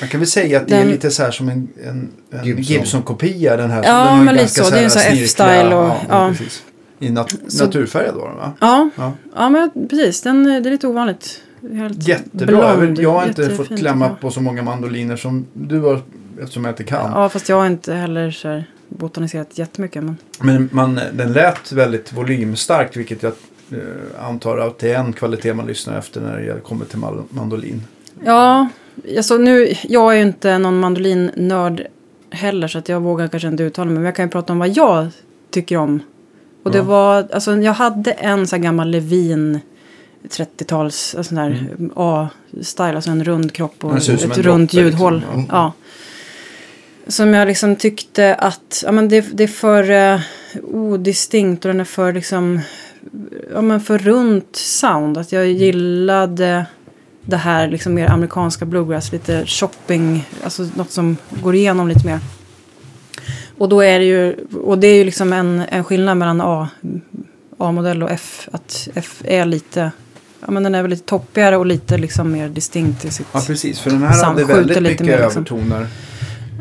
[0.00, 2.44] Man kan väl säga att det är Den- lite så här som en, en, en
[2.44, 2.62] Gibson.
[2.62, 3.56] Gibson-kopia.
[3.56, 3.84] Den här.
[3.84, 4.70] Ja, den men lite ganska så.
[4.70, 6.34] Det är en sån F-style och- Ja, ja.
[6.98, 8.52] I nat- Så- naturfärgad var den va?
[8.60, 9.12] Ja, Ja.
[9.36, 10.22] ja men precis.
[10.22, 11.40] Den, det är lite ovanligt.
[11.72, 12.56] Helt Jättebra.
[12.68, 12.90] Jag, blond.
[12.96, 16.00] vill, jag har inte Jättefint, fått klämma på så många mandoliner som du har
[16.42, 17.10] eftersom jag inte kan.
[17.12, 20.02] Ja, fast jag har inte heller så här botaniserat jättemycket.
[20.02, 20.16] Men...
[20.40, 23.32] Men man, den lät väldigt volymstarkt vilket jag
[23.72, 26.98] eh, antar att det är en kvalitet man lyssnar efter när det kommer till
[27.30, 27.82] mandolin.
[28.24, 28.68] Ja,
[29.16, 31.82] alltså nu, jag är ju inte någon mandolinnörd
[32.30, 33.94] heller så att jag vågar kanske inte uttala mig.
[33.94, 35.08] Men jag kan ju prata om vad jag
[35.50, 36.00] tycker om.
[36.62, 36.84] Och det Ja.
[36.84, 39.60] var, alltså jag hade en sån här gammal Levin
[40.28, 45.22] 30-tals, alltså sån där A-style, alltså en rund kropp och ett runt liksom.
[45.32, 45.44] Ja.
[45.48, 45.72] Ja.
[47.08, 50.20] Som jag liksom tyckte att, ja men det, det är för uh,
[50.62, 52.60] odistinkt och den är för liksom,
[53.52, 55.18] ja men för runt sound.
[55.18, 56.66] Att jag gillade
[57.22, 62.20] det här liksom mer amerikanska bluegrass, lite shopping, alltså något som går igenom lite mer.
[63.58, 64.34] Och då är det ju,
[64.64, 66.68] och det är ju liksom en, en skillnad mellan A,
[67.58, 68.48] A-modell och F.
[68.52, 69.90] Att F är lite,
[70.40, 73.26] ja men den är väl lite toppigare och lite liksom mer distinkt i sitt...
[73.32, 73.80] Ja, precis.
[73.80, 75.42] För den här hade väldigt mycket mer, liksom.
[75.42, 75.86] övertoner.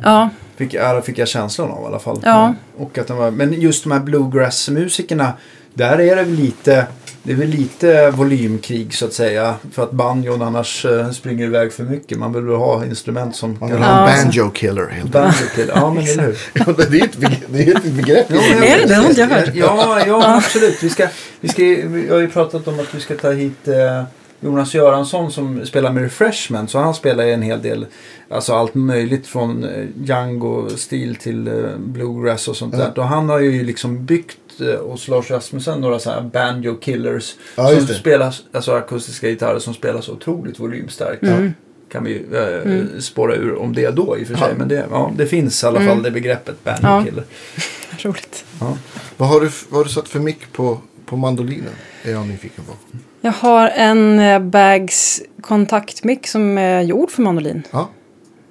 [0.03, 2.19] Ja, Fick, ja, fick jag känslan av i alla fall.
[2.23, 2.53] Ja.
[2.77, 5.33] Och att den var, men just de här bluegrass-musikerna,
[5.73, 6.85] där är det väl lite,
[7.23, 9.55] det är väl lite volymkrig så att säga.
[9.71, 12.17] För att banjon annars eh, springer iväg för mycket.
[12.19, 15.11] Man vill väl ha instrument som Man vill ha en banjo killer helt.
[15.11, 15.71] Banjo till.
[15.75, 16.37] Ja, men eller hur?
[16.53, 17.43] Ja, det är ett begrepp.
[17.49, 18.25] Det är ett begrepp.
[18.29, 18.87] Ja, men- Är det det?
[18.87, 19.49] Det har inte jag hört.
[19.55, 20.83] Ja, ja absolut.
[20.83, 21.07] Vi, ska,
[21.39, 24.03] vi, ska, vi har ju pratat om att vi ska ta hit eh,
[24.45, 26.71] Jonas Göransson som spelar med Refreshment.
[26.71, 27.85] Så han spelar ju en hel del,
[28.29, 32.79] alltså allt möjligt från eh, Django-stil till eh, bluegrass och sånt Ja.
[32.83, 32.99] där.
[32.99, 37.35] Och han har ju liksom byggt eh, hos Lars Rasmussen några så här banjo killers.
[37.55, 41.23] Ja, som spelas, alltså akustiska gitarrer som spelas otroligt volymstarkt.
[41.23, 41.53] Mm.
[41.91, 44.53] Kan vi eh, spåra ur om det då i och för sig.
[44.57, 46.03] Men det, ja, det finns i alla fall Mm.
[46.03, 47.03] det begreppet banjo Ja.
[47.05, 47.23] killer.
[48.09, 48.45] roligt.
[48.59, 48.77] Ja.
[49.17, 51.73] Vad har du, vad har du satt för mick på, på mandolinen?
[52.03, 52.97] Är jag nyfiken på.
[53.25, 57.63] Jag har en eh, Bags kontaktmick som är gjord för mandolin.
[57.71, 57.89] Ja.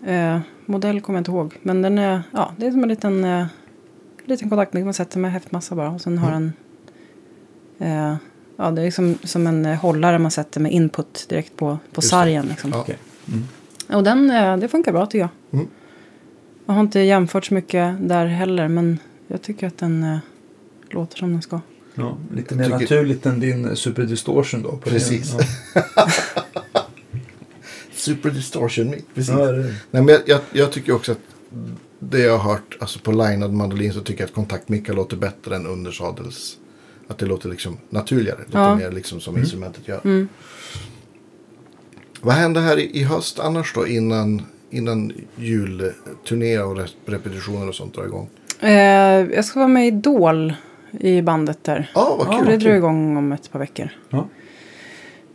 [0.06, 1.54] Eh, modell kommer jag inte ihåg.
[1.62, 3.46] Men den är, ja, det är som en liten, eh,
[4.24, 5.90] liten kontaktmick man sätter med häftmassa bara.
[5.90, 6.52] Och sen har den,
[7.78, 8.16] eh,
[8.56, 11.98] ja det är som, som en eh, hållare man sätter med input direkt på, på
[11.98, 12.46] Just sargen.
[12.46, 12.70] Liksom.
[12.70, 12.80] Ja.
[12.80, 12.98] Okej.
[13.28, 13.44] Mm.
[13.98, 15.30] Och den, eh, det funkar bra tycker jag.
[15.60, 15.68] Mm.
[16.66, 18.68] Jag har inte jämfört så mycket där heller.
[18.68, 20.18] Men jag tycker att den eh,
[20.90, 21.60] låter som den ska.
[21.94, 24.68] Ja, lite mer Tycker- naturligt än din Super Distortion då.
[24.70, 25.34] På Precis.
[25.74, 26.08] Ja.
[27.94, 28.94] Super distortion.
[29.14, 29.34] Precis.
[29.34, 29.50] Ja.
[29.52, 31.18] Nej, men jag, jag, jag tycker också att
[31.98, 35.56] det jag har hört, alltså på linad mandolin så tycker jag att kontaktmickar låter bättre
[35.56, 36.56] än undersadels.
[37.08, 38.38] Att det låter liksom naturligare.
[38.46, 38.76] Låter Ja.
[38.76, 40.00] mer liksom som instrumentet gör.
[40.04, 40.28] Mm.
[42.20, 47.74] Vad händer här i, i höst annars då innan, innan julturné och re- repetitioner och
[47.74, 48.28] sånt drar igång?
[48.60, 48.70] Eh,
[49.34, 50.54] jag ska vara med i Idol
[51.00, 51.90] i bandet där.
[51.94, 52.46] Ja, vad Ja, kul.
[52.48, 53.88] det drar igång om ett par veckor.
[54.10, 54.28] Ja.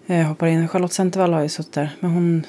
[0.05, 0.67] Jag hoppar in.
[0.67, 1.95] Charlotte Centervall har ju suttit där.
[1.99, 2.43] Men hon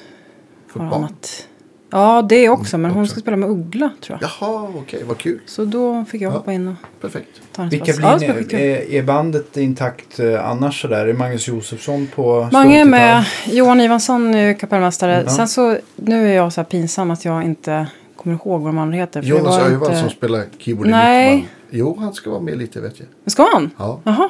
[0.73, 1.47] har annat.
[1.93, 2.77] Ja, det också.
[2.77, 4.29] Men hon ska spela med Uggla tror jag.
[4.39, 5.39] Jaha, okej, vad kul.
[5.45, 6.37] Så då fick jag Ja.
[6.37, 7.27] hoppa in och Perfekt.
[7.51, 8.19] ta hennes Vilka plats.
[8.25, 8.59] blir Ja.
[8.59, 11.05] Är, är bandet intakt eh, annars sådär?
[11.07, 13.25] Är Magnus Josefsson på Mange är med.
[13.45, 15.21] Johan Ivansson är kapellmästare.
[15.25, 15.31] Ja.
[15.31, 18.77] Sen så, nu är jag så här pinsam att jag inte kommer ihåg vad de
[18.77, 19.21] andra heter.
[19.21, 21.47] Jonas Öjvall inte- som spelar keyboard i Nej.
[21.71, 23.31] Jo, han ska vara med lite vet jag.
[23.31, 23.71] Ska han?
[23.77, 23.99] Ja.
[24.03, 24.29] Jaha.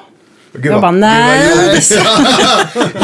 [0.54, 1.50] Gud, jag bara, nej.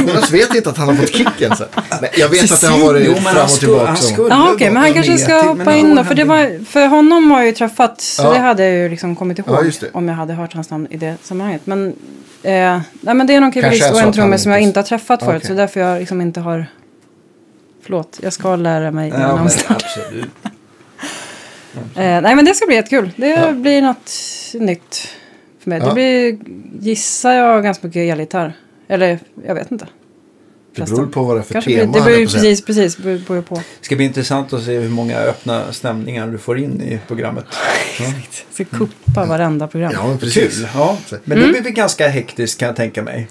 [0.02, 1.56] Jonas vet inte att han har fått kicken.
[1.56, 1.64] Så.
[2.02, 3.86] Nej, jag vet att det har varit Jo, men fram han och tillbaka.
[3.86, 3.96] han
[4.30, 6.04] Ja, vara men han kanske ska till- hoppa men in då.
[6.04, 8.02] För, det var, för honom har jag ju träffat.
[8.02, 8.30] Så Ja.
[8.34, 9.66] det hade jag ju liksom kommit ihåg.
[9.82, 9.88] Ja.
[9.94, 11.62] Om jag hade hört hans namn i det sammanhanget.
[11.66, 11.88] Men,
[12.44, 12.52] eh,
[13.02, 15.36] nej, men det är någon keyboardist och en trummis som jag inte- har träffat förut.
[15.38, 15.48] Okej.
[15.48, 16.66] Så därför jag liksom inte har...
[17.84, 19.76] Förlåt, jag ska lära mig Ja, men startar.
[19.76, 20.30] absolut.
[21.96, 23.12] Eh, nej men det ska bli jättekul.
[23.16, 23.52] Det Ja.
[23.52, 24.12] blir något
[24.54, 25.08] nytt
[25.60, 25.80] för mig.
[25.80, 25.86] Ja.
[25.88, 26.38] Det blir,
[26.82, 28.54] gissar jag, ganska mycket elgitarr.
[28.88, 29.88] Eller jag vet inte.
[30.76, 31.92] Det beror på vad det är för Kanske tema.
[31.92, 33.56] blir, det beror ju precis, precis, beror beror på.
[33.56, 37.46] Det ska bli intressant att se hur många öppna stämningar du får in i programmet.
[38.00, 38.14] Jag
[38.52, 39.92] ska kuppa varenda program.
[39.96, 40.56] Ja, men precis.
[40.58, 40.68] Kul.
[40.74, 40.98] Ja.
[41.24, 43.28] Men det blir väl ganska hektiskt kan jag tänka mig.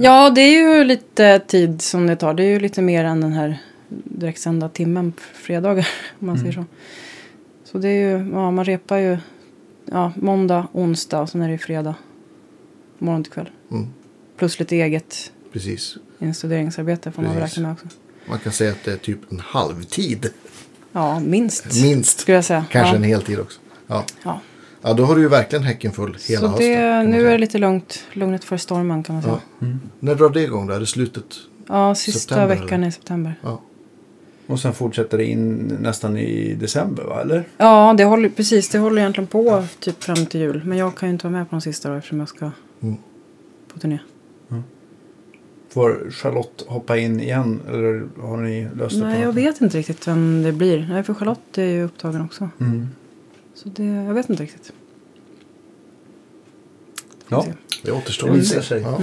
[0.00, 2.34] Ja, det är ju lite tid som det tar.
[2.34, 3.58] Det är ju lite mer än den här
[4.04, 5.88] direktsända timmen på fredagar.
[6.20, 6.64] Om man säger så.
[7.74, 9.18] Så det är ju, ja man repar ju
[9.84, 11.94] ja, måndag, onsdag och sen är det ju fredag.
[12.98, 13.50] Morgon till kväll.
[13.70, 13.86] Mm,
[14.36, 15.96] Plus lite eget precis.
[16.18, 17.56] instuderingsarbete får man Precis.
[17.56, 17.86] räkna med också.
[18.28, 20.30] Man kan säga att det är typ en halvtid.
[20.92, 21.82] Ja, minst.
[21.82, 22.20] Minst.
[22.20, 22.64] Skulle jag säga.
[22.70, 22.96] Kanske ja.
[22.96, 23.60] en heltid också.
[23.86, 24.04] Ja.
[24.24, 24.40] Ja.
[24.82, 26.66] ja, då har du ju verkligen häcken full hela Så hösten.
[26.68, 28.04] det, man nu är det lite lugnt.
[28.12, 29.40] Lugnet för stormen kan man säga.
[29.58, 29.66] Ja.
[30.00, 30.74] När drar det igång då?
[30.74, 31.24] Är det slutet?
[31.68, 32.88] Ja, sista September, veckan eller?
[32.88, 33.34] i september.
[33.42, 33.60] Ja.
[34.46, 37.20] Och sen fortsätter det in nästan i december va?
[37.20, 37.44] Eller?
[37.56, 38.68] Ja, det håller, precis.
[38.68, 40.62] Det håller egentligen på typ fram till jul.
[40.64, 42.50] Men jag kan ju inte vara med på de sista då eftersom jag ska
[42.80, 42.96] Mm.
[43.72, 43.98] på turné.
[45.68, 47.60] Får Charlotte hoppa in igen?
[47.68, 50.86] Eller har ni löst det Nej, jag vet inte riktigt vem det blir.
[50.90, 52.48] Nej, för Charlotte är ju upptagen också.
[52.60, 52.88] Mm.
[53.54, 54.72] Så det, jag vet inte riktigt.
[57.28, 57.42] Ja.
[57.42, 57.52] se.
[57.82, 58.78] Det återstår att se.
[58.78, 59.00] Ja.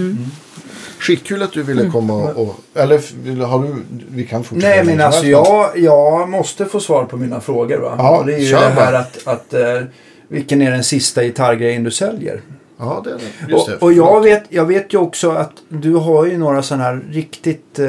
[0.64, 0.76] Mm.
[1.00, 2.42] Skitkul att du ville komma och...
[2.48, 3.74] och eller har du...
[4.12, 4.68] Vi kan fortsätta.
[4.76, 7.96] Nej men alltså jag, jag måste få svar på mina frågor va?
[7.98, 9.82] Ja, och det är ju det här att, att eh,
[10.28, 12.42] vilken är den sista gitarrgrejen du säljer?
[12.78, 13.52] Ja, det är det.
[13.52, 13.76] Just det.
[13.76, 17.02] Och, och jag, vet, jag vet ju också att du har ju några sådana här
[17.12, 17.88] riktigt eh,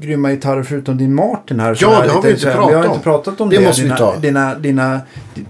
[0.00, 1.78] grymma gitarrer förutom din Martin här.
[1.80, 3.64] Ja, det har lite vi inte här- Vi har inte pratat om Det det.
[3.66, 4.16] måste vi dina, ta.
[4.16, 5.00] Dina, dina,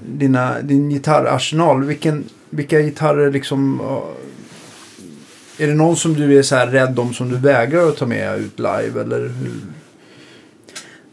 [0.06, 1.84] dina, din gitarrarsenal.
[1.84, 3.80] Vilken, vilka gitarrer liksom...
[5.62, 8.06] är det någon som du är så här rädd om som du vägrar att ta
[8.06, 9.00] med ut live?
[9.00, 9.52] Eller hur?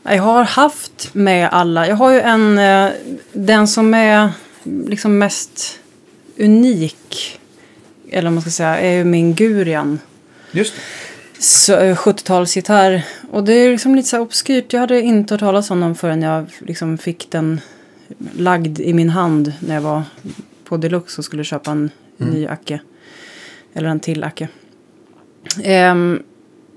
[0.04, 1.88] Jag har haft med alla.
[1.88, 2.92] Jag har ju en, eh,
[3.34, 4.30] den som är
[4.66, 5.80] liksom mest
[6.38, 7.40] unik,
[8.10, 10.00] eller man ska säga, är ju min Gurian.
[10.52, 10.82] Just det.
[11.42, 13.02] Så, eh, 70-talsgitarr.
[13.32, 14.74] Och det är liksom lite så obskyrt.
[14.74, 17.62] Jag hade inte hört talas om den förrän jag liksom fick den
[18.34, 20.04] lagd i min hand när jag var
[20.64, 22.80] på Deluxe och skulle köpa en ny Acke.
[23.74, 24.48] Eller en till Acke.
[25.64, 26.24] Ehm,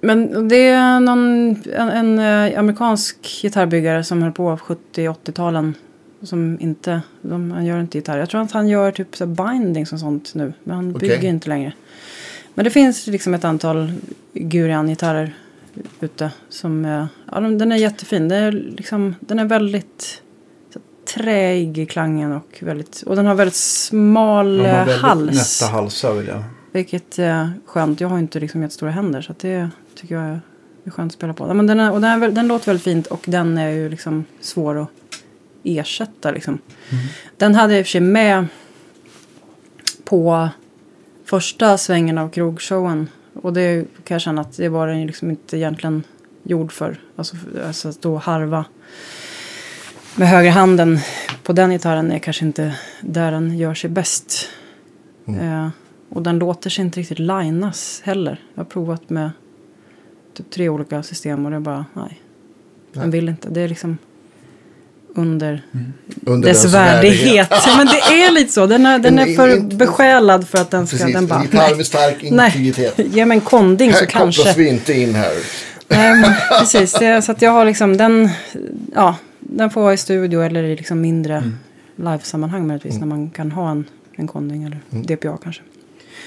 [0.00, 1.88] men det är någon, en,
[2.18, 2.18] en
[2.52, 5.74] eh, amerikansk gitarrbyggare som höll på 70-80-talen.
[6.22, 8.18] Som inte, de, han gör inte gitarr.
[8.18, 10.52] Jag tror att han gör typ så bindings och sånt nu.
[10.64, 11.08] Men han Okej.
[11.08, 11.72] bygger inte längre.
[12.54, 13.92] Men det finns liksom ett antal
[14.32, 15.34] Gurian-gitarrer
[16.00, 16.30] ute.
[16.48, 18.28] Som, eh, ja, de- den är jättefin.
[18.28, 20.22] Det är liksom, den är väldigt
[21.14, 22.32] träig i klangen.
[22.32, 25.60] Och, väldigt, och den har väldigt smal De har eh, väldigt hals.
[25.62, 26.42] nätta halsar vill jag.
[26.72, 28.00] Vilket är skönt.
[28.00, 29.22] Jag har inte liksom jättestora händer.
[29.22, 30.38] Så det tycker jag
[30.84, 31.48] är skönt att spela på.
[31.48, 33.06] Ja, men den, är, och den, är, den låter väldigt fint.
[33.06, 34.88] Och den är ju liksom svår att
[35.62, 36.30] ersätta.
[36.30, 36.58] Liksom.
[37.36, 38.46] Den hade jag i och för sig med
[40.04, 40.48] på
[41.24, 43.08] första svängen av krogshowen.
[43.34, 46.02] Och det kan jag känna att det var den liksom inte egentligen
[46.42, 47.00] gjord för.
[47.16, 47.36] Alltså,
[47.66, 48.64] alltså att stå och harva
[50.16, 50.98] med högerhanden
[51.42, 54.48] på den gitarren är kanske inte där den gör sig bäst.
[55.26, 55.68] Eh,
[56.12, 58.40] och den låter sig inte riktigt linas heller.
[58.54, 59.30] Jag har provat med
[60.36, 62.20] typ tre olika system och det är bara nej.
[62.92, 63.48] Den vill inte.
[63.48, 63.98] Det är liksom
[65.14, 65.62] under
[66.26, 67.50] Under dess värdighet.
[67.76, 68.66] Men det är lite så.
[68.66, 70.96] Den är, den är för besjälad för att den ska...
[70.96, 72.94] Precis, den bara, gitarr med stark integritet.
[72.98, 74.62] nej, ge mig en konding så Här kopplas kanske.
[74.62, 75.32] vi inte in här.
[75.88, 76.92] Nej, precis.
[76.92, 78.28] Det, så att jag har liksom den...
[78.94, 82.12] Ja, den får vara i studio eller i liksom mindre Mm.
[82.12, 82.98] livesammanhang möjligtvis.
[82.98, 83.84] När man kan ha en,
[84.16, 85.06] en konding eller Mm.
[85.06, 85.62] DPA kanske.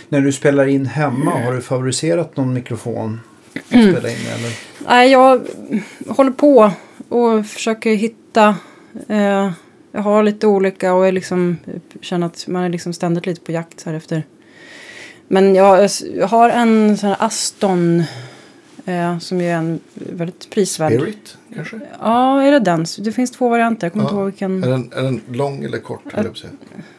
[0.09, 3.21] När du spelar in hemma, har du favoriserat någon mikrofon?
[3.55, 3.91] att Mm.
[3.91, 4.51] Spela in eller?
[4.87, 5.41] Nej, jag
[6.07, 6.71] håller på
[7.09, 8.55] och försöker hitta.
[9.09, 9.51] Eh,
[9.91, 11.57] jag har lite olika och jag liksom
[12.01, 14.23] känner att man är liksom ständigt lite på jakt här efter.
[15.27, 18.03] Men jag, jag har en sån här Aston
[18.85, 20.93] eh, som är en väldigt prisvärd.
[20.93, 21.79] Spirit kanske?
[21.99, 22.85] Ja, är det den?
[22.99, 23.87] Det finns två varianter.
[23.87, 24.61] Jag kommer inte ihåg Är vilken.
[24.61, 26.01] den, är den lång eller kort?
[26.11, 26.51] säga?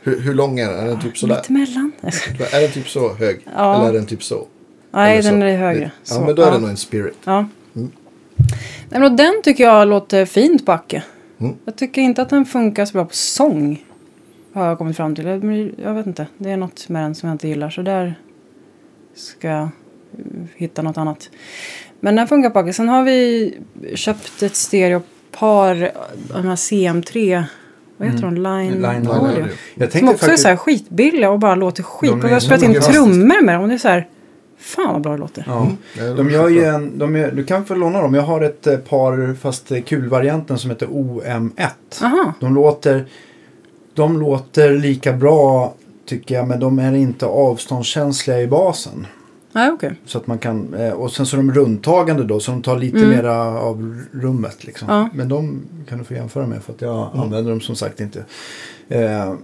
[0.02, 0.78] Hur, hur lång är den?
[0.80, 1.36] Är den typ sådär?
[1.36, 1.92] Lite mellan.
[2.52, 3.46] Är den typ så hög?
[3.56, 3.76] Ja.
[3.76, 4.46] Eller är den typ så?
[4.90, 5.46] Nej, Eller den så?
[5.46, 5.84] är högre.
[5.84, 6.52] Ja, Så, men då är ja.
[6.52, 7.18] det nog en Spirit.
[7.24, 7.46] Ja.
[7.76, 7.90] Mm.
[8.88, 11.02] Nej, men den tycker jag låter fint på Acke.
[11.38, 11.54] Mm.
[11.64, 13.84] Jag tycker inte att den funkar så bra på sång.
[14.52, 15.26] Har jag kommit fram till.
[15.82, 16.26] Jag, vet inte.
[16.38, 17.70] Det är något med den som jag inte gillar.
[17.70, 18.20] Så där
[19.14, 19.68] ska
[20.56, 21.30] hitta något annat.
[22.00, 22.72] Men den funkar på.
[22.72, 23.54] Sen har vi
[23.94, 25.90] köpt ett stereopar.
[26.28, 27.44] De här CM3.
[27.96, 28.34] Vad heter de?
[28.34, 29.12] Line, Line Audio.
[29.12, 29.46] Audio.
[29.74, 30.42] Jag Som också är faktiskt...
[30.42, 32.10] så här skitbilliga och bara låter skit.
[32.10, 33.62] De Och är vi har spelat in trummor med dem.
[33.62, 34.08] Och det är så här.
[34.58, 35.44] Fan vad bra det låter.
[35.46, 35.70] Ja.
[35.94, 38.14] Det De gör ju en, de är, du kan få låna dem.
[38.14, 41.68] Jag har ett eh, par, fast eh, kulvarianten som heter OM1.
[42.02, 42.32] Aha.
[42.40, 43.06] De låter,
[43.94, 45.74] de låter lika bra
[46.06, 49.06] tycker jag, men de är inte avståndskänsliga i basen.
[49.56, 49.94] Nej, okej.
[50.04, 52.78] Så att man kan, eh, och sen så är de rundtagande då, så de tar
[52.78, 53.10] lite Mm.
[53.10, 54.64] mera av rummet.
[54.64, 54.88] Liksom.
[54.90, 55.08] Ja.
[55.14, 58.24] Men de kan du få jämföra med för att jag använder dem som sagt inte.
[58.88, 59.34] Eh,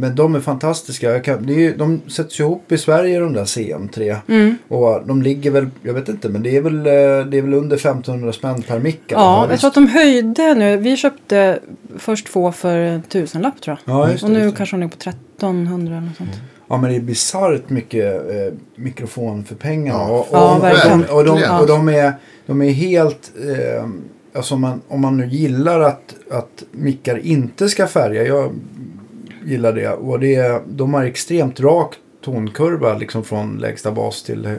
[0.00, 1.20] men de är fantastiska.
[1.20, 4.16] Kan, det är, de sätts ju ihop i Sverige de där CM3.
[4.28, 4.54] Mm.
[4.68, 7.54] Och de ligger väl, jag vet inte, men det är väl, eh, det är väl
[7.54, 9.00] under 1500 spänn per mick.
[9.06, 10.76] Ja, jag tror att de höjde nu.
[10.76, 11.58] Vi köpte
[11.96, 13.94] först två för en tusenlapp tror jag.
[13.94, 16.30] Ja, det, och nu kanske de ligger på 1300 eller något sånt.
[16.68, 19.98] Ja men det är bisarrt mycket eh, mikrofon för pengarna.
[19.98, 21.00] Ja, och, och, Ja, och, verkligen.
[21.00, 22.12] de, och, de, och de, är,
[22.46, 23.32] de är helt...
[23.48, 23.88] Eh,
[24.32, 28.26] alltså om man, om man nu gillar att, att mickar inte ska färga.
[28.26, 28.52] Jag
[29.44, 29.88] gillar det.
[29.88, 34.52] Och det är, de har extremt rak tonkurva liksom från lägsta bas till, eh,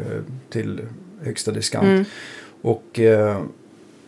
[0.50, 0.82] till
[1.24, 1.86] högsta diskant.
[1.86, 2.06] Mm.
[2.62, 3.38] Och, eh,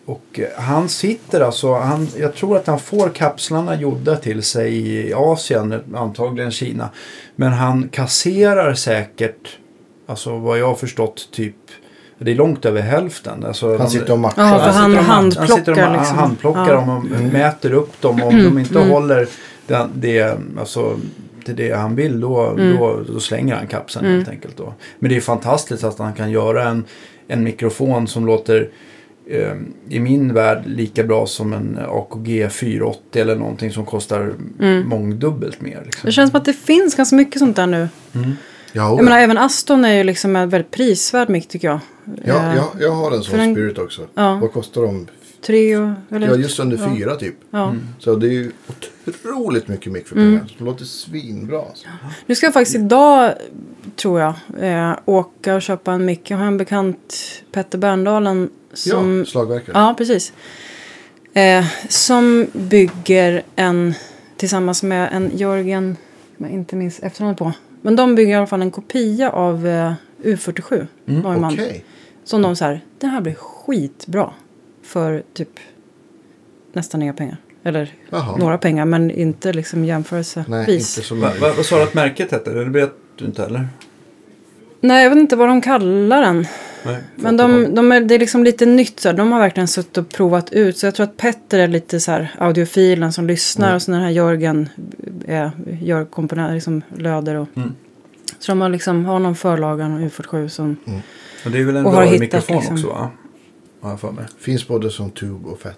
[0.05, 4.77] och eh, han sitter alltså, han, jag tror att han får kapslarna gjorda till sig
[5.07, 6.89] i Asien, antagligen Kina.
[7.35, 9.57] Men han kasserar säkert,
[10.07, 11.55] alltså vad jag har förstått, typ,
[12.19, 13.45] det är långt över hälften.
[13.45, 14.41] Alltså, Han sitter och matchar.
[14.43, 16.15] Ja, för han sitter och- handplockar han sitter och, liksom.
[16.17, 16.75] Han handplockar Ja.
[16.75, 18.21] dem och mäter upp dem.
[18.21, 18.89] Och om de inte Mm.
[18.89, 19.27] håller
[19.67, 20.95] den, det, alltså,
[21.45, 22.77] till det han vill då, Mm.
[22.77, 24.17] då, då slänger han kapseln Mm.
[24.17, 24.57] helt enkelt.
[24.57, 24.73] Då.
[24.99, 26.83] Men det är fantastiskt att han kan göra en,
[27.27, 28.69] en mikrofon som låter
[29.89, 34.87] i min värld lika bra som en AKG 480 eller någonting som kostar Mm.
[34.89, 35.81] mångdubbelt mer.
[35.85, 36.07] Liksom.
[36.07, 37.89] Det känns som att det finns ganska mycket sånt där nu.
[38.15, 38.31] Mm.
[38.73, 41.79] Ja, Jag menar, även Aston är ju liksom en väldigt prisvärd mick tycker jag.
[42.25, 44.01] ja, Eh, ja, jag har en för sån en- Spirit också.
[44.15, 44.37] Ja.
[44.41, 45.07] Vad kostar de?
[45.41, 45.89] Tre och...
[46.11, 46.95] Eller, Ja, just under ja.
[46.95, 47.35] fyra typ.
[47.51, 47.69] Ja.
[47.69, 47.81] Mm.
[47.99, 48.51] Så det är ju
[49.07, 50.53] otroligt mycket mick för pengar.
[50.57, 51.59] Som låter svinbra.
[51.61, 51.87] Alltså.
[52.25, 53.33] Nu ska jag faktiskt idag,
[53.95, 56.31] tror jag, eh, åka och köpa en mick.
[56.31, 57.15] Jag har en bekant,
[57.51, 59.17] Petter Berndalen, som...
[59.19, 59.77] Ja, slagverkare.
[59.77, 60.33] Ja, precis.
[61.33, 63.93] Eh, som bygger en,
[64.37, 65.97] tillsammans med en Jörgen,
[66.37, 67.53] som jag inte minns efternamnet på.
[67.81, 69.93] Men de bygger i alla fall en kopia av eh,
[70.23, 70.87] U47.
[71.05, 71.53] Neumann.
[71.53, 71.85] Okej.
[72.23, 74.33] Som de så här, den här blir skitbra.
[74.91, 75.49] För typ
[76.73, 77.37] nästan inga pengar.
[77.63, 78.37] Eller Jaha.
[78.37, 80.47] några pengar, men inte liksom jämförelsepris.
[80.49, 81.41] Nej, inte så Va, mycket.
[81.41, 82.53] va, vad sa du att märket hette?
[82.53, 83.67] Det vet du inte heller?
[84.81, 86.47] Nej, jag vet inte vad de kallar den.
[86.85, 86.97] Nej.
[87.15, 88.99] Men de, de är, det är liksom lite nytt.
[88.99, 89.15] Så här.
[89.15, 90.77] De har verkligen suttit och provat ut.
[90.77, 93.67] Så jag tror att Petter är lite så här audiofilen som lyssnar.
[93.67, 93.75] Mm.
[93.75, 94.69] Och så den här Jörgen
[95.27, 95.51] är,
[95.81, 97.47] gör komponenter, liksom löder och...
[97.55, 97.75] Mm.
[98.39, 100.77] Så de har liksom, har någon förlagan och U47 som...
[101.45, 103.09] Och det är väl en hittat mikrofon liksom- också va?
[103.81, 104.25] Har jag för mig.
[104.39, 105.77] Finns både som tub och fett.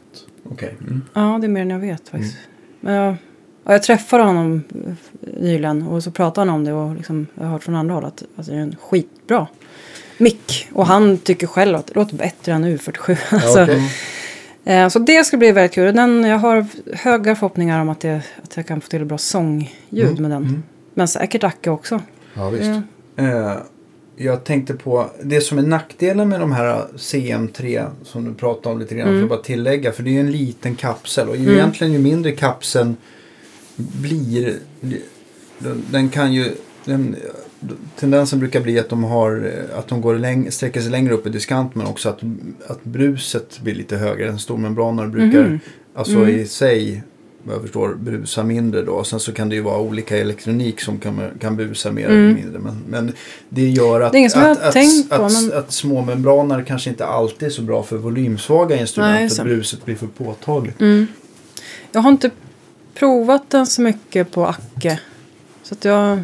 [0.52, 0.76] Okej.
[0.82, 1.02] Mm.
[1.14, 2.38] Ja, det är mer än jag vet faktiskt.
[2.38, 2.48] Mm.
[2.80, 3.16] Men jag,
[3.66, 4.64] ja, jag träffade honom
[5.38, 8.06] nyligen och så pratade han om det och liksom, jag har hört från andra håll
[8.06, 9.48] att alltså, det är en skitbra
[10.18, 10.68] mick.
[10.74, 13.18] Och han tycker själv att det låter bättre än U47.
[13.34, 13.90] alltså, Ja, okej.
[14.64, 15.96] eh, så det ska bli väldigt kul.
[15.96, 16.66] Den, jag har
[16.96, 19.70] höga förhoppningar om att, det, att jag kan få till bra sångljud
[20.10, 20.22] Mm.
[20.22, 20.64] med den.
[20.94, 22.02] Men säkert Acke också.
[22.34, 22.72] Ja, visst.
[23.16, 23.24] Ja.
[23.24, 23.58] Eh,
[24.16, 28.80] jag tänkte på det som är nackdelen med de här CM3 som du pratade om
[28.82, 29.08] lite grann.
[29.08, 29.20] Mm.
[29.20, 29.92] För att bara tillägga.
[29.92, 31.30] För det är ju en liten kapsel.
[31.30, 32.96] Och ju egentligen ju mindre kapseln
[33.76, 34.56] blir.
[35.92, 36.52] Den, kan ju.
[36.86, 37.16] Den,
[38.00, 41.30] tendensen brukar bli att de, har, att de går läng, sträcker sig längre upp i
[41.30, 41.76] diskant.
[41.76, 42.20] Men också att,
[42.68, 44.30] att bruset blir lite högre.
[44.30, 45.60] En stormembranare brukar Mhm.
[45.94, 46.30] alltså Mm.
[46.30, 47.04] i sig
[47.44, 49.04] vad jag förstår brusa mindre då.
[49.04, 52.24] Sen så kan det ju vara olika elektronik som kan, kan busa mer Mm.
[52.26, 52.60] eller mindre.
[52.60, 53.14] Men, men
[53.50, 57.46] det gör att, Det att, att, att, på, att, men- små membraner kanske inte alltid
[57.48, 59.14] är så bra för volymsvaga instrument.
[59.16, 60.82] Nej, att bruset blir för påtagligt.
[60.82, 61.08] Mm.
[61.92, 62.30] Jag har inte
[62.94, 65.00] provat den så mycket på Acke.
[65.64, 66.24] Så att jag...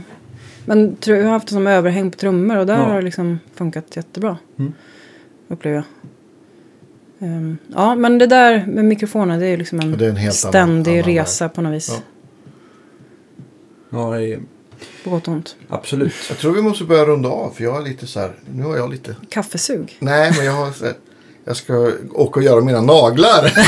[0.65, 2.83] Men jag har haft det som överhäng på trummor och där Ja.
[2.83, 4.37] har det liksom funkat jättebra.
[4.59, 4.73] Mm.
[5.47, 5.85] Upplever jag.
[7.21, 10.43] Ehm, ja, men det där med mikrofonen det är liksom en, Ja, är en helt
[10.45, 11.89] annan- ständig annan resa på något vis.
[13.89, 14.17] Ja.
[14.17, 14.37] Ja,
[15.03, 15.55] På gott och ont.
[15.69, 16.13] absolut.
[16.29, 17.51] Jag tror vi måste börja runda av.
[17.55, 18.31] För jag är lite så här.
[18.53, 19.15] Nu har jag lite.
[19.29, 19.97] Kaffesug.
[19.99, 20.93] Nej, men jag har här,
[21.45, 23.51] Jag ska åka och göra mina naglar.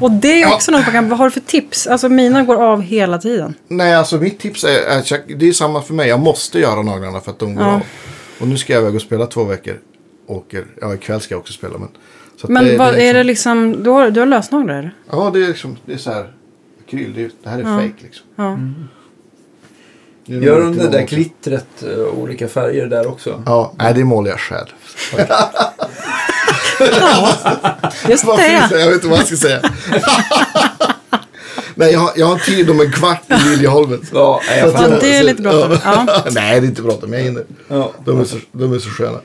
[0.00, 1.08] Och det är också något man kan...
[1.08, 1.86] Vad har du för tips?
[1.86, 3.54] Alltså mina går av hela tiden.
[3.68, 6.08] Nej, alltså mitt tips är, är det är samma för mig.
[6.08, 7.74] Jag måste göra naglarna för att de går Ja.
[7.74, 7.80] av.
[8.40, 9.78] Och nu ska jag iväg och spela två veckor.
[10.32, 11.78] Åker, ja ikväll ska jag också spela.
[11.78, 11.88] Men,
[12.48, 13.82] Men vad, är liksom- det liksom...
[13.82, 14.94] Du har, du har lösnaglar?
[15.10, 16.32] Ja, det är liksom, det är så här.
[16.86, 17.76] Akryl, det, är- det här är Ja.
[17.76, 18.26] fake liksom.
[18.36, 18.58] Ja.
[20.26, 23.42] Det är Gör de det där glittret uh, olika färger där också?
[23.46, 24.66] Ja, nej det målar jag själv.
[28.08, 28.68] Just det!
[28.70, 28.80] det?
[28.80, 29.60] Jag vet inte vad jag ska säga.
[31.74, 34.02] nej, jag har, jag har tid om en kvart i Liljeholmen.
[34.12, 35.76] Ja, Ja, det är lite bråttom.
[35.84, 36.24] Ja.
[36.30, 37.12] nej, det är inte bråttom.
[37.12, 37.44] Jag hinner.
[37.68, 37.92] Ja.
[38.04, 39.18] De är så, de är så sköna.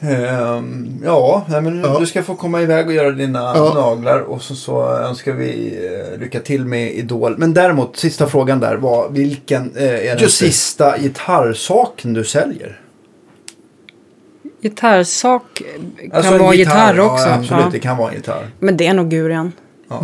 [0.00, 1.96] Ehm, ja, nej, men Ja.
[2.00, 3.72] du ska få komma iväg och göra dina Ja.
[3.74, 5.78] naglar och så, så önskar vi
[6.14, 7.34] eh, lycka till med Idol.
[7.38, 10.46] Men däremot, sista frågan där var vilken eh, är den Just det.
[10.46, 12.80] sista gitarrsaken du säljer?
[14.62, 15.62] Gitarrsak
[16.00, 17.28] kan Alltså en vara gitarr, också.
[17.28, 17.68] Ja, absolut, Ja.
[17.72, 18.46] det kan vara en gitarr.
[18.58, 19.52] Men det är nog Gurian,
[19.88, 20.00] Ja.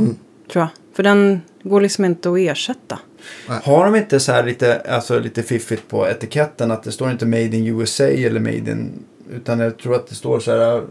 [0.52, 0.68] tror jag.
[0.96, 2.98] För den går liksom inte att ersätta.
[3.46, 7.26] Har de inte så här lite, alltså lite fiffigt på etiketten att det står inte
[7.26, 8.92] Made in USA eller Made in
[9.30, 10.82] utan jag tror att det står så här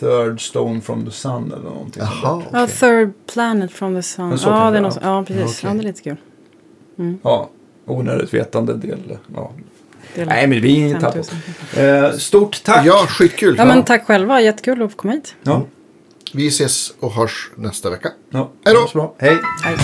[0.00, 2.60] Third Stone from the Sun eller någonting Jaha, där.
[2.60, 2.66] Ja.
[2.66, 4.38] Third Planet from the Sun.
[4.44, 5.58] Ja, det är något, ja, precis.
[5.58, 5.70] Okej.
[5.70, 6.16] Ja, det är lite kul.
[7.22, 7.50] Ja,
[7.86, 9.18] onödigt vetande del.
[9.34, 9.52] Ja.
[10.14, 11.36] Är Nej, men vi 5000.
[11.76, 12.86] Eh, stort tack!
[12.86, 13.54] Ja, skitkul.
[13.58, 14.40] Ja, men tack själva.
[14.40, 15.34] Jättekul att få komma hit.
[15.42, 15.62] Ja.
[16.34, 18.08] Vi ses och hörs nästa vecka.
[18.30, 18.50] Ja.
[18.64, 19.14] Hej då.
[19.18, 19.38] Hej!
[19.64, 19.76] Hej.